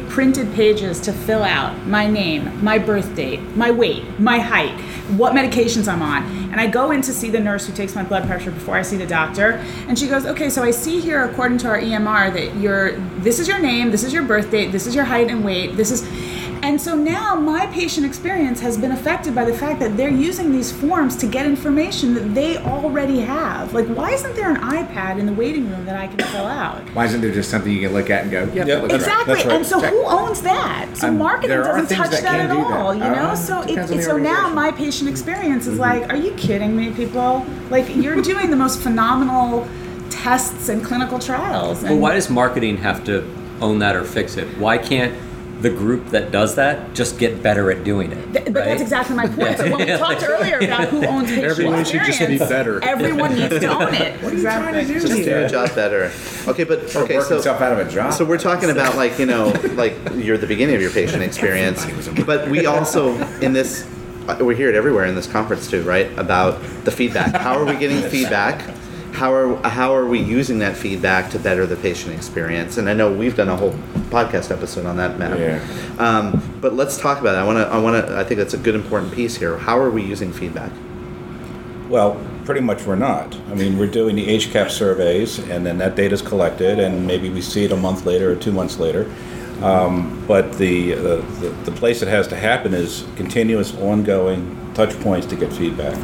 printed 0.09 0.53
pages 0.55 1.01
to 1.01 1.13
fill 1.13 1.43
out 1.43 1.87
my 1.87 2.07
name, 2.07 2.63
my 2.65 2.79
birth 2.79 3.15
date, 3.15 3.41
my 3.57 3.71
weight, 3.71 4.19
my 4.19 4.39
height, 4.39 4.79
what 5.19 5.35
medications 5.35 5.87
I'm 5.87 6.03
on. 6.03 6.23
And 6.51 6.61
I 6.61 6.67
go 6.67 6.91
in 6.91 7.03
to 7.03 7.13
see 7.13 7.31
the 7.31 7.41
nurse 7.41 7.67
who 7.67 7.75
takes 7.75 7.95
my 7.95 8.03
blood 8.03 8.27
pressure 8.27 8.51
before 8.51 8.77
I 8.77 8.83
see 8.83 8.97
the 8.97 9.07
doctor. 9.07 9.53
And 9.89 9.99
she 9.99 10.09
goes, 10.09 10.25
Okay, 10.25 10.49
so 10.49 10.63
I 10.63 10.71
see 10.71 11.01
here, 11.01 11.25
according 11.25 11.59
to 11.59 11.69
our 11.69 11.81
EMR, 11.81 12.33
that 12.33 12.57
you're, 12.57 12.93
this 13.21 13.39
is 13.39 13.49
your 13.49 13.59
name, 13.59 13.91
this 13.91 14.05
is 14.05 14.13
your 14.13 14.23
birth 14.23 14.51
date, 14.51 14.73
this 14.73 14.87
is 14.87 14.95
your 14.95 15.05
height 15.05 15.31
and 15.31 15.45
weight, 15.45 15.77
this 15.77 15.91
is. 15.91 16.03
And 16.65 16.81
so 16.81 16.97
now 16.97 17.35
my 17.35 17.67
patient 17.67 18.07
experience 18.07 18.59
has 18.61 18.79
been 18.79 18.93
affected 18.93 19.35
by 19.35 19.45
the 19.45 19.53
fact 19.53 19.81
that 19.81 19.99
they're 19.99 20.09
using 20.09 20.51
these 20.51 20.73
forms 20.73 21.15
to 21.17 21.27
get 21.27 21.45
information 21.45 22.15
that 22.15 22.35
they 22.35 22.57
already 22.57 23.21
have. 23.21 23.75
Like, 23.75 23.87
why 23.89 24.13
isn't 24.13 24.35
there 24.35 24.49
an 24.51 24.57
iPad 24.57 25.19
in 25.19 25.27
the 25.27 25.35
waiting 25.35 25.69
room 25.69 25.85
that 25.85 25.95
I 25.95 26.07
can 26.07 26.21
fill 26.29 26.47
out? 26.47 26.81
Why 26.95 27.05
isn't 27.05 27.21
there 27.21 27.35
just 27.35 27.51
something 27.51 27.71
you 27.71 27.83
can 27.83 27.93
look 27.93 28.09
at 28.09 28.23
and 28.23 28.31
go, 28.31 28.45
yeah, 28.45 28.65
Yeah, 28.65 28.65
that 28.65 28.81
looks 28.81 28.93
right. 28.95 29.01
Exactly. 29.03 29.35
That's 29.35 29.45
right. 29.45 29.57
And 29.57 29.67
so 29.67 29.79
who 29.79 30.05
owns 30.07 30.41
that? 30.41 30.89
So 30.97 31.09
Um, 31.09 31.19
marketing 31.19 31.51
doesn't 31.59 31.95
touch 31.95 32.11
that 32.13 32.23
that, 32.23 32.41
at 32.41 32.49
do 32.49 32.57
that. 32.57 32.73
all, 32.73 32.95
you 32.95 33.01
know? 33.01 33.33
Uh, 33.33 33.37
so 33.37 33.61
it, 33.61 33.67
depends 33.67 33.91
on 33.91 33.97
the 33.99 34.03
so 34.03 34.17
now. 34.17 34.47
Mm-hmm. 34.47 34.55
my 34.55 34.73
patient 34.73 35.11
experience 35.11 35.67
is 35.67 35.79
like, 35.79 36.09
are 36.09 36.17
you 36.17 36.33
kidding 36.37 36.75
me, 36.75 36.93
people? 36.93 37.45
Like 37.69 37.95
you're 37.95 38.23
doing 38.33 38.49
the 38.49 38.57
most 38.57 38.81
phenomenal 38.81 39.69
tests 40.09 40.71
and 40.71 40.83
clinical 40.83 41.19
trials. 41.19 41.83
But 41.83 41.91
And 41.91 42.01
why 42.01 42.15
does 42.15 42.31
marketing 42.31 42.79
have 42.79 43.05
to 43.05 43.23
own 43.61 43.81
that 43.81 43.97
or 43.97 44.05
fix 44.05 44.39
it? 44.39 44.49
Why 44.57 44.79
can't 44.79 45.15
the 45.65 45.71
group 45.71 46.11
that 46.11 46.31
does 46.31 46.57
that 46.57 46.93
just 46.95 47.19
get 47.19 47.43
better 47.43 47.71
at 47.71 47.83
doing 47.85 48.13
it. 48.13 48.23
Th- 48.35 48.45
But 48.45 48.55
right? 48.55 48.65
that's 48.67 48.83
exactly 48.83 49.17
my 49.17 49.27
point. 49.27 49.57
So 49.57 49.65
when 49.75 49.79
we 49.79 49.87
talked 49.97 50.23
earlier 50.23 50.59
about 50.59 50.89
who 50.89 51.07
owns 51.07 51.31
patient 51.31 51.47
Everyone 51.47 51.85
should 51.87 52.03
just 52.05 52.19
be 52.21 52.37
better. 52.37 52.85
Everyone 52.85 53.35
needs 53.35 53.59
to 53.61 53.67
own 53.67 53.95
it. 53.95 54.13
What 54.23 54.35
are 54.35 54.37
you 54.37 54.43
trying 54.43 54.75
to 54.75 54.85
do 54.87 54.95
Just 55.01 55.07
do 55.07 55.15
here? 55.23 55.41
your 55.41 55.49
job 55.49 55.75
better. 55.75 56.13
Okay, 56.47 56.65
but 56.65 56.95
okay, 56.95 57.19
so 57.23 57.37
himself 57.37 57.63
out 57.63 57.73
of 57.73 57.79
a 57.87 57.91
job. 57.91 58.13
So 58.13 58.27
we're 58.27 58.37
talking 58.37 58.69
about 58.69 58.95
like 58.97 59.19
you 59.19 59.25
know 59.25 59.55
like 59.73 59.95
you're 60.17 60.37
the 60.37 60.47
beginning 60.47 60.75
of 60.77 60.83
your 60.83 60.91
patient 60.91 61.23
experience, 61.23 61.87
but 62.27 62.51
we 62.51 62.67
also 62.67 63.15
in 63.41 63.55
this 63.55 63.89
we 64.41 64.55
hear 64.55 64.69
it 64.69 64.75
everywhere 64.75 65.07
in 65.07 65.15
this 65.15 65.27
conference 65.27 65.67
too, 65.71 65.83
right? 65.83 66.07
About 66.19 66.61
the 66.85 66.91
feedback. 66.91 67.35
How 67.35 67.59
are 67.59 67.65
we 67.65 67.75
getting 67.77 68.03
feedback? 68.11 68.61
How 69.15 69.33
are 69.33 69.57
how 69.69 69.95
are 69.95 70.07
we 70.07 70.19
using 70.19 70.59
that 70.59 70.77
feedback 70.77 71.31
to 71.31 71.39
better 71.39 71.67
the 71.67 71.77
patient 71.77 72.15
experience? 72.15 72.79
And 72.79 72.91
I 72.91 72.95
know 72.95 73.13
we've 73.13 73.37
done 73.37 73.49
a 73.49 73.57
whole 73.57 73.71
podcast 74.11 74.51
episode 74.51 74.87
on 74.87 74.97
that, 74.97 75.19
Matt. 75.19 75.39
Yeah. 75.39 75.97
Um, 75.99 76.59
but 76.61 76.75
let's 76.75 76.99
talk 76.99 77.21
about 77.21 77.37
it. 77.37 77.39
I 77.39 77.45
want 77.45 77.59
to. 77.59 77.67
I 77.73 77.79
want 77.79 78.07
to. 78.07 78.19
I 78.19 78.25
think 78.25 78.39
that's 78.39 78.55
a 78.55 78.59
good 78.59 78.75
important 78.75 79.13
piece 79.13 79.37
here. 79.37 79.57
How 79.57 79.79
are 79.79 79.91
we 79.91 80.03
using 80.03 80.33
feedback? 80.33 80.73
Well, 81.89 82.21
pretty 82.45 82.61
much 82.61 82.85
we're 82.87 82.97
not. 82.97 83.37
I 83.51 83.55
mean, 83.55 83.79
we're 83.79 83.87
doing 83.87 84.17
the 84.17 84.27
HCAHPS 84.27 84.71
surveys, 84.71 85.39
and 85.39 85.65
then 85.65 85.79
that 85.79 85.95
data 85.95 86.15
is 86.15 86.23
collected, 86.23 86.81
and 86.81 87.07
maybe 87.07 87.31
we 87.31 87.41
see 87.41 87.65
it 87.65 87.71
a 87.71 87.77
month 87.77 88.07
later 88.07 88.33
or 88.33 88.37
two 88.37 88.53
months 88.53 88.79
later. 88.79 89.09
Um, 89.63 90.25
but 90.27 90.55
the, 90.55 90.95
uh, 90.95 90.99
the 90.99 91.57
the 91.65 91.71
place 91.71 92.03
it 92.03 92.09
has 92.09 92.27
to 92.29 92.37
happen 92.37 92.75
is 92.75 93.05
continuous, 93.15 93.75
ongoing 93.77 94.73
touch 94.75 94.99
points 95.01 95.27
to 95.29 95.37
get 95.37 95.53
feedback. 95.53 95.95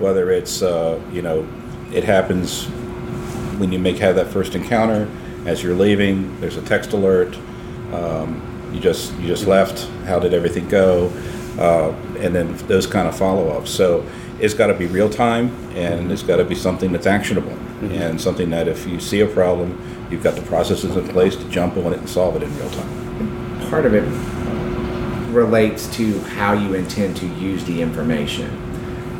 Whether 0.00 0.32
it's 0.32 0.60
uh, 0.62 1.00
you 1.12 1.22
know, 1.22 1.46
it 1.92 2.04
happens 2.04 2.66
when 3.58 3.72
you 3.72 3.78
make 3.78 3.98
have 3.98 4.14
that 4.16 4.28
first 4.28 4.54
encounter, 4.54 5.08
as 5.46 5.62
you're 5.62 5.74
leaving, 5.74 6.38
there's 6.40 6.56
a 6.56 6.62
text 6.62 6.92
alert. 6.92 7.36
Um, 7.92 8.42
you 8.72 8.80
just 8.80 9.14
you 9.18 9.26
just 9.26 9.46
left. 9.46 9.88
How 10.04 10.18
did 10.18 10.34
everything 10.34 10.68
go? 10.68 11.08
Uh, 11.58 11.90
and 12.18 12.34
then 12.34 12.56
those 12.68 12.86
kind 12.86 13.08
of 13.08 13.16
follow-ups. 13.16 13.70
So 13.70 14.06
it's 14.38 14.54
got 14.54 14.68
to 14.68 14.74
be 14.74 14.86
real 14.86 15.10
time, 15.10 15.48
and 15.74 16.12
it's 16.12 16.22
got 16.22 16.36
to 16.36 16.44
be 16.44 16.54
something 16.54 16.92
that's 16.92 17.06
actionable, 17.06 17.56
and 17.90 18.20
something 18.20 18.50
that 18.50 18.68
if 18.68 18.86
you 18.86 19.00
see 19.00 19.20
a 19.20 19.26
problem, 19.26 19.80
you've 20.10 20.22
got 20.22 20.36
the 20.36 20.42
processes 20.42 20.96
in 20.96 21.08
place 21.08 21.34
to 21.34 21.48
jump 21.48 21.76
on 21.76 21.92
it 21.92 21.98
and 21.98 22.08
solve 22.08 22.36
it 22.36 22.42
in 22.42 22.56
real 22.58 22.70
time. 22.70 23.68
part 23.70 23.84
of 23.84 23.94
it 23.94 24.04
relates 25.34 25.86
to 25.96 26.20
how 26.20 26.52
you 26.52 26.74
intend 26.74 27.16
to 27.16 27.26
use 27.26 27.64
the 27.64 27.82
information. 27.82 28.67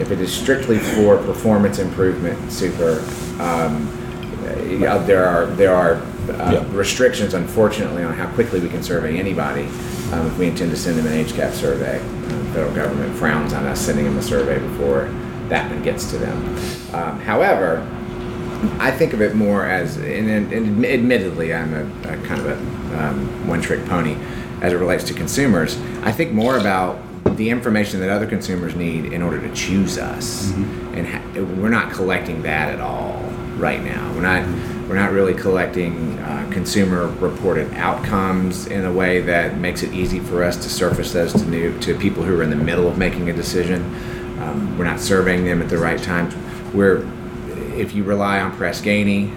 If 0.00 0.10
it 0.10 0.20
is 0.20 0.32
strictly 0.32 0.78
for 0.78 1.16
performance 1.18 1.78
improvement, 1.78 2.52
super. 2.52 3.00
Um, 3.40 3.88
uh, 4.86 4.98
there 5.06 5.26
are 5.26 5.46
there 5.46 5.74
are 5.74 5.94
uh, 5.94 6.52
Yeah. 6.52 6.64
restrictions, 6.72 7.34
unfortunately, 7.34 8.02
on 8.04 8.14
how 8.14 8.26
quickly 8.28 8.60
we 8.60 8.68
can 8.68 8.82
survey 8.82 9.18
anybody 9.18 9.66
um, 10.12 10.26
if 10.26 10.38
we 10.38 10.46
intend 10.46 10.70
to 10.70 10.76
send 10.76 10.98
them 10.98 11.06
an 11.06 11.12
HCAHPS 11.24 11.54
survey. 11.54 11.98
Uh, 11.98 12.28
the 12.28 12.44
federal 12.52 12.74
government 12.74 13.14
frowns 13.16 13.52
on 13.52 13.66
us 13.66 13.80
sending 13.80 14.04
them 14.04 14.16
a 14.18 14.22
survey 14.22 14.58
before 14.58 15.08
that 15.48 15.70
one 15.70 15.82
gets 15.82 16.10
to 16.10 16.18
them. 16.18 16.36
Um, 16.94 17.18
however, 17.20 17.86
I 18.78 18.90
think 18.90 19.12
of 19.14 19.20
it 19.22 19.34
more 19.34 19.64
as, 19.66 19.96
and, 19.96 20.28
and 20.28 20.52
and 20.52 20.84
admittedly, 20.84 21.54
I'm 21.54 21.72
a, 21.74 21.84
a 22.12 22.16
kind 22.26 22.40
of 22.40 22.46
a 22.46 23.00
um, 23.00 23.46
one-trick 23.48 23.84
pony 23.86 24.16
as 24.60 24.72
it 24.72 24.76
relates 24.76 25.04
to 25.04 25.14
consumers. 25.14 25.78
I 26.02 26.12
think 26.12 26.32
more 26.32 26.56
about 26.58 26.98
the 27.36 27.50
information 27.50 28.00
that 28.00 28.10
other 28.10 28.26
consumers 28.26 28.74
need 28.74 29.12
in 29.12 29.22
order 29.22 29.40
to 29.40 29.54
choose 29.54 29.98
us, 29.98 30.50
and 30.52 31.06
ha- 31.06 31.22
we're 31.60 31.68
not 31.68 31.92
collecting 31.92 32.42
that 32.42 32.72
at 32.74 32.80
all 32.80 33.22
right 33.56 33.82
now. 33.82 34.12
We're 34.14 34.22
not. 34.22 34.46
We're 34.88 34.94
not 34.94 35.12
really 35.12 35.34
collecting 35.34 36.18
uh, 36.20 36.48
consumer-reported 36.50 37.74
outcomes 37.74 38.66
in 38.68 38.86
a 38.86 38.92
way 38.92 39.20
that 39.20 39.58
makes 39.58 39.82
it 39.82 39.92
easy 39.92 40.18
for 40.18 40.42
us 40.42 40.56
to 40.56 40.70
surface 40.70 41.12
those 41.12 41.34
to 41.34 41.44
new 41.44 41.78
to 41.80 41.94
people 41.98 42.22
who 42.22 42.34
are 42.40 42.42
in 42.42 42.48
the 42.48 42.56
middle 42.56 42.88
of 42.88 42.96
making 42.96 43.28
a 43.28 43.34
decision. 43.34 43.82
Um, 44.40 44.78
we're 44.78 44.86
not 44.86 44.98
surveying 44.98 45.44
them 45.44 45.60
at 45.60 45.68
the 45.68 45.76
right 45.76 46.02
time. 46.02 46.30
We're 46.74 47.06
if 47.76 47.92
you 47.94 48.02
rely 48.02 48.40
on 48.40 48.52
Press 48.52 48.80
Ganey, 48.80 49.30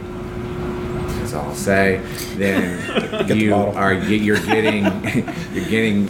that's 1.19 1.33
all 1.33 1.47
I'll 1.49 1.55
say, 1.55 1.97
then 2.37 3.27
the 3.27 3.35
you 3.37 3.49
bottle. 3.51 3.75
are 3.77 3.93
you're 3.93 4.39
getting 4.39 4.85
you're 5.53 5.65
getting 5.69 6.07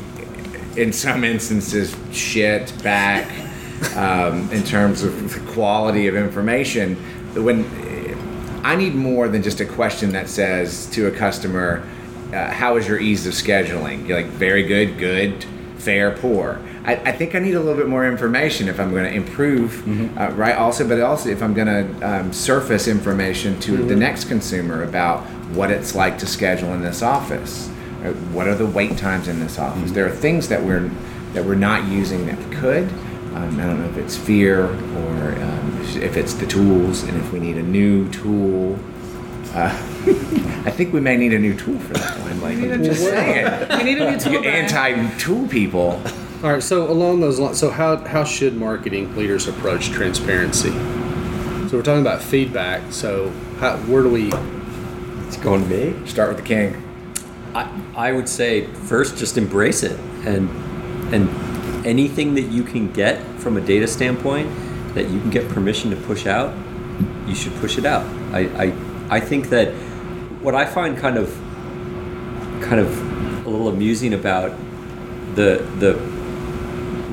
in 0.77 0.93
some 0.93 1.23
instances 1.23 1.95
shit 2.12 2.73
back 2.84 3.29
um, 3.95 4.49
in 4.51 4.63
terms 4.63 5.03
of 5.03 5.34
the 5.34 5.51
quality 5.51 6.07
of 6.07 6.15
information. 6.15 6.95
When 7.34 7.65
I 8.63 8.75
need 8.75 8.95
more 8.95 9.27
than 9.27 9.41
just 9.41 9.60
a 9.60 9.65
question 9.65 10.12
that 10.12 10.29
says 10.29 10.88
to 10.91 11.07
a 11.07 11.12
customer, 11.12 11.88
uh, 12.34 12.51
"How 12.51 12.77
is 12.77 12.88
your 12.88 12.99
ease 12.99 13.25
of 13.25 13.34
scheduling?" 13.34 14.07
You're 14.07 14.21
like, 14.21 14.31
"Very 14.31 14.63
good, 14.63 14.97
good, 14.97 15.45
fair, 15.77 16.12
poor." 16.12 16.60
I, 16.84 16.95
I 16.95 17.12
think 17.12 17.36
I 17.36 17.39
need 17.39 17.53
a 17.53 17.60
little 17.60 17.75
bit 17.75 17.88
more 17.88 18.07
information 18.07 18.67
if 18.67 18.79
I'm 18.79 18.91
going 18.91 19.03
to 19.03 19.13
improve, 19.13 19.88
uh, 20.17 20.31
right? 20.31 20.55
Also, 20.55 20.88
but 20.88 20.99
also 20.99 21.29
if 21.29 21.43
I'm 21.43 21.53
going 21.53 21.67
to 21.67 22.10
um, 22.10 22.34
surface 22.34 22.88
information 22.88 23.60
to 23.62 23.77
the 23.77 23.95
next 23.95 24.25
consumer 24.25 24.84
about 24.84 25.21
what 25.53 25.69
it's 25.69 25.93
like 25.93 26.17
to 26.19 26.25
schedule 26.25 26.73
in 26.73 26.81
this 26.81 27.03
office. 27.03 27.69
What 28.33 28.47
are 28.47 28.55
the 28.55 28.65
wait 28.65 28.97
times 28.97 29.27
in 29.27 29.39
this 29.39 29.59
office? 29.59 29.91
There 29.91 30.05
are 30.05 30.11
things 30.11 30.47
that 30.49 30.63
we're 30.63 30.89
that 31.33 31.45
we're 31.45 31.55
not 31.55 31.87
using 31.87 32.25
that 32.27 32.37
we 32.37 32.55
could. 32.55 32.89
Um, 33.33 33.59
I 33.59 33.63
don't 33.65 33.79
know 33.81 33.89
if 33.89 33.97
it's 33.97 34.17
fear 34.17 34.65
or 34.65 35.31
um, 35.41 35.79
if- 35.81 35.95
if 35.97 36.17
it's 36.17 36.33
the 36.33 36.45
tools, 36.45 37.03
and 37.03 37.17
if 37.17 37.31
we 37.31 37.39
need 37.39 37.57
a 37.57 37.63
new 37.63 38.09
tool. 38.11 38.77
Uh, 39.53 39.69
I 40.65 40.71
think 40.71 40.93
we 40.93 40.99
may 41.01 41.15
need 41.17 41.33
a 41.33 41.39
new 41.39 41.53
tool 41.57 41.77
for 41.79 41.93
that 41.93 42.19
one. 42.19 42.39
Like, 42.41 42.57
I'm 42.57 42.83
just 42.83 43.01
saying. 43.03 43.45
We 43.77 43.83
need 43.83 43.97
a 44.01 44.11
new 44.11 44.19
tool. 44.19 44.33
You 44.33 44.39
Brian. 44.41 44.65
anti-tool 44.65 45.47
people. 45.47 46.01
All 46.43 46.51
right. 46.53 46.63
So 46.63 46.89
along 46.89 47.21
those 47.21 47.39
lines, 47.39 47.59
so 47.59 47.69
how 47.69 47.97
how 47.97 48.23
should 48.23 48.55
marketing 48.57 49.15
leaders 49.15 49.47
approach 49.47 49.89
transparency? 49.91 50.71
So 51.69 51.77
we're 51.77 51.83
talking 51.83 52.01
about 52.01 52.21
feedback. 52.21 52.91
So 52.91 53.29
how, 53.59 53.77
where 53.87 54.03
do 54.03 54.09
we? 54.09 54.31
It's 55.27 55.37
going 55.37 55.63
to 55.63 55.69
be 55.69 56.07
Start 56.07 56.29
with 56.29 56.37
the 56.37 56.43
king. 56.43 56.81
I, 57.55 57.83
I 57.95 58.11
would 58.11 58.29
say 58.29 58.65
first 58.65 59.17
just 59.17 59.37
embrace 59.37 59.83
it 59.83 59.99
and 60.25 60.49
and 61.13 61.85
anything 61.85 62.35
that 62.35 62.43
you 62.43 62.63
can 62.63 62.91
get 62.91 63.21
from 63.39 63.57
a 63.57 63.61
data 63.61 63.87
standpoint 63.87 64.49
that 64.93 65.09
you 65.09 65.19
can 65.19 65.29
get 65.29 65.47
permission 65.49 65.89
to 65.91 65.95
push 65.95 66.25
out, 66.25 66.53
you 67.27 67.35
should 67.35 67.53
push 67.55 67.77
it 67.77 67.85
out. 67.85 68.05
I, 68.33 68.39
I, 68.65 68.73
I 69.09 69.19
think 69.19 69.49
that 69.49 69.73
what 70.41 70.55
I 70.55 70.65
find 70.65 70.97
kind 70.97 71.17
of 71.17 71.29
kind 72.61 72.79
of 72.79 73.45
a 73.45 73.49
little 73.49 73.69
amusing 73.69 74.13
about 74.13 74.51
the 75.35 75.65
the 75.79 75.95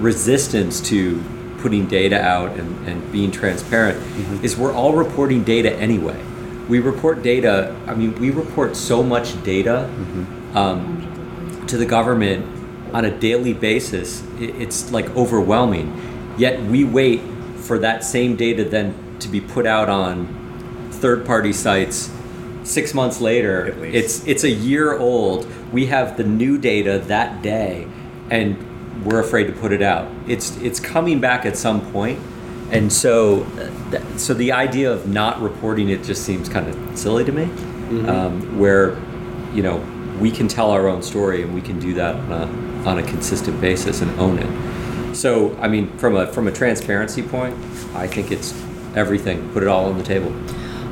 resistance 0.00 0.80
to 0.82 1.22
putting 1.58 1.86
data 1.86 2.20
out 2.20 2.56
and, 2.56 2.88
and 2.88 3.12
being 3.12 3.30
transparent 3.32 3.98
mm-hmm. 3.98 4.44
is 4.44 4.56
we're 4.56 4.72
all 4.72 4.92
reporting 4.94 5.42
data 5.42 5.74
anyway. 5.76 6.20
We 6.68 6.80
report 6.80 7.22
data, 7.22 7.74
I 7.86 7.94
mean, 7.94 8.18
we 8.20 8.30
report 8.30 8.76
so 8.76 9.02
much 9.02 9.42
data 9.42 9.84
um, 10.54 11.64
to 11.66 11.76
the 11.76 11.86
government 11.86 12.46
on 12.94 13.04
a 13.04 13.10
daily 13.18 13.54
basis. 13.54 14.22
It's 14.38 14.90
like 14.92 15.08
overwhelming. 15.16 16.34
Yet 16.38 16.62
we 16.62 16.84
wait 16.84 17.20
for 17.56 17.78
that 17.78 18.04
same 18.04 18.36
data 18.36 18.64
then 18.64 18.94
to 19.20 19.28
be 19.28 19.40
put 19.40 19.66
out 19.66 19.88
on 19.88 20.88
third 20.92 21.26
party 21.26 21.52
sites 21.52 22.10
six 22.64 22.94
months 22.94 23.20
later. 23.20 23.68
It's 23.84 24.26
it's 24.26 24.44
a 24.44 24.50
year 24.50 24.96
old. 24.96 25.46
We 25.72 25.86
have 25.86 26.16
the 26.16 26.24
new 26.24 26.58
data 26.58 26.98
that 27.06 27.42
day, 27.42 27.86
and 28.30 29.04
we're 29.04 29.20
afraid 29.20 29.44
to 29.44 29.52
put 29.52 29.72
it 29.72 29.82
out. 29.82 30.10
It's 30.26 30.56
it's 30.58 30.80
coming 30.80 31.20
back 31.20 31.46
at 31.46 31.56
some 31.56 31.92
point, 31.92 32.18
and 32.70 32.92
so 32.92 33.42
uh, 33.42 34.18
so 34.18 34.34
the 34.34 34.52
idea 34.52 34.92
of 34.92 35.08
not 35.08 35.40
reporting 35.40 35.88
it 35.88 36.02
just 36.02 36.24
seems 36.24 36.48
kind 36.48 36.68
of 36.68 36.98
silly 36.98 37.24
to 37.24 37.32
me. 37.32 37.44
Um, 38.06 38.58
where 38.58 38.98
you 39.54 39.62
know 39.62 39.78
we 40.20 40.30
can 40.30 40.46
tell 40.46 40.70
our 40.70 40.88
own 40.88 41.02
story 41.02 41.42
and 41.42 41.54
we 41.54 41.62
can 41.62 41.78
do 41.78 41.94
that 41.94 42.16
on 42.16 42.32
a, 42.32 42.88
on 42.88 42.98
a 42.98 43.02
consistent 43.02 43.60
basis 43.60 44.02
and 44.02 44.10
own 44.20 44.38
it. 44.38 45.14
So 45.16 45.56
I 45.58 45.68
mean, 45.68 45.96
from 45.98 46.16
a 46.16 46.26
from 46.26 46.48
a 46.48 46.52
transparency 46.52 47.22
point, 47.22 47.54
I 47.94 48.06
think 48.06 48.30
it's 48.30 48.52
everything. 48.94 49.48
Put 49.52 49.62
it 49.62 49.68
all 49.68 49.86
on 49.86 49.96
the 49.96 50.04
table. 50.04 50.30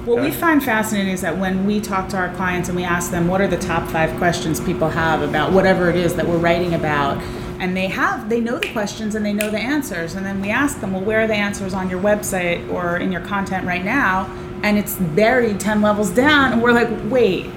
What 0.06 0.22
we 0.22 0.30
find 0.30 0.62
fascinating 0.62 1.12
is 1.12 1.20
that 1.22 1.36
when 1.36 1.66
we 1.66 1.80
talk 1.80 2.08
to 2.10 2.16
our 2.16 2.32
clients 2.36 2.68
and 2.68 2.76
we 2.76 2.84
ask 2.84 3.10
them 3.10 3.26
what 3.26 3.40
are 3.40 3.48
the 3.48 3.58
top 3.58 3.88
five 3.90 4.16
questions 4.18 4.60
people 4.60 4.88
have 4.88 5.20
about 5.20 5.52
whatever 5.52 5.90
it 5.90 5.96
is 5.96 6.14
that 6.14 6.28
we're 6.28 6.38
writing 6.38 6.74
about, 6.74 7.20
and 7.58 7.76
they 7.76 7.88
have 7.88 8.28
they 8.28 8.40
know 8.40 8.58
the 8.58 8.72
questions 8.72 9.14
and 9.14 9.24
they 9.24 9.32
know 9.32 9.50
the 9.50 9.58
answers, 9.58 10.14
and 10.14 10.24
then 10.24 10.40
we 10.40 10.50
ask 10.50 10.80
them, 10.80 10.92
well, 10.92 11.02
where 11.02 11.20
are 11.20 11.26
the 11.26 11.34
answers 11.34 11.74
on 11.74 11.90
your 11.90 12.00
website 12.00 12.68
or 12.70 12.96
in 12.98 13.12
your 13.12 13.22
content 13.22 13.66
right 13.66 13.84
now? 13.84 14.26
And 14.62 14.78
it's 14.78 14.96
buried 14.96 15.60
ten 15.60 15.82
levels 15.82 16.10
down, 16.10 16.52
and 16.52 16.62
we're 16.62 16.72
like, 16.72 16.88
wait, 17.04 17.50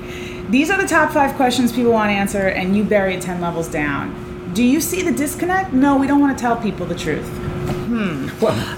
these 0.50 0.70
are 0.70 0.82
the 0.82 0.88
top 0.88 1.12
five 1.12 1.36
questions 1.36 1.72
people 1.72 1.92
want 1.92 2.10
to 2.10 2.14
answer, 2.14 2.50
and 2.50 2.76
you 2.76 2.84
bury 2.84 3.16
it 3.16 3.22
ten 3.22 3.40
levels 3.40 3.68
down. 3.68 4.52
Do 4.54 4.64
you 4.64 4.82
see 4.82 5.02
the 5.04 5.12
disconnect? 5.12 5.74
No, 5.74 5.98
we 5.98 6.08
don't 6.08 6.20
want 6.20 6.38
to 6.38 6.42
tell 6.42 6.58
people 6.58 6.86
the 6.86 6.96
truth. 6.96 7.30
Hmm. 7.72 8.28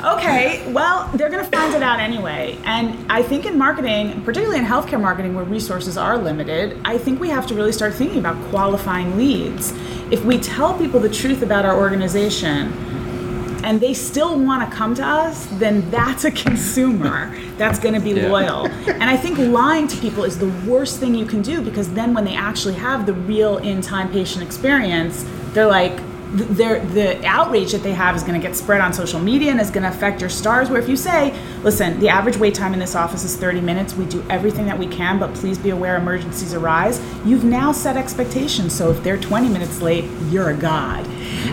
Okay, 0.06 0.72
well, 0.72 1.10
they're 1.14 1.30
going 1.30 1.44
to 1.44 1.50
find 1.50 1.74
it 1.74 1.84
out 1.84 2.00
anyway. 2.00 2.58
And 2.64 3.12
I 3.12 3.22
think 3.24 3.46
in 3.46 3.58
marketing, 3.58 4.22
particularly 4.24 4.60
in 4.60 4.66
healthcare 4.66 5.00
marketing 5.02 5.36
where 5.36 5.46
resources 5.46 5.98
are 5.98 6.18
limited, 6.18 6.80
I 6.86 6.98
think 6.98 7.20
we 7.20 7.30
have 7.30 7.46
to 7.48 7.56
really 7.56 7.72
start 7.72 7.94
thinking 7.94 8.20
about 8.20 8.42
qualifying 8.50 9.18
leads. 9.18 9.72
If 10.12 10.24
we 10.26 10.38
tell 10.40 10.78
people 10.78 11.00
the 11.00 11.10
truth 11.10 11.42
about 11.42 11.66
our 11.66 11.78
organization 11.78 12.74
and 13.64 13.80
they 13.80 13.94
still 13.94 14.40
want 14.40 14.68
to 14.70 14.76
come 14.76 14.96
to 14.96 15.06
us, 15.06 15.46
then 15.60 15.88
that's 15.92 16.24
a 16.26 16.32
consumer 16.32 17.36
that's 17.58 17.78
going 17.80 17.94
to 17.94 18.00
be 18.02 18.12
Yeah. 18.12 18.28
loyal. 18.30 18.66
And 18.88 19.04
I 19.04 19.16
think 19.16 19.38
lying 19.38 19.88
to 19.88 19.98
people 19.98 20.24
is 20.24 20.40
the 20.40 20.50
worst 20.68 21.00
thing 21.00 21.14
you 21.14 21.26
can 21.26 21.42
do 21.44 21.62
because 21.62 21.94
then 21.94 22.14
when 22.16 22.26
they 22.26 22.36
actually 22.36 22.74
have 22.76 23.06
the 23.06 23.14
real 23.14 23.58
in 23.60 23.82
time 23.82 24.10
patient 24.12 24.44
experience, 24.44 25.24
they're 25.54 25.68
like, 25.68 26.00
th- 26.38 26.82
the 26.94 27.26
outrage 27.26 27.72
that 27.72 27.84
they 27.84 27.94
have 27.94 28.16
is 28.16 28.24
going 28.24 28.40
to 28.40 28.46
get 28.46 28.56
spread 28.56 28.82
on 28.82 28.94
social 28.94 29.20
media 29.20 29.52
and 29.52 29.60
is 29.60 29.70
going 29.70 29.84
to 29.84 29.90
affect 29.90 30.22
your 30.22 30.30
stars. 30.30 30.70
Where 30.70 30.82
if 30.82 30.88
you 30.88 30.96
say, 30.96 31.38
listen, 31.64 32.00
the 32.00 32.10
average 32.10 32.38
wait 32.38 32.56
time 32.56 32.74
in 32.74 32.80
this 32.80 32.96
office 32.96 33.24
is 33.24 33.36
30 33.36 33.62
minutes, 33.62 33.96
we 33.96 34.06
do 34.06 34.24
everything 34.30 34.66
that 34.66 34.78
we 34.78 34.88
can, 34.88 35.20
but 35.20 35.34
please 35.34 35.58
be 35.58 35.72
aware 35.72 35.98
emergencies 35.98 36.54
arise, 36.54 37.02
you've 37.26 37.44
now 37.44 37.72
set 37.72 37.98
expectations. 37.98 38.74
So 38.74 38.92
if 38.92 39.04
they're 39.04 39.20
20 39.20 39.50
minutes 39.50 39.82
late, 39.82 40.06
you're 40.30 40.50
a 40.50 40.58
god. 40.58 41.06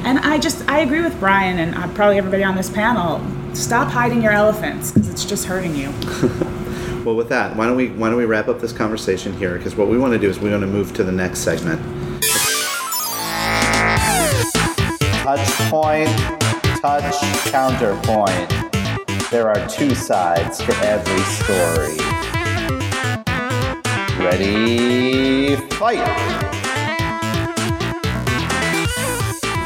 And 0.04 0.18
I 0.20 0.38
just, 0.38 0.68
I 0.68 0.80
agree 0.80 1.02
with 1.02 1.18
Brian 1.18 1.58
and 1.58 1.74
uh, 1.74 1.88
probably 1.94 2.18
everybody 2.18 2.44
on 2.44 2.56
this 2.56 2.70
panel. 2.70 3.20
Stop 3.54 3.88
hiding 3.90 4.22
your 4.22 4.32
elephants 4.32 4.92
because 4.92 5.08
it's 5.08 5.24
just 5.24 5.46
hurting 5.46 5.74
you. 5.74 5.92
Well, 7.04 7.16
with 7.16 7.30
that, 7.30 7.56
why 7.56 7.66
don't 7.66 7.76
we 7.76 7.88
why 7.88 8.10
don't 8.10 8.18
we 8.18 8.26
wrap 8.26 8.48
up 8.48 8.60
this 8.60 8.74
conversation 8.74 9.32
here? 9.32 9.56
Because 9.56 9.74
what 9.74 9.88
we 9.88 9.96
want 9.96 10.12
to 10.12 10.18
do 10.18 10.28
is 10.28 10.38
we 10.38 10.50
want 10.50 10.60
to 10.60 10.66
move 10.66 10.92
to 10.94 11.04
the 11.04 11.12
next 11.12 11.38
segment. 11.38 11.80
Touch 15.28 15.70
point, 15.70 16.08
touch 16.80 17.20
counterpoint. 17.50 18.48
There 19.30 19.46
are 19.50 19.68
two 19.68 19.94
sides 19.94 20.56
to 20.56 20.74
every 20.78 21.20
story. 21.20 21.98
Ready, 24.24 25.56
fight! 25.74 25.98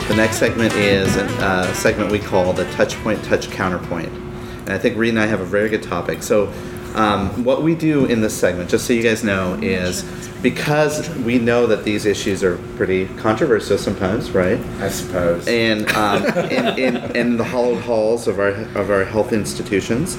The 0.09 0.17
next 0.17 0.39
segment 0.39 0.75
is 0.75 1.15
a 1.15 1.27
uh, 1.27 1.73
segment 1.75 2.11
we 2.11 2.19
call 2.19 2.53
the 2.53 2.69
touch 2.73 2.97
point, 2.97 3.23
touch 3.23 3.49
counterpoint. 3.49 4.09
And 4.09 4.71
I 4.71 4.79
think 4.79 4.97
Reed 4.97 5.11
and 5.11 5.21
I 5.21 5.27
have 5.27 5.43
a 5.43 5.45
very 5.45 5.69
good 5.69 5.85
topic. 5.85 6.25
So, 6.25 6.53
um, 6.95 7.45
what 7.45 7.63
we 7.63 7.75
do 7.75 8.05
in 8.05 8.21
this 8.21 8.39
segment, 8.39 8.71
just 8.71 8.87
so 8.87 8.93
you 8.93 9.03
guys 9.03 9.25
know, 9.25 9.59
is 9.63 10.03
because 10.43 11.09
we 11.21 11.39
know 11.39 11.67
that 11.67 11.85
these 11.85 12.05
issues 12.05 12.43
are 12.43 12.57
pretty 12.77 13.07
controversial 13.17 13.79
sometimes, 13.79 14.33
right? 14.33 14.59
I 14.81 14.89
suppose. 14.89 15.47
and 15.47 15.89
um, 15.93 16.25
in, 16.51 16.79
in, 16.79 17.17
in 17.17 17.37
the 17.37 17.45
hollowed 17.45 17.81
halls 17.83 18.29
of 18.29 18.39
our 18.39 18.49
of 18.49 18.91
our 18.91 19.05
health 19.05 19.33
institutions, 19.33 20.17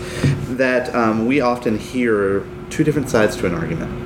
that 0.57 0.93
um, 0.95 1.25
we 1.25 1.41
often 1.41 1.77
hear 1.77 2.45
two 2.69 2.83
different 2.83 3.09
sides 3.09 3.35
to 3.37 3.45
an 3.45 3.53
argument. 3.53 4.01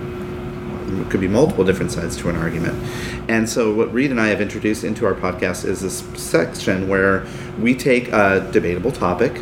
It 0.99 1.09
could 1.11 1.21
be 1.21 1.27
multiple 1.27 1.63
different 1.63 1.91
sides 1.91 2.17
to 2.17 2.29
an 2.29 2.35
argument. 2.35 2.75
And 3.29 3.47
so, 3.47 3.73
what 3.73 3.93
Reed 3.93 4.11
and 4.11 4.19
I 4.19 4.27
have 4.27 4.41
introduced 4.41 4.83
into 4.83 5.05
our 5.05 5.13
podcast 5.13 5.65
is 5.65 5.81
this 5.81 5.99
section 6.21 6.87
where 6.87 7.25
we 7.59 7.75
take 7.75 8.09
a 8.09 8.49
debatable 8.51 8.91
topic 8.91 9.41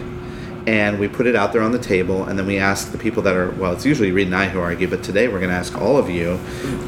and 0.67 0.99
we 0.99 1.07
put 1.07 1.27
it 1.27 1.35
out 1.35 1.53
there 1.53 1.61
on 1.61 1.71
the 1.71 1.79
table, 1.79 2.25
and 2.25 2.37
then 2.37 2.45
we 2.47 2.57
ask 2.57 2.91
the 2.91 2.97
people 2.97 3.21
that 3.23 3.35
are 3.35 3.51
well, 3.51 3.73
it's 3.73 3.85
usually 3.85 4.11
Reed 4.11 4.27
and 4.27 4.35
I 4.35 4.47
who 4.49 4.59
argue, 4.59 4.87
but 4.89 5.03
today 5.03 5.27
we're 5.27 5.39
going 5.39 5.51
to 5.51 5.55
ask 5.55 5.77
all 5.79 5.97
of 5.97 6.09
you 6.09 6.39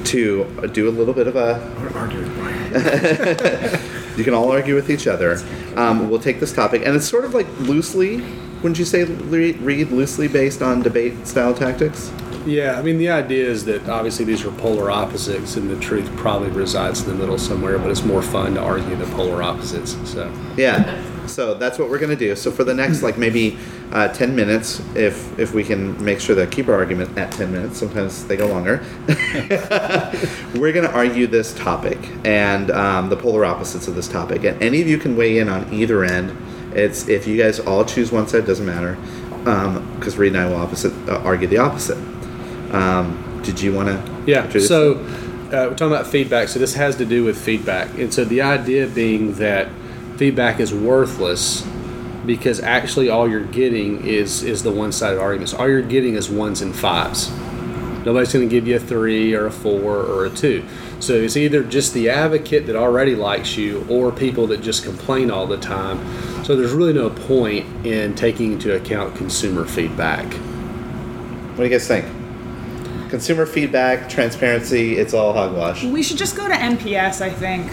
to 0.05 0.69
do 0.73 0.89
a 0.89 0.91
little 0.91 1.13
bit 1.13 1.28
of 1.28 1.36
a 1.36 1.59
want 1.80 1.93
to 1.93 1.99
argue 1.99 3.78
you 4.17 4.23
can 4.23 4.34
all 4.34 4.51
argue 4.51 4.75
with 4.75 4.89
each 4.89 5.07
other. 5.07 5.38
Um, 5.75 6.09
we'll 6.09 6.19
take 6.19 6.39
this 6.39 6.53
topic, 6.53 6.84
and 6.86 6.95
it's 6.95 7.07
sort 7.07 7.25
of 7.25 7.34
like 7.34 7.47
loosely, 7.59 8.21
wouldn't 8.57 8.80
you 8.80 8.86
say, 8.86 9.03
Reed, 9.03 9.91
loosely 9.91 10.28
based 10.28 10.61
on 10.61 10.82
debate 10.82 11.28
style 11.28 11.53
tactics? 11.53 12.11
Yeah, 12.45 12.80
I 12.80 12.82
mean, 12.82 12.97
the 12.97 13.09
idea 13.09 13.45
is 13.45 13.65
that 13.65 13.89
obviously 13.89 14.23
these 14.23 14.45
are 14.45 14.51
polar 14.51 14.89
opposites, 14.89 15.57
and 15.57 15.69
the 15.69 15.80
truth 15.80 16.09
probably 16.15 16.49
resides 16.49 17.01
in 17.01 17.09
the 17.09 17.15
middle 17.15 17.38
somewhere, 17.38 17.78
but 17.78 17.91
it's 17.91 18.03
more 18.03 18.21
fun 18.21 18.55
to 18.55 18.61
argue 18.61 18.95
the 18.95 19.05
polar 19.07 19.43
opposites. 19.43 19.97
So, 20.09 20.32
Yeah. 20.55 21.03
So 21.28 21.53
that's 21.53 21.78
what 21.78 21.89
we're 21.89 21.99
gonna 21.99 22.15
do. 22.15 22.36
So 22.36 22.51
for 22.51 22.63
the 22.63 22.73
next 22.73 23.01
like 23.03 23.17
maybe 23.17 23.57
uh, 23.91 24.07
ten 24.09 24.36
minutes, 24.36 24.82
if 24.95 25.38
if 25.39 25.53
we 25.53 25.63
can 25.63 26.03
make 26.03 26.19
sure 26.19 26.36
to 26.36 26.47
keep 26.47 26.67
our 26.67 26.75
argument 26.75 27.17
at 27.17 27.32
ten 27.32 27.51
minutes, 27.51 27.78
sometimes 27.78 28.25
they 28.28 28.38
go 28.38 28.47
longer. 28.47 28.84
we're 30.55 30.73
gonna 30.73 30.91
argue 30.93 31.28
this 31.28 31.53
topic 31.53 31.97
and 32.25 32.71
um, 32.71 33.09
the 33.09 33.17
polar 33.17 33.45
opposites 33.45 33.88
of 33.88 33.95
this 33.95 34.07
topic, 34.07 34.43
and 34.43 34.61
any 34.61 34.82
of 34.82 34.88
you 34.88 34.97
can 34.97 35.15
weigh 35.15 35.38
in 35.39 35.49
on 35.49 35.71
either 35.73 36.03
end. 36.03 36.36
It's 36.73 37.07
if 37.07 37.28
you 37.28 37.38
guys 37.38 37.59
all 37.59 37.86
choose 37.86 38.11
one 38.11 38.28
side, 38.28 38.45
doesn't 38.45 38.65
matter, 38.65 38.97
because 39.95 40.17
Reed 40.17 40.34
and 40.34 40.41
I 40.41 40.49
will 40.49 40.57
opposite 40.57 40.93
uh, 41.09 41.17
argue 41.23 41.47
the 41.47 41.57
opposite. 41.57 41.97
Um, 42.73 43.41
did 43.43 43.61
you 43.61 43.73
want 43.73 43.88
to? 43.88 44.23
yeah. 44.28 44.49
So, 44.59 44.95
uh, 44.95 45.49
we're 45.49 45.69
talking 45.69 45.88
about 45.88 46.07
feedback. 46.07 46.49
So, 46.49 46.59
this 46.59 46.73
has 46.73 46.97
to 46.97 47.05
do 47.05 47.23
with 47.23 47.39
feedback. 47.39 47.97
And 47.97 48.13
so, 48.13 48.25
the 48.25 48.41
idea 48.41 48.88
being 48.88 49.34
that 49.36 49.69
feedback 50.18 50.59
is 50.59 50.74
worthless 50.74 51.65
because 52.26 52.59
actually 52.59 53.09
all 53.09 53.30
you're 53.30 53.45
getting 53.45 54.05
is 54.05 54.43
is 54.43 54.63
the 54.63 54.72
one 54.72 54.91
sided 54.91 55.20
arguments. 55.20 55.53
All 55.53 55.70
you're 55.70 55.82
getting 55.82 56.15
is 56.15 56.30
ones 56.30 56.61
and 56.61 56.76
fives. 56.76 57.32
Nobody's 58.05 58.32
going 58.32 58.47
to 58.47 58.53
give 58.53 58.68
you 58.68 58.78
a 58.78 58.80
three 58.80 59.34
or 59.34 59.47
a 59.47 59.51
four 59.51 59.97
or 59.97 60.26
a 60.26 60.30
two. 60.30 60.65
So 60.99 61.13
it's 61.13 61.36
either 61.36 61.63
just 61.63 61.93
the 61.93 62.09
advocate 62.09 62.65
that 62.68 62.76
already 62.76 63.15
likes 63.15 63.57
you 63.57 63.86
or 63.89 64.11
people 64.11 64.47
that 64.47 64.61
just 64.61 64.84
complain 64.84 65.30
all 65.30 65.45
the 65.45 65.57
time. 65.57 65.97
So 66.45 66.55
there's 66.55 66.72
really 66.72 66.93
no 66.93 67.09
point 67.09 67.65
in 67.86 68.15
taking 68.15 68.53
into 68.53 68.76
account 68.76 69.15
consumer 69.15 69.65
feedback. 69.65 70.26
What 70.26 71.57
do 71.57 71.63
you 71.63 71.70
guys 71.70 71.88
think? 71.88 72.05
Consumer 73.09 73.45
feedback, 73.45 74.09
transparency, 74.09 74.97
it's 74.97 75.13
all 75.13 75.34
hogwash. 75.34 75.84
We 75.84 76.01
should 76.01 76.18
just 76.18 76.36
go 76.36 76.47
to 76.47 76.53
NPS, 76.53 77.22
I 77.22 77.30
think, 77.30 77.70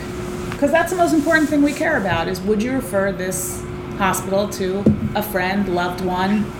because 0.64 0.72
that's 0.72 0.92
the 0.92 0.96
most 0.96 1.12
important 1.12 1.46
thing 1.46 1.60
we 1.60 1.74
care 1.74 1.98
about. 1.98 2.26
Is 2.26 2.40
would 2.40 2.62
you 2.62 2.72
refer 2.72 3.12
this 3.12 3.62
hospital 3.98 4.48
to 4.48 4.82
a 5.14 5.22
friend, 5.22 5.68
loved 5.68 6.02
one, 6.02 6.50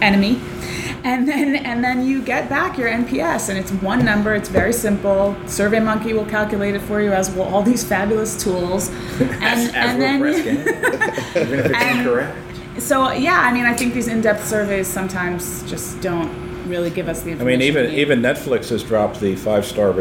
enemy, 0.00 0.40
and 1.04 1.28
then 1.28 1.56
and 1.56 1.84
then 1.84 2.06
you 2.06 2.22
get 2.22 2.48
back 2.48 2.78
your 2.78 2.88
NPS, 2.88 3.50
and 3.50 3.58
it's 3.58 3.70
one 3.70 4.02
number. 4.02 4.34
It's 4.34 4.48
very 4.48 4.72
simple. 4.72 5.36
SurveyMonkey 5.44 6.14
will 6.14 6.24
calculate 6.24 6.74
it 6.74 6.80
for 6.80 7.02
you, 7.02 7.12
as 7.12 7.30
will 7.30 7.42
all 7.42 7.62
these 7.62 7.84
fabulous 7.84 8.42
tools. 8.42 8.88
And 9.20 9.44
As, 9.44 9.68
as 9.68 9.74
and 9.74 9.98
we're 9.98 10.04
then 10.06 10.20
risking, 10.22 10.60
even 11.42 11.58
if 11.58 11.66
it's 11.66 11.98
incorrect. 11.98 12.80
so 12.80 13.12
yeah, 13.12 13.40
I 13.40 13.52
mean, 13.52 13.66
I 13.66 13.74
think 13.74 13.92
these 13.92 14.08
in-depth 14.08 14.48
surveys 14.48 14.86
sometimes 14.86 15.68
just 15.68 16.00
don't 16.00 16.30
really 16.66 16.88
give 16.88 17.10
us 17.10 17.20
the 17.20 17.32
I 17.32 17.44
mean, 17.44 17.60
even 17.60 17.92
even 17.92 18.22
Netflix 18.22 18.70
has 18.70 18.82
dropped 18.82 19.20
the 19.20 19.36
five 19.36 19.66
star 19.66 19.92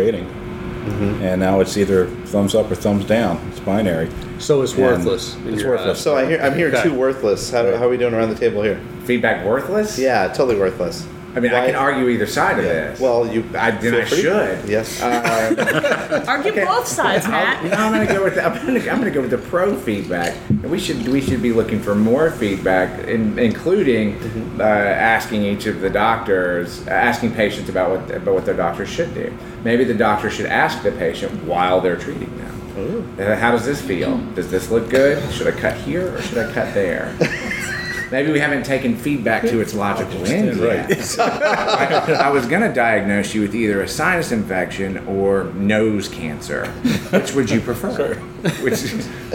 rating, 0.89 1.21
and 1.23 1.39
now 1.39 1.59
it's 1.59 1.77
either 1.77 2.07
thumbs 2.25 2.55
up 2.55 2.69
or 2.71 2.75
thumbs 2.75 3.05
down. 3.05 3.38
It's 3.49 3.59
binary. 3.59 4.09
So 4.39 4.61
it's 4.61 4.73
And 4.73 4.83
worthless. 4.83 5.35
it's 5.45 5.63
worthless. 5.63 5.97
eyes. 5.97 6.01
So 6.03 6.15
I 6.17 6.25
hear 6.25 6.39
I'm 6.41 6.55
hearing 6.55 6.75
Okay. 6.75 6.89
two 6.89 6.93
worthless. 6.95 7.49
How, 7.51 7.63
how 7.77 7.85
are 7.85 7.89
we 7.89 7.97
doing 7.97 8.13
around 8.13 8.29
the 8.29 8.35
table 8.39 8.61
here? 8.61 8.79
Feedback 9.05 9.45
worthless? 9.45 9.97
Yeah, 9.97 10.27
totally 10.27 10.59
worthless. 10.59 11.05
I 11.38 11.39
mean, 11.39 11.53
I 11.53 11.65
can 11.67 11.75
argue 11.75 12.09
either 12.09 12.25
side 12.25 12.57
of 12.57 12.65
Yeah. 12.65 12.71
this. 12.73 12.99
Well, 12.99 13.27
you 13.31 13.43
I, 13.55 13.69
then 13.71 13.93
I 13.93 14.05
free. 14.05 14.21
should. 14.21 14.67
Yes. 14.67 14.99
argue 16.27 16.65
both 16.65 16.88
sides, 16.88 17.25
I'll- 17.25 17.31
Matt. 17.31 17.63
you 17.63 17.69
know, 17.69 17.77
I'm 17.77 17.91
gonna 17.93 18.07
go 18.07 18.23
with 18.23 18.35
the, 18.35 18.43
I'm 18.43 18.53
gonna, 18.65 18.79
I'm 18.79 18.97
gonna 18.97 19.11
go 19.11 19.21
with 19.21 19.29
the 19.29 19.38
pro 19.38 19.75
feedback. 19.75 20.35
We 20.63 20.79
should 20.79 21.07
we 21.07 21.21
should 21.21 21.41
be 21.43 21.53
looking 21.53 21.79
for 21.79 21.93
more 21.93 22.31
feedback, 22.31 23.07
in, 23.07 23.38
including 23.38 24.15
uh, 24.59 24.63
asking 24.63 25.43
each 25.43 25.67
of 25.67 25.79
the 25.81 25.89
doctors, 25.91 26.85
uh, 26.88 26.91
asking 26.91 27.33
patients 27.35 27.69
about 27.69 27.91
what 27.91 28.11
about 28.15 28.33
what 28.33 28.45
their 28.45 28.55
doctor 28.57 28.85
should 28.88 29.13
do. 29.13 29.31
Maybe 29.63 29.83
the 29.83 29.93
doctor 29.93 30.29
should 30.31 30.47
ask 30.47 30.81
the 30.81 30.91
patient 30.93 31.43
while 31.43 31.81
they're 31.81 31.97
treating 31.97 32.35
them. 32.39 33.15
Uh, 33.19 33.35
How 33.35 33.51
does 33.51 33.65
this 33.65 33.81
feel? 33.81 34.17
Does 34.35 34.49
this 34.51 34.69
look 34.71 34.89
good? 34.89 35.17
Should 35.33 35.47
I 35.47 35.51
cut 35.59 35.75
here 35.77 36.15
or 36.15 36.21
should 36.21 36.38
I 36.38 36.51
cut 36.53 36.73
there? 36.73 37.15
Maybe 38.12 38.32
we 38.32 38.39
haven't 38.39 38.64
taken 38.66 38.95
feedback 38.95 39.41
to 39.43 39.60
its 39.60 39.74
logical 39.74 40.26
end 40.26 40.58
yet. 40.60 41.20
I, 41.20 42.14
I 42.28 42.30
was 42.30 42.45
going 42.45 42.62
to 42.62 42.74
diagnose 42.74 43.34
you 43.34 43.41
with 43.41 43.53
either 43.53 43.82
a 43.82 43.88
sinus 43.88 44.32
infection 44.32 44.99
or 45.08 45.45
nose 45.55 46.08
cancer. 46.08 46.68
Which 47.12 47.34
would 47.34 47.49
you 47.49 47.60
prefer? 47.60 48.16
Which 48.62 48.82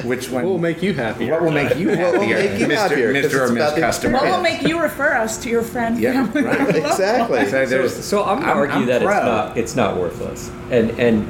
which 0.04 0.30
one? 0.30 0.44
What 0.44 0.50
will 0.50 0.58
make 0.58 0.82
you 0.82 0.94
happy? 0.94 1.30
what 1.30 1.42
will 1.42 1.50
make 1.50 1.76
you 1.76 1.88
will 1.88 1.96
happier, 1.96 2.36
make 2.36 2.60
you 2.60 2.66
Mr. 2.66 2.74
happier, 2.76 3.12
'cause 3.12 3.32
Mr. 3.32 3.48
or 3.48 3.52
Miss 3.52 3.62
about 3.62 3.74
the 3.74 3.80
Customer? 3.82 4.18
What 4.18 4.24
will 4.24 4.40
make 4.42 4.62
you 4.62 4.80
refer 4.80 5.14
us 5.16 5.36
to 5.42 5.50
your 5.50 5.62
friend? 5.62 5.98
Yeah, 6.00 6.30
right. 6.34 6.76
exactly. 6.76 7.44
So 7.50 7.66
there's, 7.66 8.04
So 8.04 8.24
I'm 8.24 8.40
gonna 8.40 8.52
argue 8.52 8.74
I'm 8.76 8.86
that 8.86 9.02
pro. 9.02 9.16
it's 9.16 9.24
not 9.26 9.56
it's 9.58 9.76
not 9.76 9.96
worthless, 9.98 10.50
and 10.70 10.90
and 10.98 11.26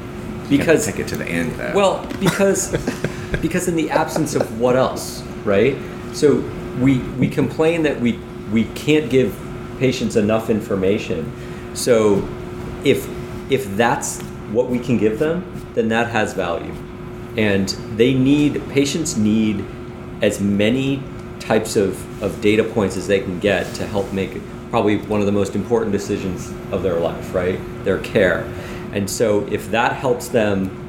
because 0.49 0.57
because 0.59 0.85
take 0.85 0.99
it 0.99 1.07
to 1.09 1.17
the 1.17 1.25
end 1.25 1.51
though. 1.53 1.71
well 1.75 2.07
because 2.19 2.71
because 3.41 3.67
in 3.67 3.75
the 3.75 3.89
absence 3.89 4.35
of 4.35 4.59
what 4.59 4.75
else, 4.77 5.23
right? 5.43 5.75
So 6.13 6.41
we 6.79 6.99
we 7.19 7.27
complain 7.27 7.83
that 7.83 7.99
we 7.99 8.19
we 8.51 8.65
can't 8.75 9.09
give 9.09 9.37
patients 9.79 10.15
enough 10.15 10.49
information. 10.49 11.31
So 11.73 12.27
if 12.83 13.07
if 13.51 13.75
that's 13.75 14.21
what 14.51 14.69
we 14.69 14.79
can 14.79 14.97
give 14.97 15.19
them, 15.19 15.43
then 15.73 15.87
that 15.89 16.11
has 16.11 16.33
value. 16.33 16.73
And 17.35 17.69
they 17.97 18.13
need 18.13 18.61
patients 18.69 19.17
need 19.17 19.65
as 20.21 20.39
many 20.39 21.01
types 21.39 21.75
of, 21.75 22.23
of 22.23 22.39
data 22.41 22.63
points 22.63 22.95
as 22.95 23.07
they 23.07 23.19
can 23.19 23.39
get 23.39 23.73
to 23.75 23.85
help 23.85 24.13
make 24.13 24.39
probably 24.69 24.97
one 24.97 25.19
of 25.19 25.25
the 25.25 25.31
most 25.31 25.55
important 25.55 25.91
decisions 25.91 26.51
of 26.71 26.83
their 26.83 26.99
life, 26.99 27.33
right? 27.33 27.59
Their 27.83 27.99
care. 27.99 28.43
And 28.93 29.09
so 29.09 29.45
if 29.47 29.69
that 29.71 29.93
helps 29.93 30.29
them 30.29 30.79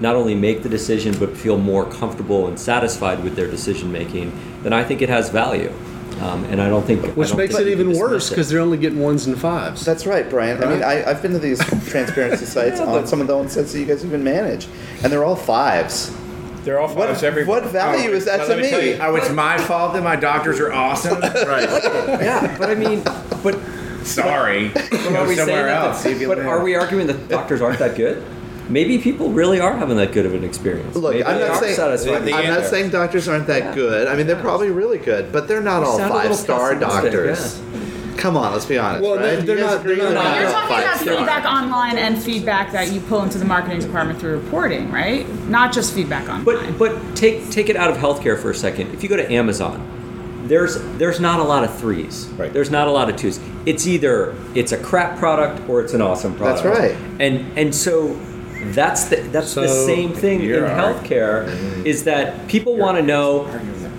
not 0.00 0.16
only 0.16 0.34
make 0.34 0.62
the 0.62 0.68
decision 0.68 1.14
but 1.18 1.36
feel 1.36 1.56
more 1.56 1.88
comfortable 1.88 2.48
and 2.48 2.58
satisfied 2.58 3.22
with 3.22 3.36
their 3.36 3.48
decision 3.48 3.92
making, 3.92 4.32
then 4.62 4.72
I 4.72 4.84
think 4.84 5.02
it 5.02 5.08
has 5.08 5.28
value. 5.30 5.72
Um, 6.20 6.44
and 6.44 6.60
I 6.62 6.68
don't 6.68 6.84
think 6.86 7.02
Which 7.16 7.30
don't 7.30 7.38
makes 7.38 7.56
think 7.56 7.66
it 7.66 7.72
even 7.72 7.98
worse 7.98 8.28
because 8.28 8.48
they're 8.48 8.60
only 8.60 8.78
getting 8.78 9.00
ones 9.00 9.26
and 9.26 9.36
fives. 9.36 9.84
That's 9.84 10.06
right, 10.06 10.28
Brian. 10.30 10.62
I 10.62 10.66
mean, 10.66 10.82
I, 10.84 11.04
I've 11.04 11.20
been 11.20 11.32
to 11.32 11.38
these 11.40 11.58
transparency 11.90 12.44
sites 12.44 12.78
on 12.80 13.06
some 13.08 13.20
of 13.20 13.26
the 13.26 13.36
ones 13.36 13.54
that 13.56 13.72
you 13.76 13.84
guys 13.86 14.04
even 14.04 14.22
manage, 14.22 14.68
and 15.02 15.12
they're 15.12 15.24
all 15.24 15.34
fives. 15.34 16.14
They're 16.62 16.78
all 16.78 16.94
What, 16.94 17.08
fives 17.08 17.24
every. 17.24 17.44
what 17.44 17.64
value 17.64 18.10
Oh, 18.10 18.14
is 18.14 18.24
that 18.26 18.36
to 18.36 18.46
let 18.46 18.58
me 18.60 18.70
tell 18.70 18.80
you, 18.80 18.92
me? 18.92 19.00
Oh, 19.00 19.16
it's 19.16 19.30
my 19.30 19.58
fault 19.58 19.94
that 19.94 20.04
my 20.04 20.14
doctors 20.14 20.60
are 20.60 20.72
awesome. 20.72 21.18
right. 21.22 21.68
Yeah, 22.22 22.56
but 22.56 22.70
I 22.70 22.76
mean, 22.76 23.02
but 23.42 23.58
Sorry. 24.04 24.68
But 24.68 24.90
Go 24.90 24.96
are 25.16 25.26
we 25.26 25.34
saying 25.34 25.48
somewhere 25.48 25.64
that 25.66 25.84
else. 25.86 25.96
the- 26.02 26.08
See 26.10 26.14
if 26.14 26.20
you 26.20 26.28
but 26.28 26.38
are 26.40 26.62
we 26.62 26.76
arguing 26.76 27.06
that 27.08 27.28
doctors 27.28 27.62
aren't 27.62 27.78
that 27.80 27.96
good? 27.96 28.22
Maybe 28.68 28.98
people 28.98 29.30
really 29.30 29.60
are 29.60 29.76
having 29.76 29.96
that 29.96 30.12
good 30.12 30.24
of 30.26 30.34
an 30.34 30.44
experience. 30.44 30.96
Look, 30.96 31.12
Maybe 31.14 31.24
I'm 31.24 31.38
not 31.40 31.58
saying 31.58 31.74
satisfied 31.76 32.28
I'm 32.32 32.46
not 32.54 32.64
saying 32.66 32.90
doctors 32.90 33.28
aren't 33.28 33.46
that 33.48 33.62
Yeah. 33.64 33.74
good. 33.74 34.08
I 34.08 34.14
mean, 34.16 34.26
they're 34.26 34.36
probably 34.36 34.70
really 34.70 34.98
good, 34.98 35.32
but 35.32 35.48
they're 35.48 35.60
not 35.60 35.80
You 35.82 35.86
all 35.88 35.98
sound 35.98 36.10
a 36.12 36.14
little 36.14 36.30
five 36.30 36.36
star 36.38 36.74
pessimistic, 36.76 37.12
doctors. 37.12 37.60
Come 38.16 38.36
on, 38.36 38.52
let's 38.52 38.66
be 38.66 38.78
honest, 38.78 39.02
Well, 39.02 39.16
right? 39.16 39.44
they're 39.44 39.56
You 39.56 39.62
guys 39.62 39.74
not- 39.74 39.84
they're 39.84 39.96
they're 39.96 40.04
not- 40.12 40.14
not 40.24 40.40
You're 40.40 40.50
talking 40.50 40.76
about 40.76 40.84
five-star? 40.96 41.16
feedback 41.16 41.44
online 41.44 41.98
and 41.98 42.22
feedback 42.22 42.70
that 42.72 42.92
you 42.92 43.00
pull 43.00 43.22
into 43.24 43.38
the 43.38 43.44
marketing 43.44 43.80
department 43.80 44.20
through 44.20 44.32
reporting, 44.34 44.92
right? 44.92 45.26
Not 45.48 45.72
just 45.72 45.92
feedback 45.92 46.28
online. 46.28 46.44
But 46.44 46.78
but 46.78 47.16
take 47.16 47.50
take 47.50 47.68
it 47.68 47.74
out 47.76 47.90
of 47.90 47.96
healthcare 47.96 48.38
for 48.38 48.50
a 48.50 48.54
second. 48.54 48.90
If 48.94 49.02
you 49.02 49.08
go 49.08 49.16
to 49.16 49.32
Amazon, 49.32 49.80
there's 50.46 50.78
there's 50.98 51.18
not 51.20 51.40
a 51.40 51.42
lot 51.42 51.64
of 51.64 51.74
threes. 51.74 52.28
Right. 52.38 52.52
There's 52.52 52.70
not 52.70 52.86
a 52.86 52.90
lot 52.92 53.08
of 53.08 53.16
twos. 53.16 53.40
It's 53.66 53.86
either 53.88 54.34
it's 54.54 54.70
a 54.72 54.76
crap 54.76 55.18
product 55.18 55.68
or 55.68 55.80
it's 55.80 55.94
an 55.94 56.02
awesome 56.02 56.34
product. 56.34 56.62
That's 56.62 56.78
right. 56.78 56.94
And 57.18 57.44
and 57.56 57.74
so 57.74 58.14
that's 58.72 59.04
the 59.04 59.16
that's 59.16 59.54
the 59.54 59.68
same 59.68 60.12
thing 60.12 60.40
in 60.40 60.46
You're 60.46 60.68
healthcare 60.68 61.46
is 61.84 62.04
that 62.04 62.48
people 62.48 62.76
want 62.76 62.96
to 62.98 63.02
know 63.02 63.46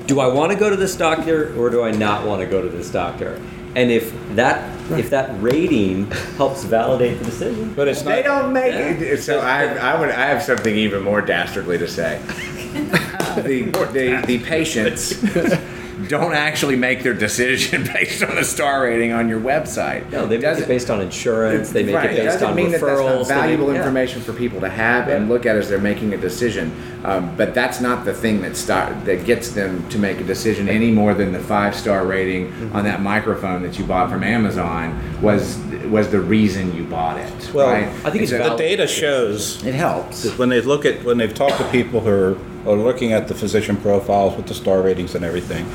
do 0.07 0.20
I 0.20 0.28
want 0.28 0.51
to 0.51 0.57
go 0.57 0.70
to 0.70 0.76
this 0.76 0.95
doctor 0.95 1.57
or 1.57 1.70
do 1.70 1.82
I 1.84 1.91
not 1.91 2.26
want 2.26 2.41
to 2.41 2.47
go 2.47 2.61
to 2.61 2.70
this 2.70 2.89
doctor? 2.89 3.39
And 3.76 3.89
if 3.89 4.14
that 4.36 4.70
if 4.91 5.09
that 5.11 5.32
rating 5.41 6.11
helps 6.38 6.64
validate 6.64 7.20
the 7.20 7.26
decision, 7.26 7.74
But 7.74 7.88
it's 7.88 8.03
not, 8.03 8.11
They 8.16 8.22
don't 8.24 8.51
make 8.53 8.74
Yeah. 8.74 8.89
it. 9.14 9.22
So 9.22 9.39
I, 9.39 9.64
I 9.76 9.99
would, 9.99 10.09
I 10.09 10.26
have 10.28 10.43
something 10.43 10.76
even 10.76 11.01
more 11.03 11.22
dastardly 11.22 11.78
to 11.78 11.88
say. 11.88 12.22
the, 13.38 13.64
the, 13.93 14.24
the 14.28 14.39
patients 14.43 15.16
don't 16.08 16.34
actually 16.34 16.76
make 16.76 17.04
their 17.04 17.14
decision 17.14 17.84
based 17.93 18.24
on 18.24 18.38
a 18.38 18.43
star 18.43 18.84
rating 18.84 19.12
on 19.12 19.28
your 19.30 19.39
website. 19.39 20.10
no, 20.12 20.26
they 20.26 20.36
make 20.36 20.41
Doesn't- 20.41 20.64
it 20.64 20.68
based 20.68 20.89
on 20.89 21.01
insurance. 21.01 21.72
They 21.72 21.84
make 21.84 21.95
right. 21.95 22.12
it 22.12 22.26
based 22.26 22.43
on 22.43 22.56
mean 22.56 22.72
that 22.72 22.82
that's 22.82 22.84
referrals. 22.84 23.28
they 23.28 23.34
make- 23.36 23.41
valuable 23.43 23.72
yeah. 23.72 23.78
information 23.80 24.22
for 24.22 24.34
people 24.34 24.60
to 24.62 24.70
have 24.70 25.08
and 25.08 25.30
look 25.30 25.45
at 25.45 25.56
as 25.56 25.70
they're 25.70 25.80
making 25.80 26.14
a 26.14 26.18
decision. 26.18 26.72
Um, 27.04 27.36
but 27.36 27.54
that's 27.54 27.82
not 27.82 28.06
the 28.06 28.14
thing 28.14 28.41
that 28.43 28.56
start, 28.56 29.04
that 29.06 29.26
gets 29.26 29.49
them 29.51 29.88
to 29.89 29.97
make 29.99 30.20
a 30.22 30.24
decision 30.24 30.70
any 30.70 30.91
more 30.91 31.14
than 31.14 31.32
the 31.34 31.39
five 31.39 31.76
star 31.76 32.06
rating 32.06 32.34
Mm-hmm. 32.43 32.76
on 32.76 32.84
that 32.86 33.01
microphone 33.01 33.62
that 33.64 33.78
you 33.80 33.86
bought 33.86 34.10
from 34.10 34.24
Amazon 34.24 34.99
was 35.22 35.58
was 35.89 36.10
the 36.10 36.20
reason 36.20 36.74
you 36.76 36.84
bought 36.86 37.18
it. 37.20 37.54
Well, 37.54 37.68
right? 37.68 37.88
I 38.06 38.10
think 38.10 38.24
it's 38.24 38.32
so- 38.32 38.49
The 38.49 38.56
data 38.56 38.88
shows 38.88 39.64
It 39.64 39.76
helps. 39.76 40.26
when 40.38 40.49
they 40.49 40.62
look 40.62 40.86
at 40.86 41.04
when 41.04 41.18
they've 41.18 41.34
talked 41.34 41.58
to 41.58 41.70
people 41.72 41.99
who 41.99 42.10
are, 42.10 42.38
are 42.66 42.76
looking 42.76 43.14
at 43.14 43.28
the 43.28 43.36
physician 43.36 43.78
profiles 43.78 44.36
with 44.36 44.47
the 44.47 44.53
star 44.53 44.82
ratings 44.82 45.16
and 45.16 45.24
everything. 45.24 45.66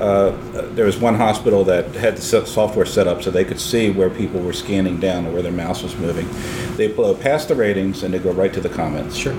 Uh, 0.00 0.36
there 0.74 0.84
was 0.84 0.98
one 0.98 1.14
hospital 1.14 1.64
that 1.64 1.86
had 1.94 2.16
the 2.16 2.20
software 2.20 2.84
set 2.84 3.06
up 3.06 3.22
so 3.22 3.30
they 3.30 3.44
could 3.44 3.60
see 3.60 3.90
where 3.90 4.10
people 4.10 4.40
were 4.40 4.52
scanning 4.52 5.00
down 5.00 5.24
or 5.26 5.32
where 5.32 5.42
their 5.42 5.52
mouse 5.52 5.82
was 5.82 5.96
moving. 5.96 6.28
They 6.76 6.88
blow 6.88 7.14
past 7.14 7.48
the 7.48 7.54
ratings 7.54 8.02
and 8.02 8.12
they 8.12 8.18
go 8.18 8.32
right 8.32 8.52
to 8.52 8.60
the 8.60 8.68
comments. 8.68 9.16
Sure. 9.16 9.32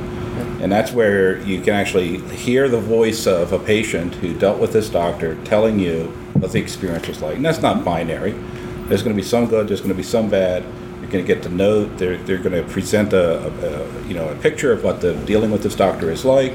And 0.59 0.71
that's 0.71 0.91
where 0.91 1.39
you 1.41 1.61
can 1.61 1.75
actually 1.75 2.17
hear 2.35 2.67
the 2.67 2.79
voice 2.79 3.27
of 3.27 3.53
a 3.53 3.59
patient 3.59 4.15
who 4.15 4.33
dealt 4.37 4.59
with 4.59 4.73
this 4.73 4.89
doctor 4.89 5.35
telling 5.43 5.79
you 5.79 6.05
what 6.33 6.51
the 6.51 6.59
experience 6.59 7.07
was 7.07 7.21
like. 7.21 7.35
And 7.35 7.45
that's 7.45 7.61
not 7.61 7.85
binary. 7.85 8.31
There's 8.87 9.03
going 9.03 9.15
to 9.15 9.21
be 9.21 9.27
some 9.27 9.45
good, 9.45 9.67
there's 9.67 9.81
going 9.81 9.93
to 9.93 9.95
be 9.95 10.01
some 10.01 10.29
bad. 10.29 10.63
You're 11.01 11.11
going 11.11 11.23
to 11.23 11.33
get 11.33 11.43
to 11.43 11.49
know, 11.49 11.85
they're, 11.85 12.17
they're 12.17 12.39
going 12.39 12.55
to 12.55 12.67
present 12.71 13.13
a, 13.13 13.45
a, 13.45 13.83
a, 13.83 14.07
you 14.07 14.15
know, 14.15 14.27
a 14.29 14.35
picture 14.35 14.71
of 14.71 14.83
what 14.83 15.01
the 15.01 15.13
dealing 15.25 15.51
with 15.51 15.61
this 15.61 15.75
doctor 15.75 16.09
is 16.09 16.25
like. 16.25 16.53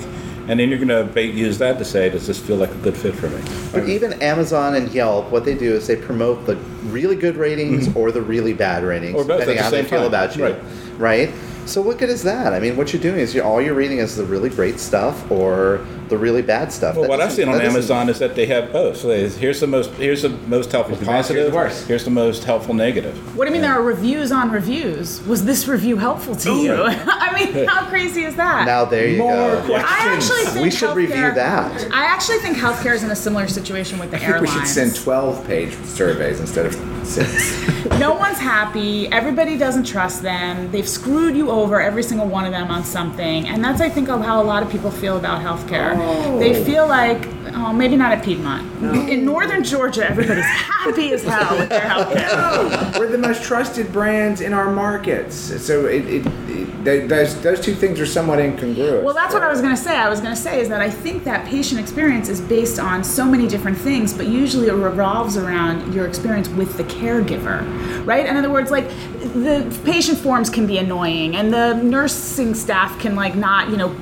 And 0.48 0.58
then 0.58 0.68
you're 0.70 0.84
going 0.84 1.14
to 1.14 1.22
use 1.22 1.58
that 1.58 1.78
to 1.78 1.84
say, 1.84 2.10
does 2.10 2.26
this 2.26 2.38
feel 2.38 2.56
like 2.56 2.70
a 2.70 2.78
good 2.78 2.96
fit 2.96 3.14
for 3.14 3.28
me? 3.28 3.40
But 3.70 3.88
even 3.88 4.14
Amazon 4.14 4.74
and 4.74 4.92
Yelp, 4.92 5.30
what 5.30 5.44
they 5.44 5.54
do 5.54 5.72
is 5.74 5.86
they 5.86 5.96
promote 5.96 6.46
the 6.46 6.56
really 6.84 7.14
good 7.14 7.36
ratings 7.36 7.88
mm-hmm. 7.88 7.98
or 7.98 8.10
the 8.10 8.22
really 8.22 8.52
bad 8.52 8.82
ratings, 8.82 9.14
Or 9.14 9.24
both 9.24 9.40
depending 9.40 9.58
on 9.58 9.64
how 9.64 9.70
they 9.70 9.82
same 9.82 9.90
feel 9.90 10.06
about 10.06 10.36
you. 10.36 10.44
Right. 10.44 10.58
Right. 10.98 11.34
So 11.64 11.80
what 11.80 11.98
good 11.98 12.10
is 12.10 12.24
that? 12.24 12.52
I 12.52 12.58
mean, 12.58 12.76
what 12.76 12.92
you're 12.92 13.02
doing 13.02 13.20
is 13.20 13.34
you're, 13.34 13.44
all 13.44 13.62
you're 13.62 13.74
reading 13.74 13.98
is 13.98 14.16
the 14.16 14.24
really 14.24 14.50
great 14.50 14.80
stuff 14.80 15.30
or 15.30 15.86
the 16.12 16.18
really 16.18 16.42
bad 16.42 16.70
stuff. 16.70 16.94
Well, 16.94 17.02
That 17.02 17.10
what 17.10 17.20
I've 17.22 17.32
seen 17.32 17.48
on 17.48 17.58
Amazon 17.60 18.10
is 18.10 18.18
that 18.18 18.34
they 18.34 18.44
have 18.46 18.70
both. 18.70 18.98
So 18.98 19.08
they, 19.08 19.28
here's 19.30 19.60
the 19.60 19.66
most 19.66 19.90
here's 19.92 20.22
the 20.22 20.28
most 20.28 20.70
helpful 20.70 20.94
the 20.96 21.06
best, 21.06 21.30
here's 21.30 21.50
positive. 21.50 21.80
the. 21.80 21.88
Here's 21.88 22.04
the 22.04 22.10
most 22.10 22.44
helpful 22.44 22.74
negative. 22.74 23.16
what 23.36 23.46
do 23.46 23.48
you 23.48 23.52
mean 23.54 23.62
there 23.62 23.72
are 23.72 23.82
reviews 23.82 24.30
on 24.30 24.50
reviews? 24.50 25.22
Was 25.26 25.44
this 25.46 25.66
review 25.66 25.96
helpful 25.96 26.36
to 26.36 26.52
you? 26.52 26.74
I 26.86 27.32
mean, 27.34 27.66
how 27.66 27.86
crazy 27.88 28.24
is 28.24 28.36
that? 28.36 28.66
Now 28.66 28.84
there 28.84 29.08
you 29.08 29.18
go. 29.18 29.74
I 29.74 30.14
actually 30.14 30.44
think 30.52 30.64
We 30.64 30.70
should 30.70 30.94
review 30.94 31.32
that. 31.32 31.90
I 31.90 32.04
actually 32.04 32.38
think 32.38 32.58
healthcare 32.58 32.94
is 32.94 33.02
in 33.02 33.10
a 33.10 33.16
similar 33.16 33.48
situation 33.48 33.98
with 33.98 34.10
the 34.10 34.18
I 34.18 34.20
think 34.20 34.32
airlines. 34.32 34.54
we 34.54 34.60
should 34.60 34.68
send 34.68 34.94
12 34.94 35.46
page 35.46 35.72
surveys 35.86 36.40
instead 36.40 36.66
of 36.66 36.74
six. 37.06 37.66
no 37.98 38.12
one's 38.14 38.38
happy. 38.38 39.08
Everybody 39.08 39.56
doesn't 39.56 39.84
trust 39.84 40.22
them. 40.22 40.70
They've 40.70 40.88
screwed 40.88 41.36
you 41.36 41.50
over, 41.50 41.80
every 41.80 42.02
single 42.02 42.26
one 42.26 42.44
of 42.44 42.52
them, 42.52 42.70
on 42.70 42.84
something. 42.84 43.48
And 43.48 43.64
that's, 43.64 43.80
I 43.80 43.88
think, 43.88 44.08
how 44.08 44.42
a 44.42 44.44
lot 44.44 44.62
of 44.62 44.70
people 44.70 44.90
feel 44.90 45.16
about 45.16 45.40
healthcare. 45.40 45.96
Oh. 46.02 46.38
They 46.38 46.64
feel 46.64 46.86
like, 46.86 47.26
oh, 47.54 47.72
maybe 47.72 47.96
not 47.96 48.12
at 48.12 48.24
Piedmont. 48.24 48.82
In 49.08 49.24
northern 49.24 49.62
Georgia, 49.62 50.08
everybody's 50.08 50.44
happy 50.44 51.12
as 51.12 51.22
hell 51.22 51.58
with 51.58 51.68
their 51.68 51.80
healthcare. 51.80 52.98
We're 52.98 53.10
the 53.10 53.18
most 53.18 53.42
trusted 53.42 53.92
brands 53.92 54.40
in 54.40 54.52
our 54.52 54.72
markets. 54.72 55.36
So 55.62 55.86
it, 55.86 56.04
it, 56.06 56.26
it 56.26 56.84
th- 56.84 57.08
those, 57.08 57.40
those 57.42 57.60
two 57.60 57.74
things 57.74 58.00
are 58.00 58.06
somewhat 58.06 58.40
incongruous. 58.40 59.04
Well, 59.04 59.14
that's 59.14 59.32
what 59.32 59.42
I 59.42 59.48
was 59.48 59.60
going 59.60 59.74
to 59.74 59.80
say. 59.80 59.96
I 59.96 60.08
was 60.08 60.20
going 60.20 60.34
to 60.34 60.40
say 60.40 60.60
is 60.60 60.68
that 60.68 60.80
I 60.80 60.90
think 60.90 61.24
that 61.24 61.46
patient 61.46 61.80
experience 61.80 62.28
is 62.28 62.40
based 62.40 62.78
on 62.78 63.04
so 63.04 63.24
many 63.24 63.46
different 63.46 63.78
things, 63.78 64.12
but 64.12 64.26
usually 64.26 64.68
it 64.68 64.72
revolves 64.72 65.36
around 65.36 65.94
your 65.94 66.06
experience 66.06 66.48
with 66.48 66.76
the 66.76 66.84
caregiver, 66.84 67.62
right? 68.06 68.26
In 68.26 68.36
other 68.36 68.50
words, 68.50 68.70
like 68.70 68.88
the 68.88 69.80
patient 69.84 70.18
forms 70.18 70.50
can 70.50 70.66
be 70.66 70.78
annoying, 70.78 71.36
and 71.36 71.52
the 71.52 71.74
nursing 71.74 72.54
staff 72.54 72.98
can 72.98 73.14
like 73.14 73.34
not, 73.34 73.68
you 73.68 73.76
know, 73.76 73.94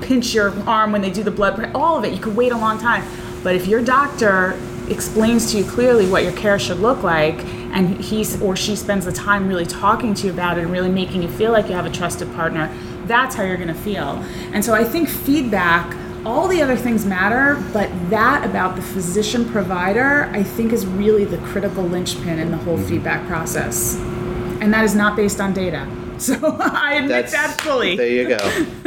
pinch 0.00 0.34
your 0.34 0.52
arm 0.68 0.92
when 0.92 1.00
they 1.00 1.10
do 1.10 1.22
the 1.22 1.30
blood. 1.30 1.56
pre- 1.56 1.72
All 1.72 1.96
of 1.96 2.04
it, 2.04 2.12
you 2.12 2.20
could 2.20 2.36
wait 2.36 2.52
a 2.52 2.56
long 2.56 2.78
time. 2.78 3.04
But 3.42 3.54
if 3.54 3.66
your 3.66 3.82
doctor 3.82 4.58
explains 4.90 5.52
to 5.52 5.58
you 5.58 5.64
clearly 5.64 6.08
what 6.08 6.22
your 6.22 6.32
care 6.32 6.58
should 6.58 6.78
look 6.78 7.02
like 7.02 7.38
and 7.72 8.00
he 8.00 8.24
or 8.40 8.56
she 8.56 8.74
spends 8.74 9.04
the 9.04 9.12
time 9.12 9.46
really 9.46 9.66
talking 9.66 10.14
to 10.14 10.26
you 10.26 10.32
about 10.32 10.56
it 10.56 10.62
and 10.62 10.72
really 10.72 10.90
making 10.90 11.22
you 11.22 11.28
feel 11.28 11.52
like 11.52 11.66
you 11.68 11.74
have 11.74 11.86
a 11.86 11.90
trusted 11.90 12.32
partner 12.34 12.74
that's 13.04 13.34
how 13.34 13.42
you're 13.42 13.56
going 13.56 13.68
to 13.68 13.74
feel 13.74 14.24
and 14.52 14.64
so 14.64 14.74
i 14.74 14.82
think 14.82 15.08
feedback 15.08 15.94
all 16.24 16.48
the 16.48 16.62
other 16.62 16.76
things 16.76 17.04
matter 17.04 17.62
but 17.72 17.90
that 18.10 18.44
about 18.44 18.76
the 18.76 18.82
physician 18.82 19.44
provider 19.50 20.24
i 20.32 20.42
think 20.42 20.72
is 20.72 20.86
really 20.86 21.24
the 21.24 21.38
critical 21.38 21.82
linchpin 21.82 22.38
in 22.38 22.50
the 22.50 22.56
whole 22.56 22.76
mm-hmm. 22.76 22.88
feedback 22.88 23.26
process 23.26 23.96
and 24.60 24.72
that 24.72 24.84
is 24.84 24.94
not 24.94 25.16
based 25.16 25.40
on 25.40 25.52
data 25.52 25.86
so 26.26 26.56
i 26.60 26.94
admit 26.94 27.30
that 27.30 27.60
fully 27.60 27.96
There 27.96 28.08
you 28.08 28.28
go. 28.28 28.36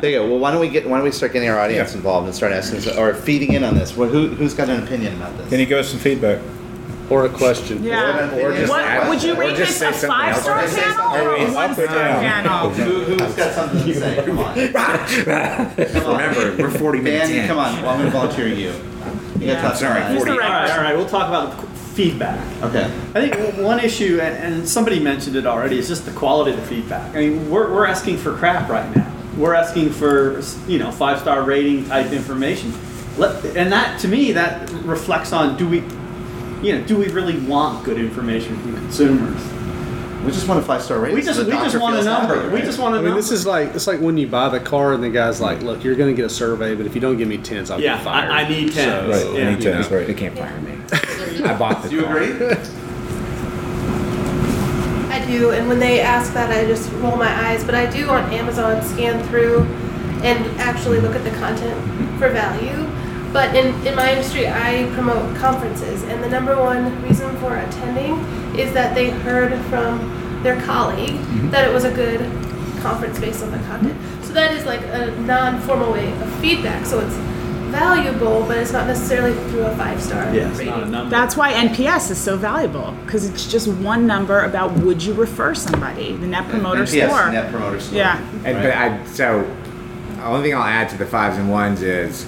there 0.00 0.10
you 0.10 0.18
go. 0.18 0.28
Well, 0.28 0.38
why 0.38 0.50
don't 0.50 0.60
we 0.60 0.68
get? 0.68 0.88
Why 0.88 0.96
don't 0.98 1.04
we 1.04 1.12
start 1.12 1.32
getting 1.32 1.48
our 1.48 1.58
audience 1.58 1.90
Yeah. 1.92 1.96
involved 1.98 2.26
and 2.26 2.34
start 2.34 2.52
asking 2.52 2.96
or 2.98 3.14
feeding 3.14 3.52
in 3.54 3.64
on 3.64 3.74
this? 3.74 3.96
Well, 3.96 4.08
who 4.08 4.28
who's 4.28 4.54
got 4.54 4.68
an 4.68 4.82
opinion 4.82 5.14
about 5.16 5.36
this? 5.38 5.48
Can 5.48 5.60
you 5.60 5.66
give 5.66 5.78
us 5.78 5.88
some 5.88 5.98
feedback? 6.00 6.40
Or 7.10 7.24
a 7.24 7.28
question. 7.30 7.82
yeah 7.82 8.34
Or 8.36 8.52
just 8.52 8.68
what, 8.70 8.82
ask- 8.82 9.08
would 9.08 9.22
you 9.22 9.32
or 9.32 9.36
rate 9.40 9.56
this 9.56 9.80
a 9.80 9.92
five 9.92 10.36
star 10.36 10.58
panel 10.58 10.68
something. 10.68 11.26
or 11.26 11.36
a 11.36 11.52
one 11.54 11.72
star 11.72 11.86
panel 11.86 12.68
Who, 12.68 13.00
who's 13.04 13.34
got 13.34 13.54
something 13.54 13.82
to 13.82 13.94
say? 13.94 14.22
Come 14.26 14.38
on. 14.38 14.54
Come 14.54 16.06
on. 16.12 16.18
Remember, 16.20 16.62
we're 16.62 16.70
40 16.70 17.00
minutes 17.00 17.30
Dan, 17.30 17.40
in. 17.42 17.46
come 17.48 17.56
on. 17.58 17.80
Well, 17.80 17.90
I'm 17.92 17.98
going 18.00 18.10
to 18.12 18.18
volunteer 18.18 18.48
you. 18.48 18.72
You 19.38 19.46
Yeah. 19.46 19.62
got 19.62 19.70
to 19.70 19.76
Sorry, 19.78 20.00
talk 20.02 20.16
40. 20.16 20.30
the 20.32 20.36
right 20.36 20.44
All 20.44 20.52
right, 20.52 20.60
person. 20.66 20.76
all 20.78 20.84
right. 20.84 20.96
We'll 20.98 21.08
talk 21.08 21.28
about 21.28 21.50
the 21.62 21.66
feedback. 21.98 22.38
Okay. 22.62 22.84
I 23.16 23.28
think 23.28 23.58
one 23.58 23.80
issue, 23.80 24.20
and 24.20 24.68
somebody 24.68 25.00
mentioned 25.00 25.34
it 25.34 25.46
already, 25.46 25.80
is 25.80 25.88
just 25.88 26.04
the 26.04 26.12
quality 26.12 26.52
of 26.52 26.56
the 26.56 26.64
feedback. 26.64 27.12
I 27.16 27.18
mean, 27.18 27.50
we're, 27.50 27.72
we're 27.74 27.86
asking 27.86 28.18
for 28.18 28.36
crap 28.36 28.68
right 28.68 28.88
now. 28.94 29.12
We're 29.36 29.54
asking 29.54 29.90
for 29.90 30.40
you 30.68 30.78
know 30.78 30.92
five 30.92 31.18
star 31.18 31.42
rating 31.42 31.86
type 31.86 32.12
information, 32.12 32.72
Let, 33.16 33.44
and 33.56 33.72
that 33.72 33.98
to 34.02 34.08
me 34.08 34.30
that 34.30 34.70
reflects 34.84 35.32
on 35.32 35.56
do 35.56 35.68
we, 35.68 35.78
you 36.64 36.78
know, 36.78 36.84
do 36.86 36.96
we 36.96 37.08
really 37.08 37.36
want 37.40 37.84
good 37.84 37.98
information 37.98 38.56
from 38.60 38.74
consumers? 38.74 39.57
We 40.24 40.32
just 40.32 40.48
want 40.48 40.60
a 40.60 40.62
five 40.64 40.82
star 40.82 40.98
rating. 40.98 41.14
We 41.16 41.22
just 41.22 41.38
so 41.38 41.44
we 41.44 41.52
just 41.52 41.78
want 41.80 41.96
a 41.96 42.02
number. 42.02 42.34
happy, 42.42 42.48
We 42.54 42.60
just 42.60 42.78
want 42.78 42.94
a 42.94 42.98
I 42.98 43.00
number. 43.00 43.10
mean, 43.10 43.16
this 43.16 43.30
is 43.30 43.46
like 43.46 43.74
it's 43.74 43.86
like 43.86 44.00
when 44.00 44.18
you 44.18 44.26
buy 44.26 44.48
the 44.48 44.60
car 44.60 44.92
and 44.92 45.02
the 45.02 45.08
guy's 45.10 45.40
like, 45.40 45.62
"Look, 45.62 45.84
you're 45.84 45.94
going 45.94 46.14
to 46.14 46.16
get 46.16 46.26
a 46.26 46.34
survey, 46.34 46.74
but 46.74 46.86
if 46.86 46.94
you 46.94 47.00
don't 47.00 47.16
give 47.16 47.28
me 47.28 47.38
tens, 47.38 47.70
I'll 47.70 47.80
Yeah, 47.80 47.94
get 47.96 48.04
fired." 48.04 48.30
I- 48.30 48.40
I 48.42 48.48
need 48.48 48.72
10s. 48.72 49.08
Right, 49.08 49.34
Yeah. 49.34 49.40
any 49.48 49.60
tens, 49.62 49.88
They 49.88 49.96
right. 50.04 50.16
can't 50.16 50.36
fire 50.36 50.60
me. 50.60 50.72
I 51.48 51.54
bought 51.56 51.82
the 51.82 51.88
Do 51.88 51.96
you 51.96 52.02
car. 52.02 52.16
agree? 52.18 52.56
I 55.10 55.24
do, 55.26 55.50
and 55.50 55.68
when 55.68 55.78
they 55.78 56.00
ask 56.00 56.32
that, 56.34 56.50
I 56.50 56.66
just 56.66 56.90
roll 56.94 57.16
my 57.16 57.30
eyes. 57.48 57.62
But 57.64 57.74
I 57.74 57.86
do 57.86 58.08
on 58.08 58.30
Amazon 58.32 58.82
scan 58.82 59.22
through 59.28 59.60
and 60.22 60.44
actually 60.60 61.00
look 61.00 61.14
at 61.14 61.22
the 61.24 61.30
content 61.30 61.74
for 62.18 62.28
value. 62.30 62.87
But 63.32 63.54
in, 63.54 63.74
in 63.86 63.94
my 63.94 64.12
industry, 64.12 64.48
I 64.48 64.90
promote 64.94 65.36
conferences, 65.36 66.02
and 66.04 66.22
the 66.22 66.28
number 66.28 66.56
one 66.56 67.02
reason 67.02 67.36
for 67.38 67.56
attending 67.56 68.14
is 68.58 68.72
that 68.72 68.94
they 68.94 69.10
heard 69.10 69.52
from 69.66 70.42
their 70.42 70.60
colleague 70.62 71.10
mm-hmm. 71.10 71.50
that 71.50 71.68
it 71.68 71.72
was 71.72 71.84
a 71.84 71.92
good 71.92 72.20
conference 72.80 73.18
based 73.18 73.42
on 73.42 73.50
the 73.50 73.58
content. 73.58 73.94
Mm-hmm. 73.94 74.24
So 74.24 74.32
that 74.32 74.52
is 74.52 74.64
like 74.64 74.80
a 74.82 75.10
non 75.20 75.60
formal 75.60 75.92
way 75.92 76.12
of 76.12 76.32
feedback. 76.36 76.86
So 76.86 77.00
it's 77.00 77.14
valuable, 77.70 78.44
but 78.46 78.58
it's 78.58 78.72
not 78.72 78.86
necessarily 78.86 79.34
through 79.50 79.64
a 79.64 79.76
five 79.76 80.02
star 80.02 80.34
yeah, 80.34 80.48
it's 80.48 80.58
rating. 80.58 80.72
not 80.72 80.82
a 80.82 80.86
number. 80.86 81.10
That's 81.10 81.36
why 81.36 81.52
NPS 81.52 82.10
is 82.10 82.18
so 82.18 82.36
valuable 82.36 82.92
because 83.04 83.28
it's 83.28 83.50
just 83.50 83.68
one 83.68 84.06
number 84.06 84.44
about 84.44 84.72
would 84.78 85.02
you 85.02 85.12
refer 85.14 85.54
somebody, 85.54 86.16
the 86.16 86.26
Net 86.26 86.48
Promoter 86.48 86.84
NPS, 86.84 87.08
Score. 87.08 87.30
Net 87.30 87.50
Promoter 87.50 87.80
Score. 87.80 87.98
Yeah. 87.98 88.18
And, 88.44 88.58
but 88.58 88.72
I, 88.72 89.04
so, 89.06 89.42
the 90.16 90.24
only 90.24 90.48
thing 90.48 90.54
I'll 90.54 90.62
add 90.62 90.88
to 90.90 90.98
the 90.98 91.06
fives 91.06 91.36
and 91.36 91.50
ones 91.50 91.82
is 91.82 92.26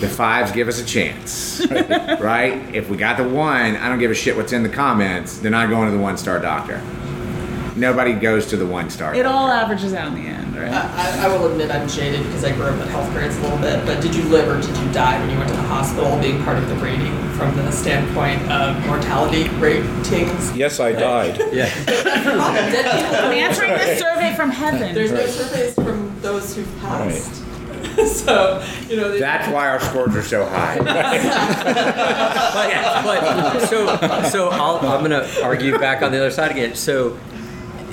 the 0.00 0.08
fives 0.08 0.50
give 0.52 0.66
us 0.66 0.80
a 0.80 0.84
chance, 0.84 1.60
right? 1.70 2.74
If 2.74 2.88
we 2.88 2.96
got 2.96 3.16
the 3.18 3.28
one, 3.28 3.76
I 3.76 3.88
don't 3.88 3.98
give 3.98 4.10
a 4.10 4.14
shit 4.14 4.36
what's 4.36 4.52
in 4.52 4.62
the 4.62 4.68
comments. 4.68 5.38
They're 5.38 5.50
not 5.50 5.68
going 5.68 5.90
to 5.90 5.96
the 5.96 6.02
one 6.02 6.16
star 6.16 6.38
doctor. 6.40 6.82
Nobody 7.76 8.14
goes 8.14 8.46
to 8.46 8.56
the 8.56 8.66
one 8.66 8.90
star. 8.90 9.14
It 9.14 9.26
all 9.26 9.48
averages 9.48 9.94
out 9.94 10.08
in 10.08 10.14
the 10.14 10.28
end, 10.28 10.56
right? 10.56 10.72
I, 10.72 11.26
I 11.26 11.28
will 11.28 11.50
admit 11.50 11.70
I'm 11.70 11.88
jaded 11.88 12.24
because 12.24 12.44
I 12.44 12.52
grew 12.52 12.64
up 12.64 12.74
in 12.80 12.88
healthcare 12.88 13.22
it's 13.24 13.36
a 13.38 13.40
little 13.42 13.58
bit, 13.58 13.84
but 13.86 14.02
did 14.02 14.14
you 14.14 14.22
live 14.24 14.48
or 14.48 14.60
did 14.60 14.76
you 14.76 14.92
die 14.92 15.18
when 15.20 15.30
you 15.30 15.38
went 15.38 15.48
to 15.50 15.56
the 15.56 15.62
hospital 15.62 16.18
being 16.20 16.42
part 16.44 16.58
of 16.58 16.68
the 16.68 16.74
rating 16.76 17.16
from 17.32 17.54
the 17.56 17.70
standpoint 17.70 18.42
of 18.50 18.84
mortality 18.86 19.48
ratings? 19.58 20.54
Yes, 20.56 20.80
I 20.80 20.92
died. 20.92 21.38
Yeah. 21.52 21.68
Dead 21.84 22.84
people 22.84 23.16
I'm 23.16 23.32
answering 23.32 23.72
this 23.72 23.98
survey 23.98 24.34
from 24.34 24.50
heaven. 24.50 24.94
There's 24.94 25.12
no 25.12 25.26
surveys 25.26 25.74
from 25.74 26.20
those 26.20 26.54
who've 26.54 26.80
passed. 26.80 27.39
so, 28.06 28.64
you 28.88 28.96
know, 28.96 29.18
That's 29.18 29.52
why 29.52 29.68
our 29.68 29.80
scores 29.80 30.16
are 30.16 30.22
so 30.22 30.46
high. 30.46 30.78
but, 33.04 33.20
but 33.20 33.68
so 33.68 33.86
so 34.28 34.48
I'll, 34.50 34.76
I'm 34.88 35.04
going 35.04 35.10
to 35.10 35.44
argue 35.44 35.78
back 35.78 36.02
on 36.02 36.12
the 36.12 36.18
other 36.18 36.30
side 36.30 36.50
again. 36.50 36.74
So 36.74 37.18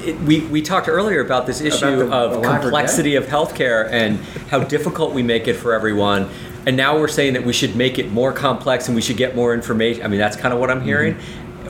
it, 0.03 0.20
we 0.22 0.41
we 0.41 0.62
talked 0.62 0.88
earlier 0.88 1.22
about 1.22 1.45
this 1.45 1.62
issue 1.62 1.97
the 1.97 2.12
of 2.12 2.43
complexity 2.43 3.16
of 3.16 3.26
healthcare 3.26 3.89
and 3.91 4.20
how 4.49 4.64
difficult 4.64 5.14
we 5.14 5.24
make 5.24 5.47
it 5.47 5.55
for 5.55 5.74
everyone. 5.74 6.30
And 6.66 6.76
now 6.76 6.97
we're 6.99 7.08
saying 7.08 7.34
that 7.34 7.45
we 7.45 7.53
should 7.53 7.76
make 7.76 7.97
it 7.97 8.12
more 8.12 8.34
complex 8.34 8.88
and 8.88 8.95
we 8.95 9.01
should 9.01 9.18
get 9.18 9.36
more 9.36 9.53
information. 9.53 10.03
I 10.03 10.08
mean, 10.08 10.20
that's 10.20 10.36
kind 10.36 10.53
of 10.53 10.60
what 10.60 10.70
I'm 10.70 10.80
mm-hmm. 10.80 10.88
hearing, 10.88 11.16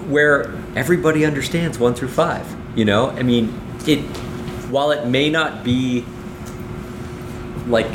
where 0.10 0.52
everybody 0.76 1.26
understands 1.26 1.78
one 1.78 1.94
through 1.94 2.10
five. 2.10 2.46
You 2.76 2.86
know, 2.86 3.10
I 3.12 3.24
mean, 3.24 3.54
it 3.86 4.00
while 4.70 4.92
it 4.92 5.08
may 5.08 5.30
not 5.30 5.64
be 5.64 6.06
like 7.68 7.88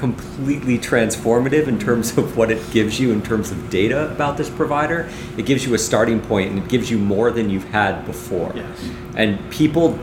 completely 0.00 0.78
transformative 0.78 1.68
in 1.68 1.78
terms 1.78 2.16
of 2.16 2.34
what 2.34 2.50
it 2.50 2.58
gives 2.72 2.98
you 2.98 3.12
in 3.12 3.20
terms 3.20 3.52
of 3.52 3.68
data 3.68 4.10
about 4.10 4.38
this 4.38 4.48
provider. 4.48 5.10
It 5.36 5.44
gives 5.44 5.66
you 5.66 5.74
a 5.74 5.78
starting 5.78 6.22
point 6.22 6.50
and 6.50 6.58
it 6.58 6.68
gives 6.68 6.90
you 6.90 6.98
more 6.98 7.30
than 7.30 7.50
you've 7.50 7.68
had 7.68 8.06
before. 8.06 8.50
Yes. 8.56 8.90
And 9.14 9.38
people, 9.50 9.98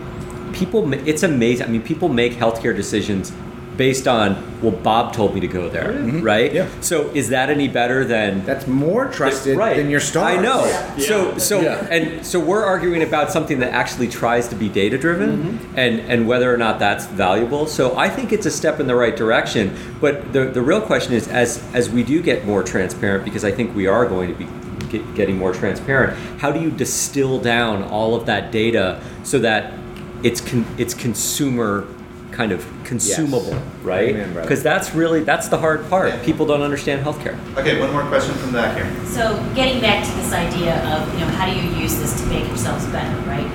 people, 0.53 0.93
it's 0.93 1.23
amazing. 1.23 1.65
I 1.65 1.69
mean, 1.69 1.81
people 1.81 2.09
make 2.09 2.33
healthcare 2.33 2.75
decisions 2.75 3.33
based 3.77 4.07
on, 4.07 4.61
well, 4.61 4.71
Bob 4.71 5.13
told 5.13 5.33
me 5.33 5.39
to 5.39 5.47
go 5.47 5.69
there, 5.69 5.93
mm-hmm. 5.93 6.21
right? 6.21 6.51
Yeah. 6.51 6.67
So 6.81 7.09
is 7.11 7.29
that 7.29 7.49
any 7.49 7.67
better 7.67 8.03
than 8.03 8.43
That's 8.43 8.67
more 8.67 9.07
trusted 9.07 9.57
right. 9.57 9.77
than 9.77 9.89
your 9.89 9.99
star 9.99 10.25
I 10.25 10.41
know. 10.41 10.65
Yeah. 10.65 10.97
So 10.97 11.37
so 11.37 11.61
Yeah. 11.61 11.87
and 11.89 12.25
so 12.25 12.39
we're 12.39 12.63
arguing 12.63 13.03
about 13.03 13.31
something 13.31 13.59
that 13.59 13.71
actually 13.71 14.07
tries 14.07 14.47
to 14.49 14.55
be 14.55 14.67
data 14.67 14.97
driven 14.97 15.37
mm-hmm. 15.37 15.79
and 15.79 15.99
and 15.99 16.27
whether 16.27 16.53
or 16.53 16.57
not 16.57 16.79
that's 16.79 17.05
valuable. 17.05 17.67
So 17.67 17.95
I 17.95 18.09
think 18.09 18.33
it's 18.33 18.45
a 18.45 18.51
step 18.51 18.79
in 18.79 18.87
the 18.87 18.95
right 18.95 19.15
direction. 19.15 19.75
But 20.01 20.33
the 20.33 20.45
the 20.45 20.61
real 20.61 20.81
question 20.81 21.13
is 21.13 21.27
as 21.27 21.63
as 21.73 21.89
we 21.89 22.03
do 22.03 22.21
get 22.21 22.45
more 22.45 22.63
transparent 22.63 23.23
because 23.23 23.45
I 23.45 23.51
think 23.51 23.75
we 23.75 23.87
are 23.87 24.05
going 24.05 24.29
to 24.29 24.35
be 24.35 24.47
get, 24.89 25.15
getting 25.15 25.37
more 25.37 25.53
transparent. 25.53 26.17
How 26.39 26.51
do 26.51 26.59
you 26.59 26.71
distill 26.71 27.39
down 27.39 27.83
all 27.83 28.15
of 28.15 28.25
that 28.25 28.51
data 28.51 29.01
so 29.23 29.39
that 29.39 29.73
it's 30.23 30.41
con, 30.41 30.65
it's 30.77 30.93
consumer 30.93 31.87
kind 32.37 32.51
of 32.51 32.63
consumable, 32.83 33.57
right? 33.81 34.13
Because 34.35 34.61
that's 34.61 34.93
really 34.93 35.23
that's 35.23 35.47
the 35.49 35.57
hard 35.57 35.89
part. 35.89 36.09
Yeah. 36.09 36.23
People 36.23 36.45
don't 36.45 36.61
understand 36.61 37.03
healthcare. 37.03 37.35
Okay, 37.57 37.79
one 37.79 37.91
more 37.91 38.05
question 38.05 38.35
from 38.35 38.51
the 38.51 38.59
back 38.61 38.77
here. 38.77 38.87
So 39.09 39.33
getting 39.55 39.81
back 39.81 40.05
to 40.05 40.13
this 40.21 40.31
idea 40.31 40.77
of, 40.93 41.11
you 41.15 41.21
know, 41.21 41.31
how 41.33 41.49
do 41.49 41.57
you 41.57 41.65
use 41.81 41.97
this 41.97 42.13
to 42.21 42.25
make 42.29 42.45
yourselves 42.45 42.85
better, 42.93 43.17
right? 43.25 43.49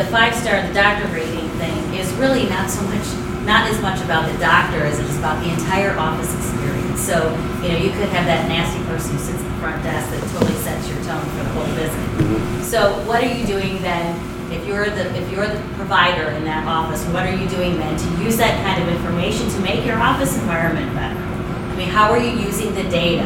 The 0.00 0.04
five 0.04 0.34
star, 0.34 0.66
the 0.66 0.72
doctor 0.72 1.06
rating 1.12 1.46
thing 1.60 1.76
is 1.92 2.10
really 2.14 2.48
not 2.48 2.70
so 2.70 2.80
much, 2.88 3.04
not 3.44 3.68
as 3.68 3.78
much 3.82 4.00
about 4.00 4.24
the 4.32 4.38
doctor 4.40 4.80
as 4.80 4.98
it 4.98 5.04
is 5.04 5.18
about 5.18 5.44
the 5.44 5.52
entire 5.52 5.92
office 5.98 6.32
experience. 6.32 7.04
So, 7.04 7.28
you 7.60 7.68
know, 7.68 7.76
you 7.76 7.92
could 7.92 8.08
have 8.16 8.24
that 8.24 8.48
nasty 8.48 8.80
person 8.88 9.12
who 9.12 9.20
sits 9.20 9.36
at 9.36 9.44
the 9.44 9.58
front 9.60 9.84
desk 9.84 10.08
that 10.08 10.24
totally 10.32 10.56
sets 10.64 10.88
your 10.88 10.96
tone 11.04 11.20
for 11.36 11.44
the 11.44 11.52
whole 11.52 11.68
visit. 11.76 12.00
Mm-hmm. 12.16 12.62
So 12.64 12.96
what 13.04 13.22
are 13.22 13.28
you 13.28 13.44
doing 13.44 13.76
then, 13.84 14.16
if 14.54 14.66
you're 14.66 14.88
the, 14.90 15.16
if 15.16 15.30
you're 15.30 15.46
the 15.46 15.60
provider 15.74 16.28
in 16.30 16.44
that 16.44 16.66
office, 16.66 17.04
what 17.06 17.26
are 17.26 17.34
you 17.34 17.48
doing 17.48 17.76
then 17.78 17.96
to 17.96 18.24
use 18.24 18.36
that 18.36 18.62
kind 18.64 18.82
of 18.82 18.94
information 18.94 19.48
to 19.50 19.60
make 19.60 19.84
your 19.84 19.98
office 19.98 20.36
environment 20.38 20.94
better? 20.94 21.18
I 21.18 21.76
mean, 21.76 21.88
how 21.88 22.10
are 22.10 22.18
you 22.18 22.30
using 22.38 22.74
the 22.74 22.84
data 22.84 23.24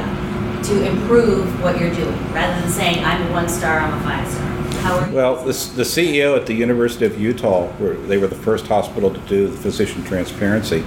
to 0.64 0.86
improve 0.86 1.62
what 1.62 1.78
you're 1.80 1.94
doing, 1.94 2.32
rather 2.32 2.60
than 2.60 2.70
saying, 2.70 3.04
I'm 3.04 3.26
a 3.28 3.32
one 3.32 3.48
star, 3.48 3.78
I'm 3.78 3.98
a 3.98 4.02
five 4.02 4.28
star? 4.28 4.46
How 4.82 4.98
are? 4.98 5.10
Well, 5.10 5.44
the 5.44 5.52
CEO 5.52 6.36
at 6.36 6.46
the 6.46 6.54
University 6.54 7.06
of 7.06 7.20
Utah, 7.20 7.68
where 7.78 7.94
they 7.94 8.18
were 8.18 8.26
the 8.26 8.36
first 8.36 8.66
hospital 8.66 9.12
to 9.12 9.20
do 9.20 9.48
the 9.48 9.56
physician 9.56 10.04
transparency, 10.04 10.84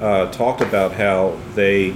uh, 0.00 0.30
talked 0.32 0.60
about 0.60 0.92
how 0.92 1.38
they 1.54 1.94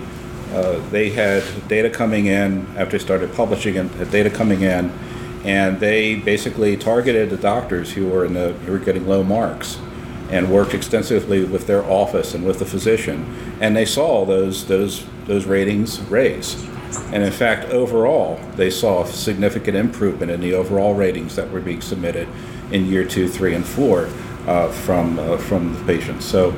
uh, 0.53 0.81
they 0.91 1.11
had 1.11 1.45
data 1.69 1.89
coming 1.89 2.27
in 2.27 2.67
after 2.77 2.99
they 2.99 3.05
started 3.05 3.33
publishing 3.35 3.75
had 3.75 4.11
data 4.11 4.29
coming 4.29 4.63
in, 4.63 4.93
and 5.45 5.81
they 5.81 6.17
basically 6.17 6.77
targeted 6.77 7.31
the 7.31 7.37
doctors 7.37 7.93
who 7.93 8.09
were 8.09 8.25
in 8.25 8.35
the 8.35 8.53
who 8.53 8.73
were 8.73 8.79
getting 8.79 9.07
low 9.07 9.23
marks, 9.23 9.79
and 10.31 10.51
worked 10.51 10.75
extensively 10.75 11.45
with 11.45 11.67
their 11.67 11.85
office 11.85 12.35
and 12.35 12.45
with 12.45 12.59
the 12.59 12.67
physician, 12.67 13.25
and 13.61 13.77
they 13.77 13.87
saw 13.87 14.25
those 14.25 14.67
those 14.67 15.05
those 15.27 15.47
ratings 15.47 16.01
raise. 16.03 16.57
And 17.13 17.23
in 17.23 17.31
fact, 17.31 17.71
overall, 17.71 18.41
they 18.57 18.71
saw 18.71 19.05
a 19.05 19.07
significant 19.07 19.77
improvement 19.77 20.33
in 20.33 20.41
the 20.41 20.55
overall 20.55 20.95
ratings 20.95 21.37
that 21.37 21.51
were 21.51 21.61
being 21.61 21.81
submitted 21.81 22.29
in 22.73 22.87
year 22.87 23.05
two, 23.05 23.29
three, 23.29 23.55
and 23.55 23.65
four 23.65 24.09
uh, 24.47 24.69
from 24.71 25.19
uh, 25.19 25.37
from 25.39 25.75
the 25.75 25.85
patients. 25.85 26.25
So 26.25 26.51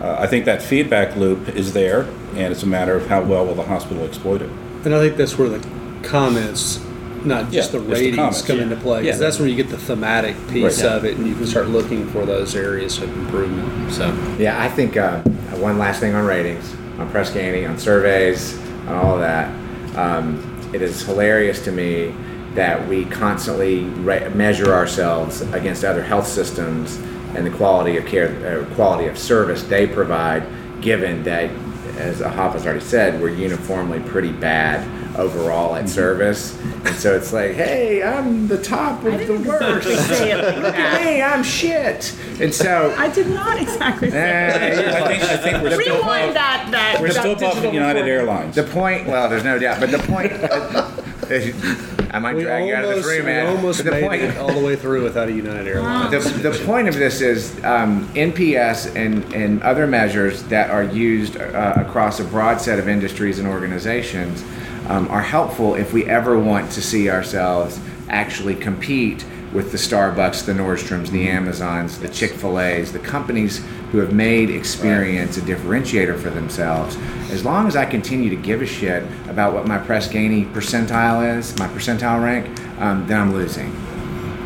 uh, 0.00 0.16
I 0.18 0.26
think 0.26 0.44
that 0.44 0.62
feedback 0.62 1.16
loop 1.16 1.48
is 1.50 1.72
there, 1.72 2.02
and 2.34 2.52
it's 2.52 2.62
a 2.62 2.66
matter 2.66 2.94
of 2.94 3.06
how 3.08 3.22
well 3.22 3.44
will 3.44 3.54
the 3.54 3.64
hospital 3.64 4.04
exploit 4.04 4.42
it. 4.42 4.50
And 4.84 4.94
I 4.94 5.00
think 5.00 5.16
that's 5.16 5.36
where 5.36 5.48
the 5.48 5.66
comments, 6.02 6.78
not 7.24 7.50
just 7.50 7.52
Yeah, 7.52 7.60
the 7.60 7.60
just 7.60 7.72
the 7.72 7.80
ratings, 7.80 8.16
comments, 8.16 8.42
come 8.42 8.56
yeah. 8.56 8.62
into 8.64 8.76
play. 8.76 8.96
'cause 8.98 9.06
Yeah. 9.06 9.16
that's 9.16 9.38
where 9.38 9.48
you 9.48 9.56
get 9.56 9.68
the 9.70 9.76
thematic 9.76 10.34
piece 10.48 10.82
Right. 10.82 10.92
of 10.92 11.04
it, 11.04 11.16
and 11.16 11.26
you 11.26 11.34
can 11.34 11.46
start 11.46 11.68
looking 11.68 12.06
for 12.08 12.24
those 12.26 12.54
areas 12.56 12.98
of 12.98 13.04
improvement. 13.16 13.92
So. 13.92 14.12
Yeah, 14.38 14.60
I 14.60 14.68
think 14.68 14.96
uh, 14.96 15.18
one 15.58 15.78
last 15.78 16.00
thing 16.00 16.14
on 16.14 16.24
ratings, 16.26 16.64
on 16.98 17.08
press 17.10 17.30
ganey, 17.30 17.68
on 17.68 17.78
surveys, 17.78 18.56
on 18.88 18.94
all 18.94 19.14
of 19.14 19.20
that. 19.20 19.48
Um, 19.96 20.40
it 20.72 20.82
is 20.82 21.02
hilarious 21.02 21.60
to 21.64 21.72
me 21.72 22.12
that 22.54 22.88
we 22.88 23.04
constantly 23.04 23.84
ra- 24.02 24.28
measure 24.34 24.72
ourselves 24.74 25.42
against 25.52 25.84
other 25.84 26.02
health 26.02 26.26
systems 26.26 26.98
and 27.34 27.46
the 27.46 27.50
quality 27.50 27.96
of 27.96 28.04
care, 28.06 28.30
uh, 28.68 28.74
quality 28.74 29.06
of 29.08 29.16
service 29.18 29.62
they 29.62 29.86
provide. 29.86 30.42
Given 30.80 31.22
that, 31.24 31.50
as 31.98 32.16
Ahava 32.20 32.54
has 32.54 32.64
already 32.64 32.80
said, 32.80 33.20
we're 33.20 33.28
uniformly 33.28 34.00
pretty 34.00 34.32
bad 34.32 34.80
overall 35.20 35.74
at 35.76 35.88
service, 35.88 36.58
and 36.84 36.94
so 36.96 37.14
it's 37.14 37.32
like, 37.32 37.52
hey, 37.52 38.02
I'm 38.02 38.48
the 38.48 38.60
top 38.62 39.04
of 39.04 39.18
the 39.26 39.36
worst. 39.46 39.86
say 40.08 40.32
it 40.32 40.36
like 40.44 40.56
Look 40.56 40.64
at 40.74 41.00
that. 41.00 41.04
me, 41.04 41.22
I'm 41.22 41.42
shit. 41.42 42.16
And 42.40 42.52
so. 42.54 42.94
I 42.98 43.08
did 43.08 43.28
not 43.28 43.60
exactly 43.60 44.10
say 44.10 44.18
Eh, 44.18 45.02
I 45.04 45.08
think 45.08 45.22
I 45.22 45.36
think 45.36 45.62
we're 45.62 45.80
still 45.80 45.96
Rewind 45.96 46.34
that, 46.36 46.68
that. 46.70 46.98
we're 47.00 47.08
that 47.12 47.20
still 47.20 47.34
digital 47.34 47.58
above 47.60 47.74
United 47.74 48.00
recording. 48.00 48.28
Airlines. 48.28 48.54
The 48.54 48.64
point, 48.64 49.06
well, 49.06 49.28
there's 49.28 49.44
no 49.44 49.58
doubt, 49.58 49.78
but 49.80 49.90
the 49.90 49.98
point, 49.98 50.32
I 52.12 52.18
might 52.18 52.34
We 52.34 52.42
drag 52.42 52.66
you 52.66 52.74
out 52.74 52.82
of 52.84 52.90
this 52.90 53.04
almost, 53.04 53.08
room, 53.08 53.26
we 53.26 53.32
man. 53.32 53.46
almost 53.56 53.78
But 53.78 53.84
the 53.84 53.90
made 53.92 54.02
point, 54.08 54.22
it 54.22 54.36
all 54.38 54.52
the 54.52 54.64
way 54.66 54.74
through 54.74 55.04
without 55.04 55.28
a 55.28 55.32
United 55.32 55.68
Airlines. 55.68 56.10
the, 56.10 56.50
the 56.50 56.64
point 56.64 56.88
of 56.88 56.94
this 56.96 57.20
is 57.20 57.54
um, 57.64 58.08
NPS 58.14 58.96
and, 58.96 59.32
and 59.32 59.62
other 59.62 59.86
measures 59.86 60.42
that 60.44 60.70
are 60.70 60.82
used 60.82 61.36
uh, 61.36 61.74
across 61.76 62.18
a 62.18 62.24
broad 62.24 62.60
set 62.60 62.78
of 62.80 62.88
industries 62.88 63.38
and 63.38 63.46
organizations 63.46 64.42
um, 64.90 65.08
are 65.08 65.22
helpful 65.22 65.76
if 65.76 65.92
we 65.92 66.04
ever 66.06 66.36
want 66.38 66.70
to 66.72 66.82
see 66.82 67.08
ourselves 67.08 67.78
actually 68.08 68.56
compete 68.56 69.24
with 69.52 69.70
the 69.70 69.78
Starbucks, 69.78 70.44
the 70.44 70.52
Nordstroms, 70.52 71.10
the 71.10 71.28
Amazons, 71.28 71.98
the 72.00 72.08
Chick 72.08 72.32
fil 72.32 72.58
A's, 72.58 72.92
the 72.92 72.98
companies 72.98 73.64
who 73.92 73.98
have 73.98 74.12
made 74.12 74.50
experience 74.50 75.36
a 75.36 75.40
differentiator 75.42 76.18
for 76.18 76.30
themselves. 76.30 76.96
As 77.30 77.44
long 77.44 77.68
as 77.68 77.76
I 77.76 77.86
continue 77.86 78.30
to 78.30 78.36
give 78.36 78.62
a 78.62 78.66
shit 78.66 79.04
about 79.28 79.54
what 79.54 79.66
my 79.66 79.78
Press 79.78 80.08
Ganey 80.08 80.52
percentile 80.52 81.38
is, 81.38 81.56
my 81.58 81.68
percentile 81.68 82.22
rank, 82.22 82.46
um, 82.80 83.06
then 83.06 83.20
I'm 83.20 83.32
losing. 83.32 83.72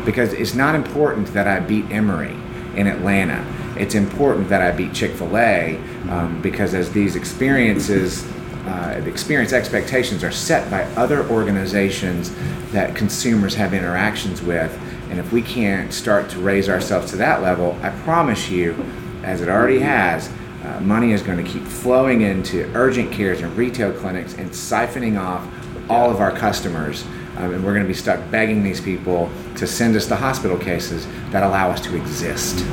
Because 0.05 0.33
it's 0.33 0.53
not 0.53 0.75
important 0.75 1.27
that 1.33 1.47
I 1.47 1.59
beat 1.59 1.89
Emory 1.89 2.35
in 2.75 2.85
Atlanta. 2.85 3.43
It's 3.79 3.95
important 3.95 4.49
that 4.49 4.61
I 4.61 4.71
beat 4.71 4.93
Chick 4.93 5.11
fil 5.11 5.37
A 5.37 5.77
um, 6.09 6.39
because 6.43 6.75
as 6.75 6.91
these 6.91 7.15
experiences 7.15 8.23
uh, 8.65 9.01
experience 9.05 9.53
expectations 9.53 10.23
are 10.23 10.31
set 10.31 10.69
by 10.71 10.83
other 10.95 11.27
organizations 11.29 12.33
that 12.71 12.95
consumers 12.95 13.53
have 13.55 13.73
interactions 13.73 14.41
with. 14.41 14.77
And 15.09 15.19
if 15.19 15.31
we 15.31 15.41
can't 15.41 15.93
start 15.93 16.29
to 16.31 16.39
raise 16.39 16.67
ourselves 16.67 17.11
to 17.11 17.17
that 17.17 17.41
level, 17.41 17.77
I 17.81 17.89
promise 18.01 18.49
you, 18.49 18.73
as 19.23 19.41
it 19.41 19.49
already 19.49 19.79
has, 19.79 20.31
uh, 20.63 20.79
money 20.81 21.11
is 21.11 21.21
going 21.21 21.43
to 21.43 21.49
keep 21.49 21.63
flowing 21.63 22.21
into 22.21 22.69
urgent 22.73 23.11
cares 23.11 23.41
and 23.41 23.55
retail 23.55 23.93
clinics 23.93 24.33
and 24.33 24.49
siphoning 24.49 25.19
off 25.19 25.47
all 25.89 26.09
of 26.09 26.19
our 26.19 26.31
customers. 26.31 27.03
Um, 27.37 27.53
and 27.53 27.63
we're 27.63 27.73
going 27.73 27.85
to 27.85 27.87
be 27.87 27.93
stuck 27.93 28.31
begging 28.31 28.63
these 28.63 28.81
people 28.81 29.29
to 29.57 29.67
send 29.67 29.95
us 29.95 30.07
the 30.07 30.15
hospital 30.15 30.57
cases 30.57 31.05
that 31.29 31.43
allow 31.43 31.69
us 31.69 31.81
to 31.81 31.95
exist. 31.95 32.65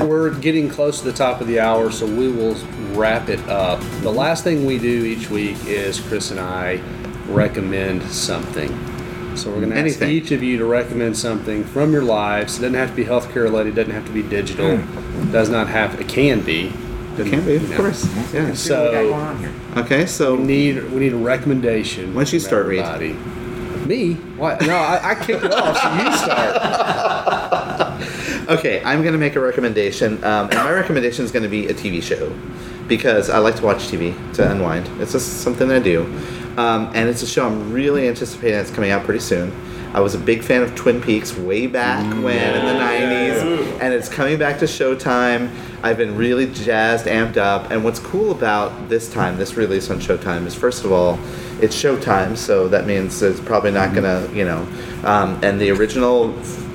We're 0.00 0.30
getting 0.38 0.68
close 0.68 0.98
to 1.00 1.04
the 1.04 1.12
top 1.12 1.40
of 1.40 1.46
the 1.46 1.60
hour, 1.60 1.90
so 1.90 2.06
we 2.06 2.28
will 2.30 2.54
wrap 2.94 3.28
it 3.28 3.40
up. 3.48 3.80
The 4.02 4.10
last 4.12 4.44
thing 4.44 4.64
we 4.66 4.78
do 4.78 5.04
each 5.04 5.30
week 5.30 5.56
is 5.66 6.00
Chris 6.00 6.30
and 6.30 6.40
I 6.40 6.80
recommend 7.28 8.02
something. 8.04 8.68
So 9.36 9.50
we're 9.50 9.56
going 9.58 9.70
to 9.70 9.76
ask 9.76 9.84
Anything. 10.02 10.10
each 10.10 10.30
of 10.32 10.42
you 10.42 10.58
to 10.58 10.64
recommend 10.64 11.16
something 11.16 11.62
from 11.64 11.92
your 11.92 12.02
lives. 12.02 12.58
It 12.58 12.62
doesn't 12.62 12.74
have 12.74 12.90
to 12.90 12.96
be 12.96 13.04
healthcare 13.04 13.44
related. 13.44 13.74
Doesn't 13.76 13.92
have 13.92 14.06
to 14.06 14.12
be 14.12 14.22
digital. 14.22 14.76
Hmm. 14.78 15.32
Does 15.32 15.48
not 15.50 15.68
have. 15.68 16.00
It 16.00 16.08
can 16.08 16.40
be. 16.40 16.72
Doesn't- 17.16 17.30
Can 17.30 17.44
be, 17.44 17.56
of 17.56 17.62
you 17.62 17.68
know. 17.68 17.76
course. 17.76 18.04
Yeah. 18.06 18.20
See 18.32 18.38
what 18.38 18.42
we 18.44 18.46
got 18.48 18.56
So- 18.56 18.90
going 18.92 19.12
on 19.14 19.38
here. 19.38 19.52
Okay, 19.76 20.06
so 20.06 20.34
We 20.34 20.42
need 20.44 20.90
we 20.90 20.98
need 21.00 21.12
a 21.12 21.16
recommendation. 21.16 22.14
Why 22.14 22.24
don't 22.24 22.32
you 22.32 22.40
start, 22.40 22.66
Reed? 22.66 22.80
everybody. 22.80 23.16
Me? 23.86 24.14
What? 24.36 24.60
No, 24.66 24.76
I, 24.76 25.10
I 25.10 25.14
kicked 25.14 25.44
it 25.44 25.52
off. 25.52 25.76
So 25.78 26.04
you 26.04 26.16
start. 26.16 27.50
Okay, 28.50 28.82
I'm 28.82 29.02
going 29.02 29.12
to 29.12 29.18
make 29.18 29.36
a 29.36 29.40
recommendation, 29.40 30.14
um, 30.24 30.48
and 30.48 30.56
my 30.56 30.72
recommendation 30.72 31.24
is 31.24 31.30
going 31.30 31.44
to 31.44 31.48
be 31.48 31.68
a 31.68 31.72
TV 31.72 32.02
show 32.02 32.36
because 32.88 33.30
I 33.30 33.38
like 33.38 33.54
to 33.54 33.62
watch 33.62 33.82
TV 33.86 34.12
to 34.34 34.50
unwind. 34.50 34.88
It's 35.00 35.12
just 35.12 35.42
something 35.42 35.70
I 35.70 35.78
do, 35.78 36.02
um, 36.56 36.90
and 36.92 37.08
it's 37.08 37.22
a 37.22 37.28
show 37.28 37.46
I'm 37.46 37.72
really 37.72 38.08
anticipating. 38.08 38.58
It's 38.58 38.72
coming 38.72 38.90
out 38.90 39.04
pretty 39.04 39.20
soon. 39.20 39.52
I 39.94 40.00
was 40.00 40.16
a 40.16 40.18
big 40.18 40.42
fan 40.42 40.62
of 40.62 40.74
Twin 40.74 41.00
Peaks 41.00 41.36
way 41.36 41.68
back 41.68 42.04
when 42.24 42.56
in 42.56 42.66
the 42.66 42.72
'90s, 42.72 43.80
and 43.80 43.94
it's 43.94 44.08
coming 44.08 44.36
back 44.36 44.58
to 44.58 44.64
Showtime. 44.64 45.48
I've 45.84 45.96
been 45.96 46.16
really 46.16 46.52
jazzed, 46.52 47.06
amped 47.06 47.36
up, 47.36 47.70
and 47.70 47.84
what's 47.84 48.00
cool 48.00 48.32
about 48.32 48.88
this 48.88 49.12
time, 49.12 49.36
this 49.36 49.54
release 49.56 49.90
on 49.90 50.00
Showtime, 50.00 50.44
is 50.46 50.56
first 50.56 50.84
of 50.84 50.90
all, 50.90 51.20
it's 51.62 51.80
Showtime, 51.80 52.36
so 52.36 52.66
that 52.66 52.84
means 52.84 53.22
it's 53.22 53.38
probably 53.38 53.70
not 53.70 53.94
gonna, 53.94 54.28
you 54.32 54.44
know, 54.44 54.66
um, 55.04 55.38
and 55.44 55.60
the 55.60 55.70
original 55.70 56.34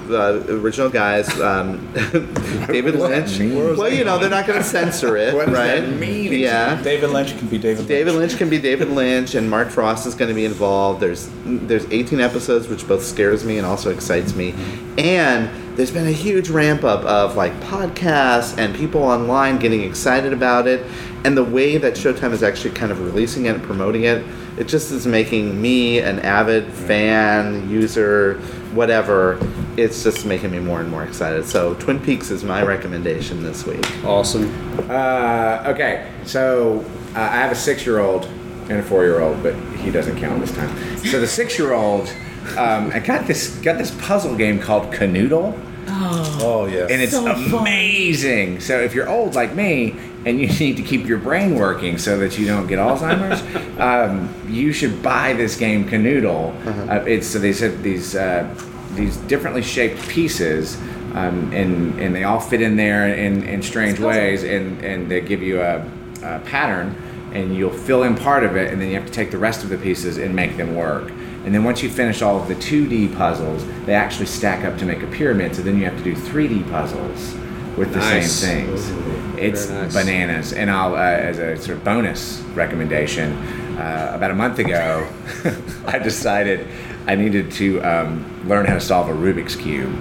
uh, 0.10 0.44
original 0.50 0.90
guys, 0.90 1.30
um, 1.40 1.92
David 2.68 2.96
Lynch. 2.96 3.40
Well, 3.40 3.92
you 3.92 4.04
know, 4.04 4.18
they're 4.18 4.30
not 4.30 4.46
going 4.48 4.60
to 4.60 4.64
censor 4.66 5.18
it, 5.18 5.34
What 5.34 5.48
does 5.48 5.56
right? 5.56 5.82
that 5.82 5.90
mean? 6.00 6.32
Yeah. 6.34 6.82
David 6.82 7.10
Lynch 7.12 7.38
can 7.38 7.48
be 7.48 7.58
David. 7.58 7.78
Lynch 7.80 7.88
David 7.88 8.12
Lynch. 8.14 8.30
Lynch 8.32 8.38
can 8.38 8.50
be 8.50 8.60
David 8.60 8.90
Lynch, 8.90 9.36
and 9.36 9.50
Mark 9.50 9.70
Frost 9.70 10.06
is 10.08 10.16
going 10.16 10.30
to 10.30 10.36
be 10.36 10.46
involved. 10.46 11.00
There's 11.02 11.30
there's 11.46 11.86
18 11.92 12.20
episodes, 12.20 12.68
which 12.68 12.88
both 12.88 13.04
scares 13.04 13.44
me 13.44 13.58
and 13.58 13.66
also 13.66 13.92
excites 13.92 14.36
me. 14.36 14.54
And 14.98 15.50
there's 15.78 15.92
been 15.92 16.08
a 16.08 16.12
huge 16.12 16.50
ramp 16.50 16.84
up 16.84 17.04
of 17.04 17.36
like 17.36 17.54
podcasts 17.62 18.58
and 18.58 18.74
people 18.76 19.04
online 19.04 19.58
getting 19.60 19.82
excited 19.84 20.32
about 20.34 20.68
it, 20.68 20.86
and 21.26 21.36
the 21.38 21.44
way 21.44 21.78
that 21.78 21.94
Showtime 21.94 22.32
is 22.32 22.44
actually 22.44 22.72
kind 22.76 22.92
of 22.92 23.02
releasing 23.02 23.46
it 23.48 23.56
and 23.56 23.64
promoting 23.64 24.04
it, 24.04 24.26
it 24.58 24.68
just 24.68 24.92
is 24.92 25.06
making 25.06 25.62
me 25.62 26.00
an 26.00 26.20
avid 26.20 26.72
fan, 26.72 27.70
user, 27.70 28.36
whatever. 28.74 29.36
It's 29.78 30.04
just 30.04 30.26
making 30.26 30.52
me 30.52 30.60
more 30.60 30.80
and 30.80 30.90
more 30.90 31.04
excited. 31.04 31.46
So 31.46 31.74
Twin 31.76 32.00
Peaks 32.00 32.32
is 32.32 32.44
my 32.44 32.64
recommendation 32.64 33.44
this 33.44 33.66
week. 33.66 33.86
Awesome. 34.06 34.50
Uh, 34.90 35.64
okay, 35.68 36.12
so 36.26 36.86
uh, 37.16 37.20
I 37.20 37.36
have 37.38 37.52
a 37.52 37.56
six-year-old 37.56 38.26
and 38.70 38.74
a 38.80 38.84
four-year-old, 38.84 39.44
but 39.44 39.54
he 39.78 39.92
doesn't 39.92 40.18
count 40.18 40.40
this 40.40 40.54
time. 40.56 40.98
So 41.00 41.20
the 41.20 41.28
six-year-old, 41.28 42.08
um, 42.58 42.92
I 42.94 43.00
got 43.00 43.28
this 43.28 43.56
got 43.58 43.78
this 43.78 43.92
puzzle 44.02 44.36
game 44.36 44.60
called 44.60 44.94
Kanoodle, 44.94 45.60
Oh 45.88 46.68
yeah. 46.72 46.88
and 46.90 47.02
it's 47.02 47.14
amazing. 47.14 48.60
So 48.60 48.80
if 48.80 48.94
you're 48.94 49.10
old 49.10 49.36
like 49.36 49.56
me 49.56 49.96
and 50.26 50.40
you 50.40 50.48
need 50.60 50.78
to 50.78 50.84
keep 50.84 51.06
your 51.06 51.18
brain 51.18 51.56
working 51.56 51.98
so 51.98 52.18
that 52.20 52.38
you 52.40 52.46
don't 52.48 52.68
get 52.68 52.80
Alzheimer's, 52.80 53.42
um, 53.80 54.34
you 54.50 54.72
should 54.74 55.02
buy 55.04 55.34
this 55.34 55.58
game 55.58 55.88
Kanoodle. 55.88 56.90
Uh, 56.90 57.04
it's 57.06 57.28
so 57.28 57.40
they 57.40 57.54
said 57.54 57.84
these 57.84 58.16
uh, 58.16 58.48
these 58.96 59.18
differently 59.18 59.62
shaped 59.62 60.02
pieces. 60.10 60.78
Um, 61.14 61.54
and, 61.54 61.98
and 62.00 62.14
they 62.14 62.26
all 62.26 62.42
fit 62.42 62.62
in 62.62 62.76
there 62.76 63.08
in, 63.08 63.44
in 63.44 63.62
strange 63.62 64.00
ways, 64.00 64.44
and, 64.44 64.84
and 64.84 65.10
they 65.10 65.22
give 65.22 65.42
you 65.42 65.62
a, 65.62 65.78
a 66.22 66.40
pattern, 66.42 66.94
and 67.32 67.56
you'll 67.56 67.70
fill 67.72 68.04
in 68.04 68.16
part 68.16 68.44
of 68.44 68.58
it, 68.58 68.74
and 68.74 68.82
then 68.82 68.90
you 68.90 68.96
have 68.96 69.06
to 69.06 69.14
take 69.14 69.32
the 69.32 69.38
rest 69.38 69.64
of 69.64 69.70
the 69.70 69.78
pieces 69.78 70.18
and 70.18 70.36
make 70.36 70.58
them 70.58 70.76
work. 70.76 71.10
And 71.46 71.54
then 71.56 71.64
once 71.64 71.82
you 71.82 71.90
finish 71.90 72.22
all 72.22 72.42
of 72.42 72.50
the 72.50 72.56
2D 72.56 73.16
puzzles, 73.16 73.64
they 73.86 73.94
actually 73.94 74.26
stack 74.26 74.66
up 74.66 74.78
to 74.80 74.86
make 74.86 75.04
a 75.04 75.08
pyramid. 75.08 75.56
So 75.56 75.62
then 75.62 75.78
you 75.78 75.86
have 75.86 75.98
to 75.98 76.04
do 76.04 76.16
3D 76.16 76.70
puzzles 76.70 77.34
with 77.78 77.94
the 77.94 78.00
Nice. 78.00 78.32
same 78.32 78.68
things. 78.68 78.90
Ooh, 78.90 79.38
it's 79.38 79.70
nice. 79.70 79.94
bananas. 79.94 80.52
And 80.54 80.70
I'll, 80.72 80.96
uh, 80.96 80.98
as 81.00 81.38
a 81.40 81.56
sort 81.58 81.78
of 81.78 81.84
bonus 81.84 82.42
recommendation, 82.56 83.34
uh, 83.78 84.12
about 84.16 84.32
a 84.32 84.36
month 84.36 84.60
ago, 84.60 85.08
I 85.86 86.00
decided 86.00 86.68
I 87.08 87.16
needed 87.16 87.52
to 87.54 87.82
um, 87.82 88.48
learn 88.48 88.66
how 88.66 88.74
to 88.74 88.82
solve 88.82 89.10
a 89.10 89.14
Rubik's 89.14 89.56
cube. 89.56 89.94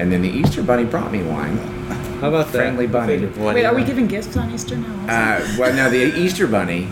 And 0.00 0.10
then 0.10 0.22
the 0.22 0.30
Easter 0.30 0.62
Bunny 0.62 0.84
brought 0.84 1.12
me 1.12 1.22
one. 1.22 1.58
How 2.20 2.28
about 2.28 2.46
that? 2.52 2.58
Friendly 2.58 2.86
bunny. 2.86 3.26
Wait, 3.26 3.64
are 3.64 3.74
we 3.74 3.82
giving 3.82 4.06
gifts 4.06 4.36
on 4.36 4.50
Easter 4.50 4.76
now? 4.76 4.94
Uh, 5.04 5.56
well, 5.58 5.74
no, 5.74 5.90
the 5.90 6.18
Easter 6.18 6.46
Bunny 6.46 6.88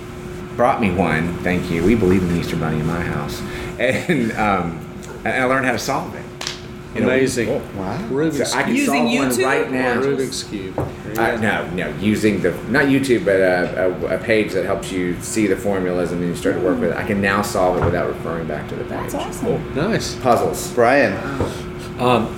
brought 0.57 0.80
me 0.80 0.91
one. 0.91 1.36
Thank 1.39 1.70
you. 1.70 1.84
We 1.84 1.95
believe 1.95 2.22
in 2.22 2.28
the 2.32 2.41
Easter 2.41 2.57
Bunny 2.57 2.80
in 2.80 2.86
my 2.86 3.01
house, 3.01 3.41
and 3.78 4.32
um, 4.32 4.84
and 5.24 5.43
I 5.43 5.45
learned 5.45 5.66
how 5.66 5.72
to 5.72 5.78
solve 5.78 6.14
it. 6.14 6.24
You 6.99 7.07
know, 7.07 7.13
Amazing. 7.13 7.49
Wow. 7.77 7.99
Rubik's 8.09 8.51
So 8.51 8.59
I 8.59 8.63
can 8.65 8.75
Using 8.75 8.87
solve 8.87 9.05
one 9.05 9.31
YouTube 9.31 9.45
right 9.45 9.71
now. 9.71 10.01
Rubik's 10.01 10.43
cube. 10.45 10.75
There 10.75 11.37
Uh, 11.37 11.41
no, 11.41 11.71
no, 11.71 11.89
using 11.99 12.43
the 12.43 12.53
not 12.69 12.87
YouTube, 12.87 13.25
but 13.25 13.37
a, 13.37 13.87
a, 13.87 14.17
a 14.17 14.19
page 14.19 14.53
that 14.53 14.65
helps 14.65 14.91
you 14.91 15.21
see 15.21 15.47
the 15.47 15.57
formulas 15.57 16.13
and 16.13 16.21
then 16.21 16.29
you 16.29 16.37
start 16.37 16.57
to 16.57 16.61
work 16.61 16.81
with 16.81 16.91
it. 16.91 16.97
I 16.97 17.05
can 17.05 17.21
now 17.21 17.43
solve 17.43 17.79
it 17.79 17.85
without 17.85 18.09
referring 18.09 18.47
back 18.47 18.69
to 18.69 18.75
the 18.75 18.85
page. 18.85 19.13
That's 19.13 19.15
awesome. 19.15 19.75
Nice. 19.75 20.17
Puzzles. 20.17 20.73
Brian. 20.75 21.13
Um, 22.01 22.35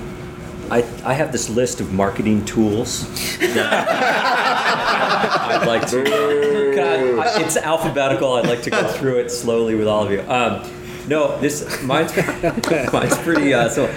I, 0.70 0.84
I 1.04 1.14
have 1.14 1.32
this 1.32 1.48
list 1.50 1.80
of 1.80 1.92
marketing 1.92 2.44
tools 2.44 3.08
that 3.38 3.88
I'd 5.50 5.66
like 5.66 5.88
to. 5.88 6.04
God, 6.74 7.42
it's 7.42 7.56
alphabetical. 7.56 8.34
I'd 8.34 8.46
like 8.46 8.62
to 8.62 8.70
go 8.70 8.86
through 8.86 9.18
it 9.18 9.30
slowly 9.30 9.74
with 9.74 9.88
all 9.88 10.04
of 10.04 10.12
you. 10.12 10.20
Um, 10.22 10.62
no, 11.08 11.36
this 11.40 11.82
mine's 11.82 12.14
mine's 12.92 13.18
pretty. 13.18 13.52
Uh, 13.52 13.68
so, 13.68 13.92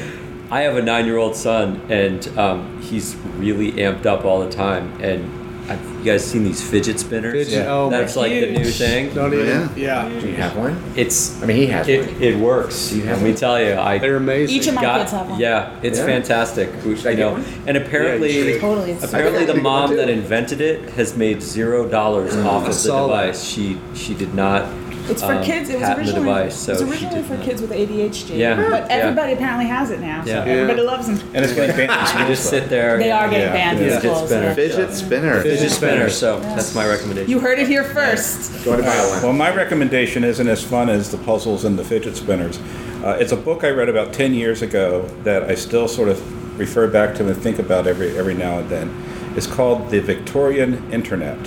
I 0.53 0.61
have 0.61 0.77
a 0.77 0.83
nine-year-old 0.83 1.35
son, 1.35 1.81
and 1.89 2.27
um, 2.37 2.79
he's 2.79 3.15
really 3.37 3.71
amped 3.71 4.05
up 4.05 4.23
all 4.23 4.39
the 4.39 4.51
time. 4.51 5.01
And 5.01 5.23
have 5.67 5.83
you 5.97 6.03
guys 6.03 6.23
seen 6.23 6.43
these 6.43 6.61
fidget 6.61 6.99
spinners? 6.99 7.47
Fidget- 7.49 7.65
oh 7.67 7.89
That's 7.89 8.15
like 8.15 8.31
the 8.33 8.51
new 8.51 8.59
Huge. 8.59 8.75
thing. 8.77 9.15
Don't 9.15 9.33
even. 9.33 9.47
Yeah. 9.75 10.07
Yeah. 10.07 10.19
Do 10.19 10.27
you 10.27 10.35
have 10.35 10.55
one? 10.55 10.79
It's. 10.95 11.41
I 11.41 11.47
mean, 11.47 11.57
he 11.57 11.65
has 11.67 11.87
It, 11.87 12.05
one. 12.05 12.21
it 12.21 12.37
works. 12.37 12.89
Do 12.89 12.97
you 12.97 13.03
have 13.05 13.17
Let 13.17 13.23
me 13.23 13.31
one? 13.31 13.39
tell 13.39 13.59
you, 13.63 13.73
I 13.73 13.97
They're 13.97 14.17
amazing. 14.17 14.55
Each 14.55 14.67
of 14.67 14.75
my 14.75 14.83
got- 14.83 14.99
kids 14.99 15.11
have 15.13 15.27
one. 15.31 15.39
Yeah, 15.39 15.75
it's 15.81 15.97
Yeah? 15.97 16.05
fantastic. 16.05 16.69
Should 16.83 16.85
I 16.85 16.91
you 16.91 17.01
get 17.01 17.17
know, 17.17 17.31
one? 17.31 17.45
and 17.65 17.75
apparently, 17.77 18.37
Yeah, 18.37 18.51
should. 18.51 18.61
Totally, 18.61 18.91
it's- 18.91 19.03
apparently 19.11 19.41
I 19.41 19.45
the 19.45 19.53
think 19.53 19.65
I 19.65 19.69
mom 19.71 19.89
do. 19.89 19.95
that 19.95 20.09
invented 20.09 20.61
it 20.61 20.87
has 20.91 21.17
made 21.17 21.41
zero 21.41 21.87
dollars 21.89 22.35
off 22.35 22.61
of 22.61 22.67
the 22.67 22.73
saw 22.73 23.07
that. 23.07 23.21
device. 23.23 23.43
She 23.43 23.79
she 23.95 24.13
did 24.13 24.35
not. 24.35 24.67
It's 25.09 25.21
for 25.21 25.33
um, 25.33 25.43
kids. 25.43 25.69
It 25.69 25.79
was 25.79 25.89
originally, 25.97 26.13
device, 26.25 26.55
so 26.57 26.71
it 26.73 26.79
was 26.81 26.89
originally 26.89 27.23
for 27.23 27.35
not. 27.35 27.43
kids 27.45 27.61
with 27.61 27.71
ADHD. 27.71 28.37
Yeah, 28.37 28.55
But 28.55 28.87
yeah. 28.89 28.95
everybody 28.95 29.33
apparently 29.33 29.65
has 29.65 29.91
it 29.91 29.99
now. 29.99 30.23
So 30.23 30.29
Yeah. 30.31 30.45
everybody 30.45 30.81
loves 30.81 31.07
them. 31.07 31.19
and 31.33 31.43
it's 31.43 31.53
getting 31.53 31.75
banned 31.75 31.91
in 31.91 31.99
You 31.99 32.05
schools, 32.07 32.27
just 32.29 32.49
sit 32.49 32.69
there. 32.69 32.97
They 32.97 33.11
are 33.11 33.27
getting 33.29 33.47
Yeah. 33.47 33.53
banned 33.53 33.79
in 33.79 33.85
Fidget 33.89 33.99
schools. 34.01 34.29
spinner. 34.29 34.53
Fidget 34.55 34.93
spinner. 34.93 35.41
Fidget 35.41 35.71
spinner. 35.71 36.09
So 36.09 36.39
Yeah. 36.41 36.55
that's 36.55 36.73
my 36.73 36.87
recommendation. 36.87 37.29
You 37.29 37.39
heard 37.39 37.59
it 37.59 37.67
here 37.67 37.83
first. 37.83 38.63
Go 38.63 38.75
to 38.77 38.83
buy 38.83 38.89
one. 38.89 39.21
Well, 39.23 39.33
my 39.33 39.53
recommendation 39.53 40.23
isn't 40.23 40.47
as 40.47 40.63
fun 40.63 40.89
as 40.89 41.11
the 41.11 41.17
puzzles 41.17 41.65
and 41.65 41.77
the 41.77 41.83
fidget 41.83 42.15
spinners. 42.15 42.59
Uh, 43.03 43.17
it's 43.19 43.33
a 43.33 43.35
book 43.37 43.63
I 43.65 43.69
read 43.71 43.89
about 43.89 44.13
10 44.13 44.33
years 44.33 44.61
ago 44.61 45.05
that 45.25 45.43
I 45.43 45.55
still 45.55 45.89
sort 45.89 46.07
of 46.07 46.21
refer 46.57 46.87
back 46.87 47.15
to 47.15 47.27
and 47.27 47.35
think 47.35 47.59
about 47.59 47.87
every, 47.87 48.17
every 48.17 48.33
now 48.35 48.59
and 48.59 48.69
then. 48.69 48.89
It's 49.35 49.47
called 49.47 49.89
The 49.89 49.99
Victorian 49.99 50.81
Internet. 50.91 51.37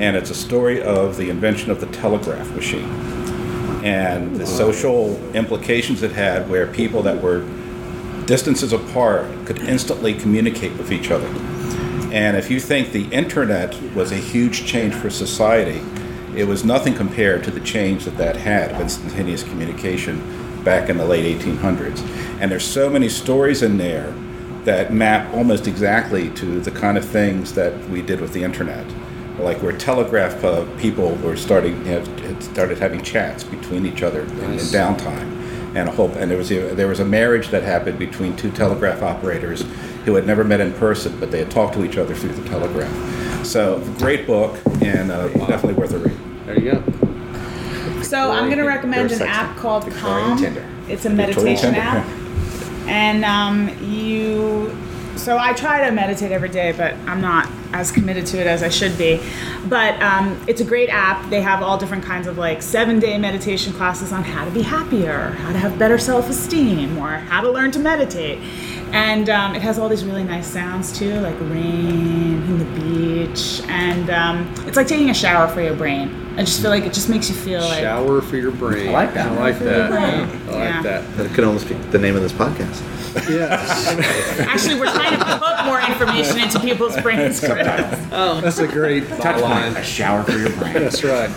And 0.00 0.16
it's 0.16 0.30
a 0.30 0.34
story 0.34 0.82
of 0.82 1.16
the 1.16 1.30
invention 1.30 1.70
of 1.70 1.80
the 1.80 1.86
telegraph 1.86 2.50
machine 2.54 2.88
and 3.84 4.36
the 4.36 4.46
social 4.46 5.14
implications 5.34 6.02
it 6.02 6.12
had, 6.12 6.48
where 6.48 6.66
people 6.66 7.02
that 7.02 7.22
were 7.22 7.46
distances 8.24 8.72
apart 8.72 9.26
could 9.44 9.58
instantly 9.58 10.14
communicate 10.14 10.72
with 10.78 10.90
each 10.90 11.10
other. 11.10 11.26
And 12.10 12.34
if 12.34 12.50
you 12.50 12.60
think 12.60 12.92
the 12.92 13.06
internet 13.08 13.78
was 13.94 14.10
a 14.10 14.16
huge 14.16 14.64
change 14.64 14.94
for 14.94 15.10
society, 15.10 15.82
it 16.34 16.44
was 16.44 16.64
nothing 16.64 16.94
compared 16.94 17.44
to 17.44 17.50
the 17.50 17.60
change 17.60 18.06
that 18.06 18.16
that 18.16 18.36
had 18.36 18.72
of 18.72 18.80
instantaneous 18.80 19.42
communication 19.42 20.62
back 20.64 20.88
in 20.88 20.96
the 20.96 21.04
late 21.04 21.38
1800s. 21.38 22.00
And 22.40 22.50
there's 22.50 22.66
so 22.66 22.88
many 22.88 23.10
stories 23.10 23.62
in 23.62 23.76
there 23.76 24.14
that 24.64 24.94
map 24.94 25.32
almost 25.34 25.66
exactly 25.66 26.30
to 26.30 26.60
the 26.60 26.70
kind 26.70 26.96
of 26.96 27.04
things 27.04 27.52
that 27.52 27.86
we 27.90 28.00
did 28.00 28.20
with 28.22 28.32
the 28.32 28.42
internet. 28.42 28.86
Like 29.38 29.62
where 29.62 29.76
telegraph 29.76 30.44
uh, 30.44 30.64
people 30.78 31.16
were 31.16 31.36
starting 31.36 31.84
have 31.86 32.06
had 32.20 32.42
started 32.42 32.78
having 32.78 33.02
chats 33.02 33.42
between 33.42 33.84
each 33.84 34.02
other 34.02 34.22
in, 34.22 34.28
in 34.28 34.58
downtime, 34.58 35.74
and 35.74 35.88
a 35.88 35.92
whole 35.92 36.10
and 36.12 36.30
there 36.30 36.38
was 36.38 36.52
a, 36.52 36.74
there 36.74 36.86
was 36.86 37.00
a 37.00 37.04
marriage 37.04 37.48
that 37.48 37.62
happened 37.64 37.98
between 37.98 38.36
two 38.36 38.50
telegraph 38.52 39.02
operators 39.02 39.64
who 40.04 40.14
had 40.14 40.26
never 40.26 40.44
met 40.44 40.60
in 40.60 40.72
person, 40.74 41.18
but 41.18 41.30
they 41.30 41.40
had 41.40 41.50
talked 41.50 41.74
to 41.74 41.84
each 41.84 41.96
other 41.96 42.14
through 42.14 42.32
the 42.32 42.48
telegraph. 42.48 43.44
So 43.44 43.80
great 43.98 44.26
book 44.26 44.56
and 44.82 45.10
uh, 45.10 45.28
definitely 45.46 45.74
worth 45.74 45.92
a 45.92 45.98
read. 45.98 46.18
There 46.46 46.58
you 46.58 46.72
go. 46.72 48.02
So 48.02 48.30
I'm 48.30 48.46
going 48.46 48.58
to 48.58 48.64
recommend 48.64 49.10
an 49.12 49.22
app 49.22 49.56
called 49.56 49.84
Victorian 49.84 50.28
Calm. 50.28 50.38
Tinder. 50.38 50.68
It's 50.88 51.06
a 51.06 51.10
meditation 51.10 51.74
app, 51.74 52.06
and 52.86 53.24
um, 53.24 53.68
you. 53.82 54.76
So 55.24 55.38
I 55.38 55.54
try 55.54 55.88
to 55.88 55.90
meditate 55.90 56.32
every 56.32 56.50
day, 56.50 56.72
but 56.72 56.92
I'm 57.08 57.22
not 57.22 57.48
as 57.72 57.90
committed 57.90 58.26
to 58.26 58.38
it 58.38 58.46
as 58.46 58.62
I 58.62 58.68
should 58.68 58.98
be. 58.98 59.22
But 59.70 60.00
um, 60.02 60.38
it's 60.46 60.60
a 60.60 60.64
great 60.64 60.90
app. 60.90 61.30
They 61.30 61.40
have 61.40 61.62
all 61.62 61.78
different 61.78 62.04
kinds 62.04 62.26
of 62.26 62.36
like 62.36 62.60
seven 62.60 63.00
day 63.00 63.16
meditation 63.16 63.72
classes 63.72 64.12
on 64.12 64.22
how 64.22 64.44
to 64.44 64.50
be 64.50 64.60
happier, 64.60 65.30
how 65.30 65.50
to 65.52 65.58
have 65.58 65.78
better 65.78 65.96
self 65.96 66.28
esteem, 66.28 66.98
or 66.98 67.08
how 67.08 67.40
to 67.40 67.50
learn 67.50 67.70
to 67.70 67.78
meditate. 67.78 68.38
And 68.92 69.30
um, 69.30 69.54
it 69.54 69.62
has 69.62 69.78
all 69.78 69.88
these 69.88 70.04
really 70.04 70.24
nice 70.24 70.46
sounds 70.46 70.92
too, 70.96 71.18
like 71.20 71.40
rain 71.40 72.42
and 72.42 72.60
the 72.60 72.80
beach. 72.80 73.62
And 73.68 74.10
um, 74.10 74.54
it's 74.66 74.76
like 74.76 74.86
taking 74.88 75.08
a 75.08 75.14
shower 75.14 75.48
for 75.48 75.62
your 75.62 75.74
brain. 75.74 76.34
I 76.36 76.40
just 76.40 76.60
feel 76.60 76.70
like 76.70 76.84
it 76.84 76.92
just 76.92 77.08
makes 77.08 77.30
you 77.30 77.34
feel 77.34 77.62
like. 77.62 77.80
Shower 77.80 78.20
for 78.20 78.36
your 78.36 78.50
brain. 78.52 78.90
I 78.90 78.92
like 78.92 79.14
that. 79.14 79.32
I 79.32 79.38
like 79.40 79.58
that. 79.60 79.90
brain. 79.90 80.54
I 80.54 80.58
Yeah. 80.58 80.74
like 80.74 80.82
that. 80.82 81.16
That 81.16 81.32
could 81.32 81.44
almost 81.44 81.66
be 81.66 81.76
the 81.76 81.98
name 81.98 82.14
of 82.14 82.20
this 82.20 82.32
podcast. 82.32 82.82
Yeah. 83.30 83.64
Actually, 84.48 84.80
we're 84.80 84.92
trying 84.92 85.18
to 85.18 85.24
put 85.24 85.64
more 85.64 85.80
information 85.80 86.40
into 86.40 86.58
people's 86.60 87.00
brains. 87.00 87.42
oh, 87.44 88.40
that's 88.42 88.58
a 88.58 88.66
great 88.68 89.06
Touch 89.08 89.40
line. 89.40 89.76
a 89.76 89.84
shower 89.84 90.22
for 90.24 90.32
your 90.32 90.50
brain. 90.56 90.74
That's 90.74 91.02
right. 91.04 91.30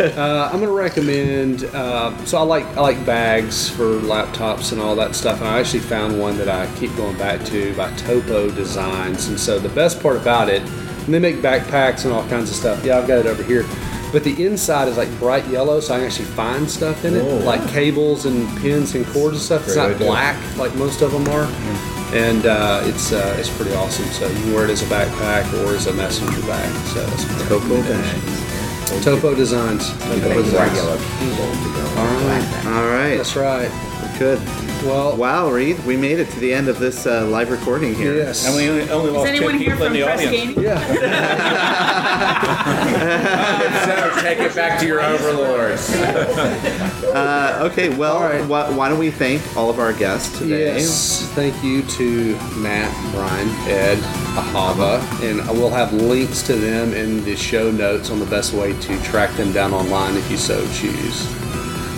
Uh, 0.00 0.48
I'm 0.50 0.60
going 0.60 0.62
to 0.66 0.72
recommend. 0.72 1.64
Uh, 1.74 2.16
so 2.24 2.38
I 2.38 2.42
like 2.42 2.64
I 2.76 2.80
like 2.80 3.04
bags 3.04 3.68
for 3.68 3.98
laptops 4.00 4.72
and 4.72 4.80
all 4.80 4.96
that 4.96 5.14
stuff. 5.14 5.40
And 5.40 5.48
I 5.48 5.60
actually 5.60 5.80
found 5.80 6.18
one 6.18 6.38
that 6.38 6.48
I 6.48 6.72
keep 6.76 6.94
going 6.96 7.18
back 7.18 7.44
to 7.46 7.74
by 7.76 7.90
Topo 7.96 8.50
Designs. 8.50 9.28
And 9.28 9.38
so 9.38 9.58
the 9.58 9.68
best 9.70 10.00
part 10.02 10.16
about 10.16 10.48
it, 10.48 10.62
and 10.62 11.12
they 11.14 11.18
make 11.18 11.36
backpacks 11.36 12.04
and 12.04 12.14
all 12.14 12.26
kinds 12.28 12.50
of 12.50 12.56
stuff. 12.56 12.82
Yeah, 12.84 12.98
I've 12.98 13.06
got 13.08 13.18
it 13.18 13.26
over 13.26 13.42
here. 13.42 13.64
But 14.12 14.24
the 14.24 14.44
inside 14.44 14.88
is 14.88 14.96
like 14.96 15.08
bright 15.18 15.46
yellow, 15.48 15.78
so 15.80 15.94
I 15.94 15.98
can 15.98 16.06
actually 16.06 16.24
find 16.26 16.68
stuff 16.68 17.04
in 17.04 17.14
it, 17.14 17.22
like 17.44 17.66
cables 17.68 18.26
and 18.26 18.46
pins 18.60 18.94
and 18.94 19.06
cords 19.06 19.36
and 19.36 19.42
stuff. 19.42 19.64
It's 19.64 19.74
Great 19.74 19.82
not 19.82 19.94
idea. 19.94 20.06
black 20.08 20.56
like 20.56 20.74
most 20.74 21.00
of 21.02 21.12
them 21.12 21.28
are, 21.28 21.46
and 22.12 22.44
uh, 22.46 22.80
it's 22.84 23.12
uh, 23.12 23.36
it's 23.38 23.50
pretty 23.56 23.72
awesome. 23.74 24.06
So 24.06 24.26
you 24.26 24.34
can 24.34 24.52
wear 24.52 24.64
it 24.64 24.70
as 24.70 24.82
a 24.82 24.86
backpack 24.86 25.46
or 25.64 25.74
as 25.74 25.86
a 25.86 25.92
messenger 25.94 26.40
bag. 26.42 26.68
So 26.88 27.00
it's 27.12 27.24
Topo 27.48 27.80
Bags. 27.82 29.04
Topo 29.04 29.34
Designs. 29.36 29.90
Topo 30.00 30.42
Designs. 30.42 30.74
yellow 30.74 30.98
cable. 30.98 31.44
All 31.98 32.06
right. 32.26 32.66
All 32.66 32.86
right. 32.88 33.16
That's 33.16 33.36
right. 33.36 33.70
Good. 34.20 34.38
Well, 34.84 35.16
Wow, 35.16 35.48
Reed, 35.50 35.78
we 35.86 35.96
made 35.96 36.18
it 36.18 36.28
to 36.32 36.40
the 36.40 36.52
end 36.52 36.68
of 36.68 36.78
this 36.78 37.06
uh, 37.06 37.26
live 37.28 37.50
recording 37.50 37.94
here. 37.94 38.14
yes. 38.16 38.46
And 38.46 38.54
we 38.54 38.68
only, 38.68 38.90
only 38.90 39.08
Is 39.08 39.14
lost 39.16 39.28
anyone 39.28 39.52
10 39.52 39.60
here 39.62 39.70
people 39.70 39.86
in 39.86 39.92
from 39.92 39.98
the 39.98 40.02
Press 40.04 40.18
audience. 40.26 40.36
Gaming? 40.36 40.54
so 44.14 44.20
take 44.22 44.38
it 44.40 44.54
back 44.54 44.78
to 44.80 44.86
your 44.86 45.00
overlords. 45.02 45.90
Uh, 47.10 47.68
okay, 47.68 47.88
well, 47.96 48.18
All 48.18 48.22
right. 48.22 48.46
why, 48.46 48.70
why 48.70 48.88
don't 48.88 48.98
we 49.00 49.10
thank 49.10 49.42
all 49.56 49.68
of 49.68 49.80
our 49.80 49.92
guests 49.92 50.38
today? 50.38 50.76
Yes. 50.76 51.22
Thank 51.34 51.60
you 51.64 51.82
to 51.82 52.36
Matt, 52.56 52.94
Brian, 53.12 53.48
Ed, 53.68 53.98
Ahava, 54.36 55.00
and 55.28 55.40
I 55.40 55.50
will 55.50 55.70
have 55.70 55.92
links 55.92 56.40
to 56.42 56.54
them 56.54 56.92
in 56.94 57.24
the 57.24 57.34
show 57.34 57.68
notes 57.72 58.10
on 58.10 58.20
the 58.20 58.26
best 58.26 58.52
way 58.52 58.78
to 58.80 59.02
track 59.02 59.34
them 59.36 59.50
down 59.52 59.74
online 59.74 60.16
if 60.16 60.30
you 60.30 60.36
so 60.36 60.60
choose. 60.72 61.26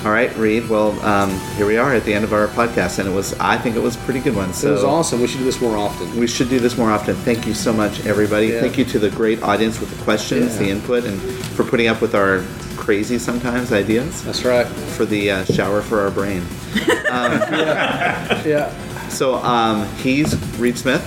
All 0.04 0.10
right, 0.10 0.34
Reed. 0.36 0.68
Well, 0.68 1.00
um, 1.02 1.30
here 1.56 1.64
we 1.64 1.76
are 1.76 1.94
at 1.94 2.04
the 2.04 2.12
end 2.12 2.24
of 2.24 2.32
our 2.32 2.48
podcast, 2.48 2.98
and 2.98 3.08
it 3.08 3.12
was, 3.12 3.34
I 3.34 3.56
think 3.56 3.76
it 3.76 3.78
was 3.78 3.94
a 3.94 3.98
pretty 4.00 4.18
good 4.18 4.34
one. 4.34 4.52
So 4.52 4.70
it 4.70 4.72
was 4.72 4.82
awesome. 4.84 5.20
We 5.20 5.28
should 5.28 5.38
do 5.38 5.44
this 5.44 5.60
more 5.60 5.76
often. 5.76 6.18
We 6.18 6.26
should 6.26 6.48
do 6.48 6.58
this 6.58 6.76
more 6.76 6.90
often. 6.90 7.14
Thank 7.14 7.46
you 7.46 7.54
so 7.54 7.72
much, 7.72 8.04
everybody. 8.04 8.48
Yeah. 8.48 8.60
Thank 8.60 8.78
you 8.78 8.84
to 8.86 8.98
the 8.98 9.10
great 9.10 9.42
audience 9.44 9.78
with 9.78 9.96
the 9.96 10.02
questions, 10.02 10.58
the 10.58 10.68
input, 10.68 11.04
and 11.04 11.20
for 11.20 11.62
putting 11.62 11.86
up 11.86 12.00
with 12.00 12.16
our 12.16 12.44
crazy 12.76 13.16
sometimes 13.16 13.70
ideas 13.72 14.24
That's 14.24 14.44
right. 14.44 14.66
for 14.66 15.04
the 15.04 15.30
uh, 15.30 15.44
shower 15.44 15.82
for 15.82 16.00
our 16.00 16.10
brain. 16.10 16.42
Yeah. 17.12 18.72
So 19.08 19.36
um, 19.36 19.86
he's 19.96 20.34
Reed 20.58 20.78
Smith. 20.78 21.04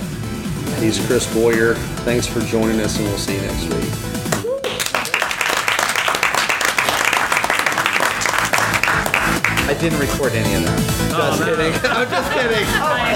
He's 0.80 1.04
Chris 1.06 1.32
Boyer. 1.34 1.74
Thanks 2.04 2.26
for 2.26 2.40
joining 2.40 2.80
us, 2.80 2.96
and 2.98 3.06
we'll 3.06 3.18
see 3.18 3.34
you 3.34 3.42
next 3.42 3.64
week. 3.74 4.15
I 9.68 9.74
didn't 9.74 9.98
record 9.98 10.32
any 10.32 10.54
of 10.54 10.62
that. 10.62 10.78
Oh, 11.12 11.36
just 11.36 11.42
kidding. 11.42 11.74
I'm 11.90 12.08
just 12.08 12.30
kidding. 12.32 13.15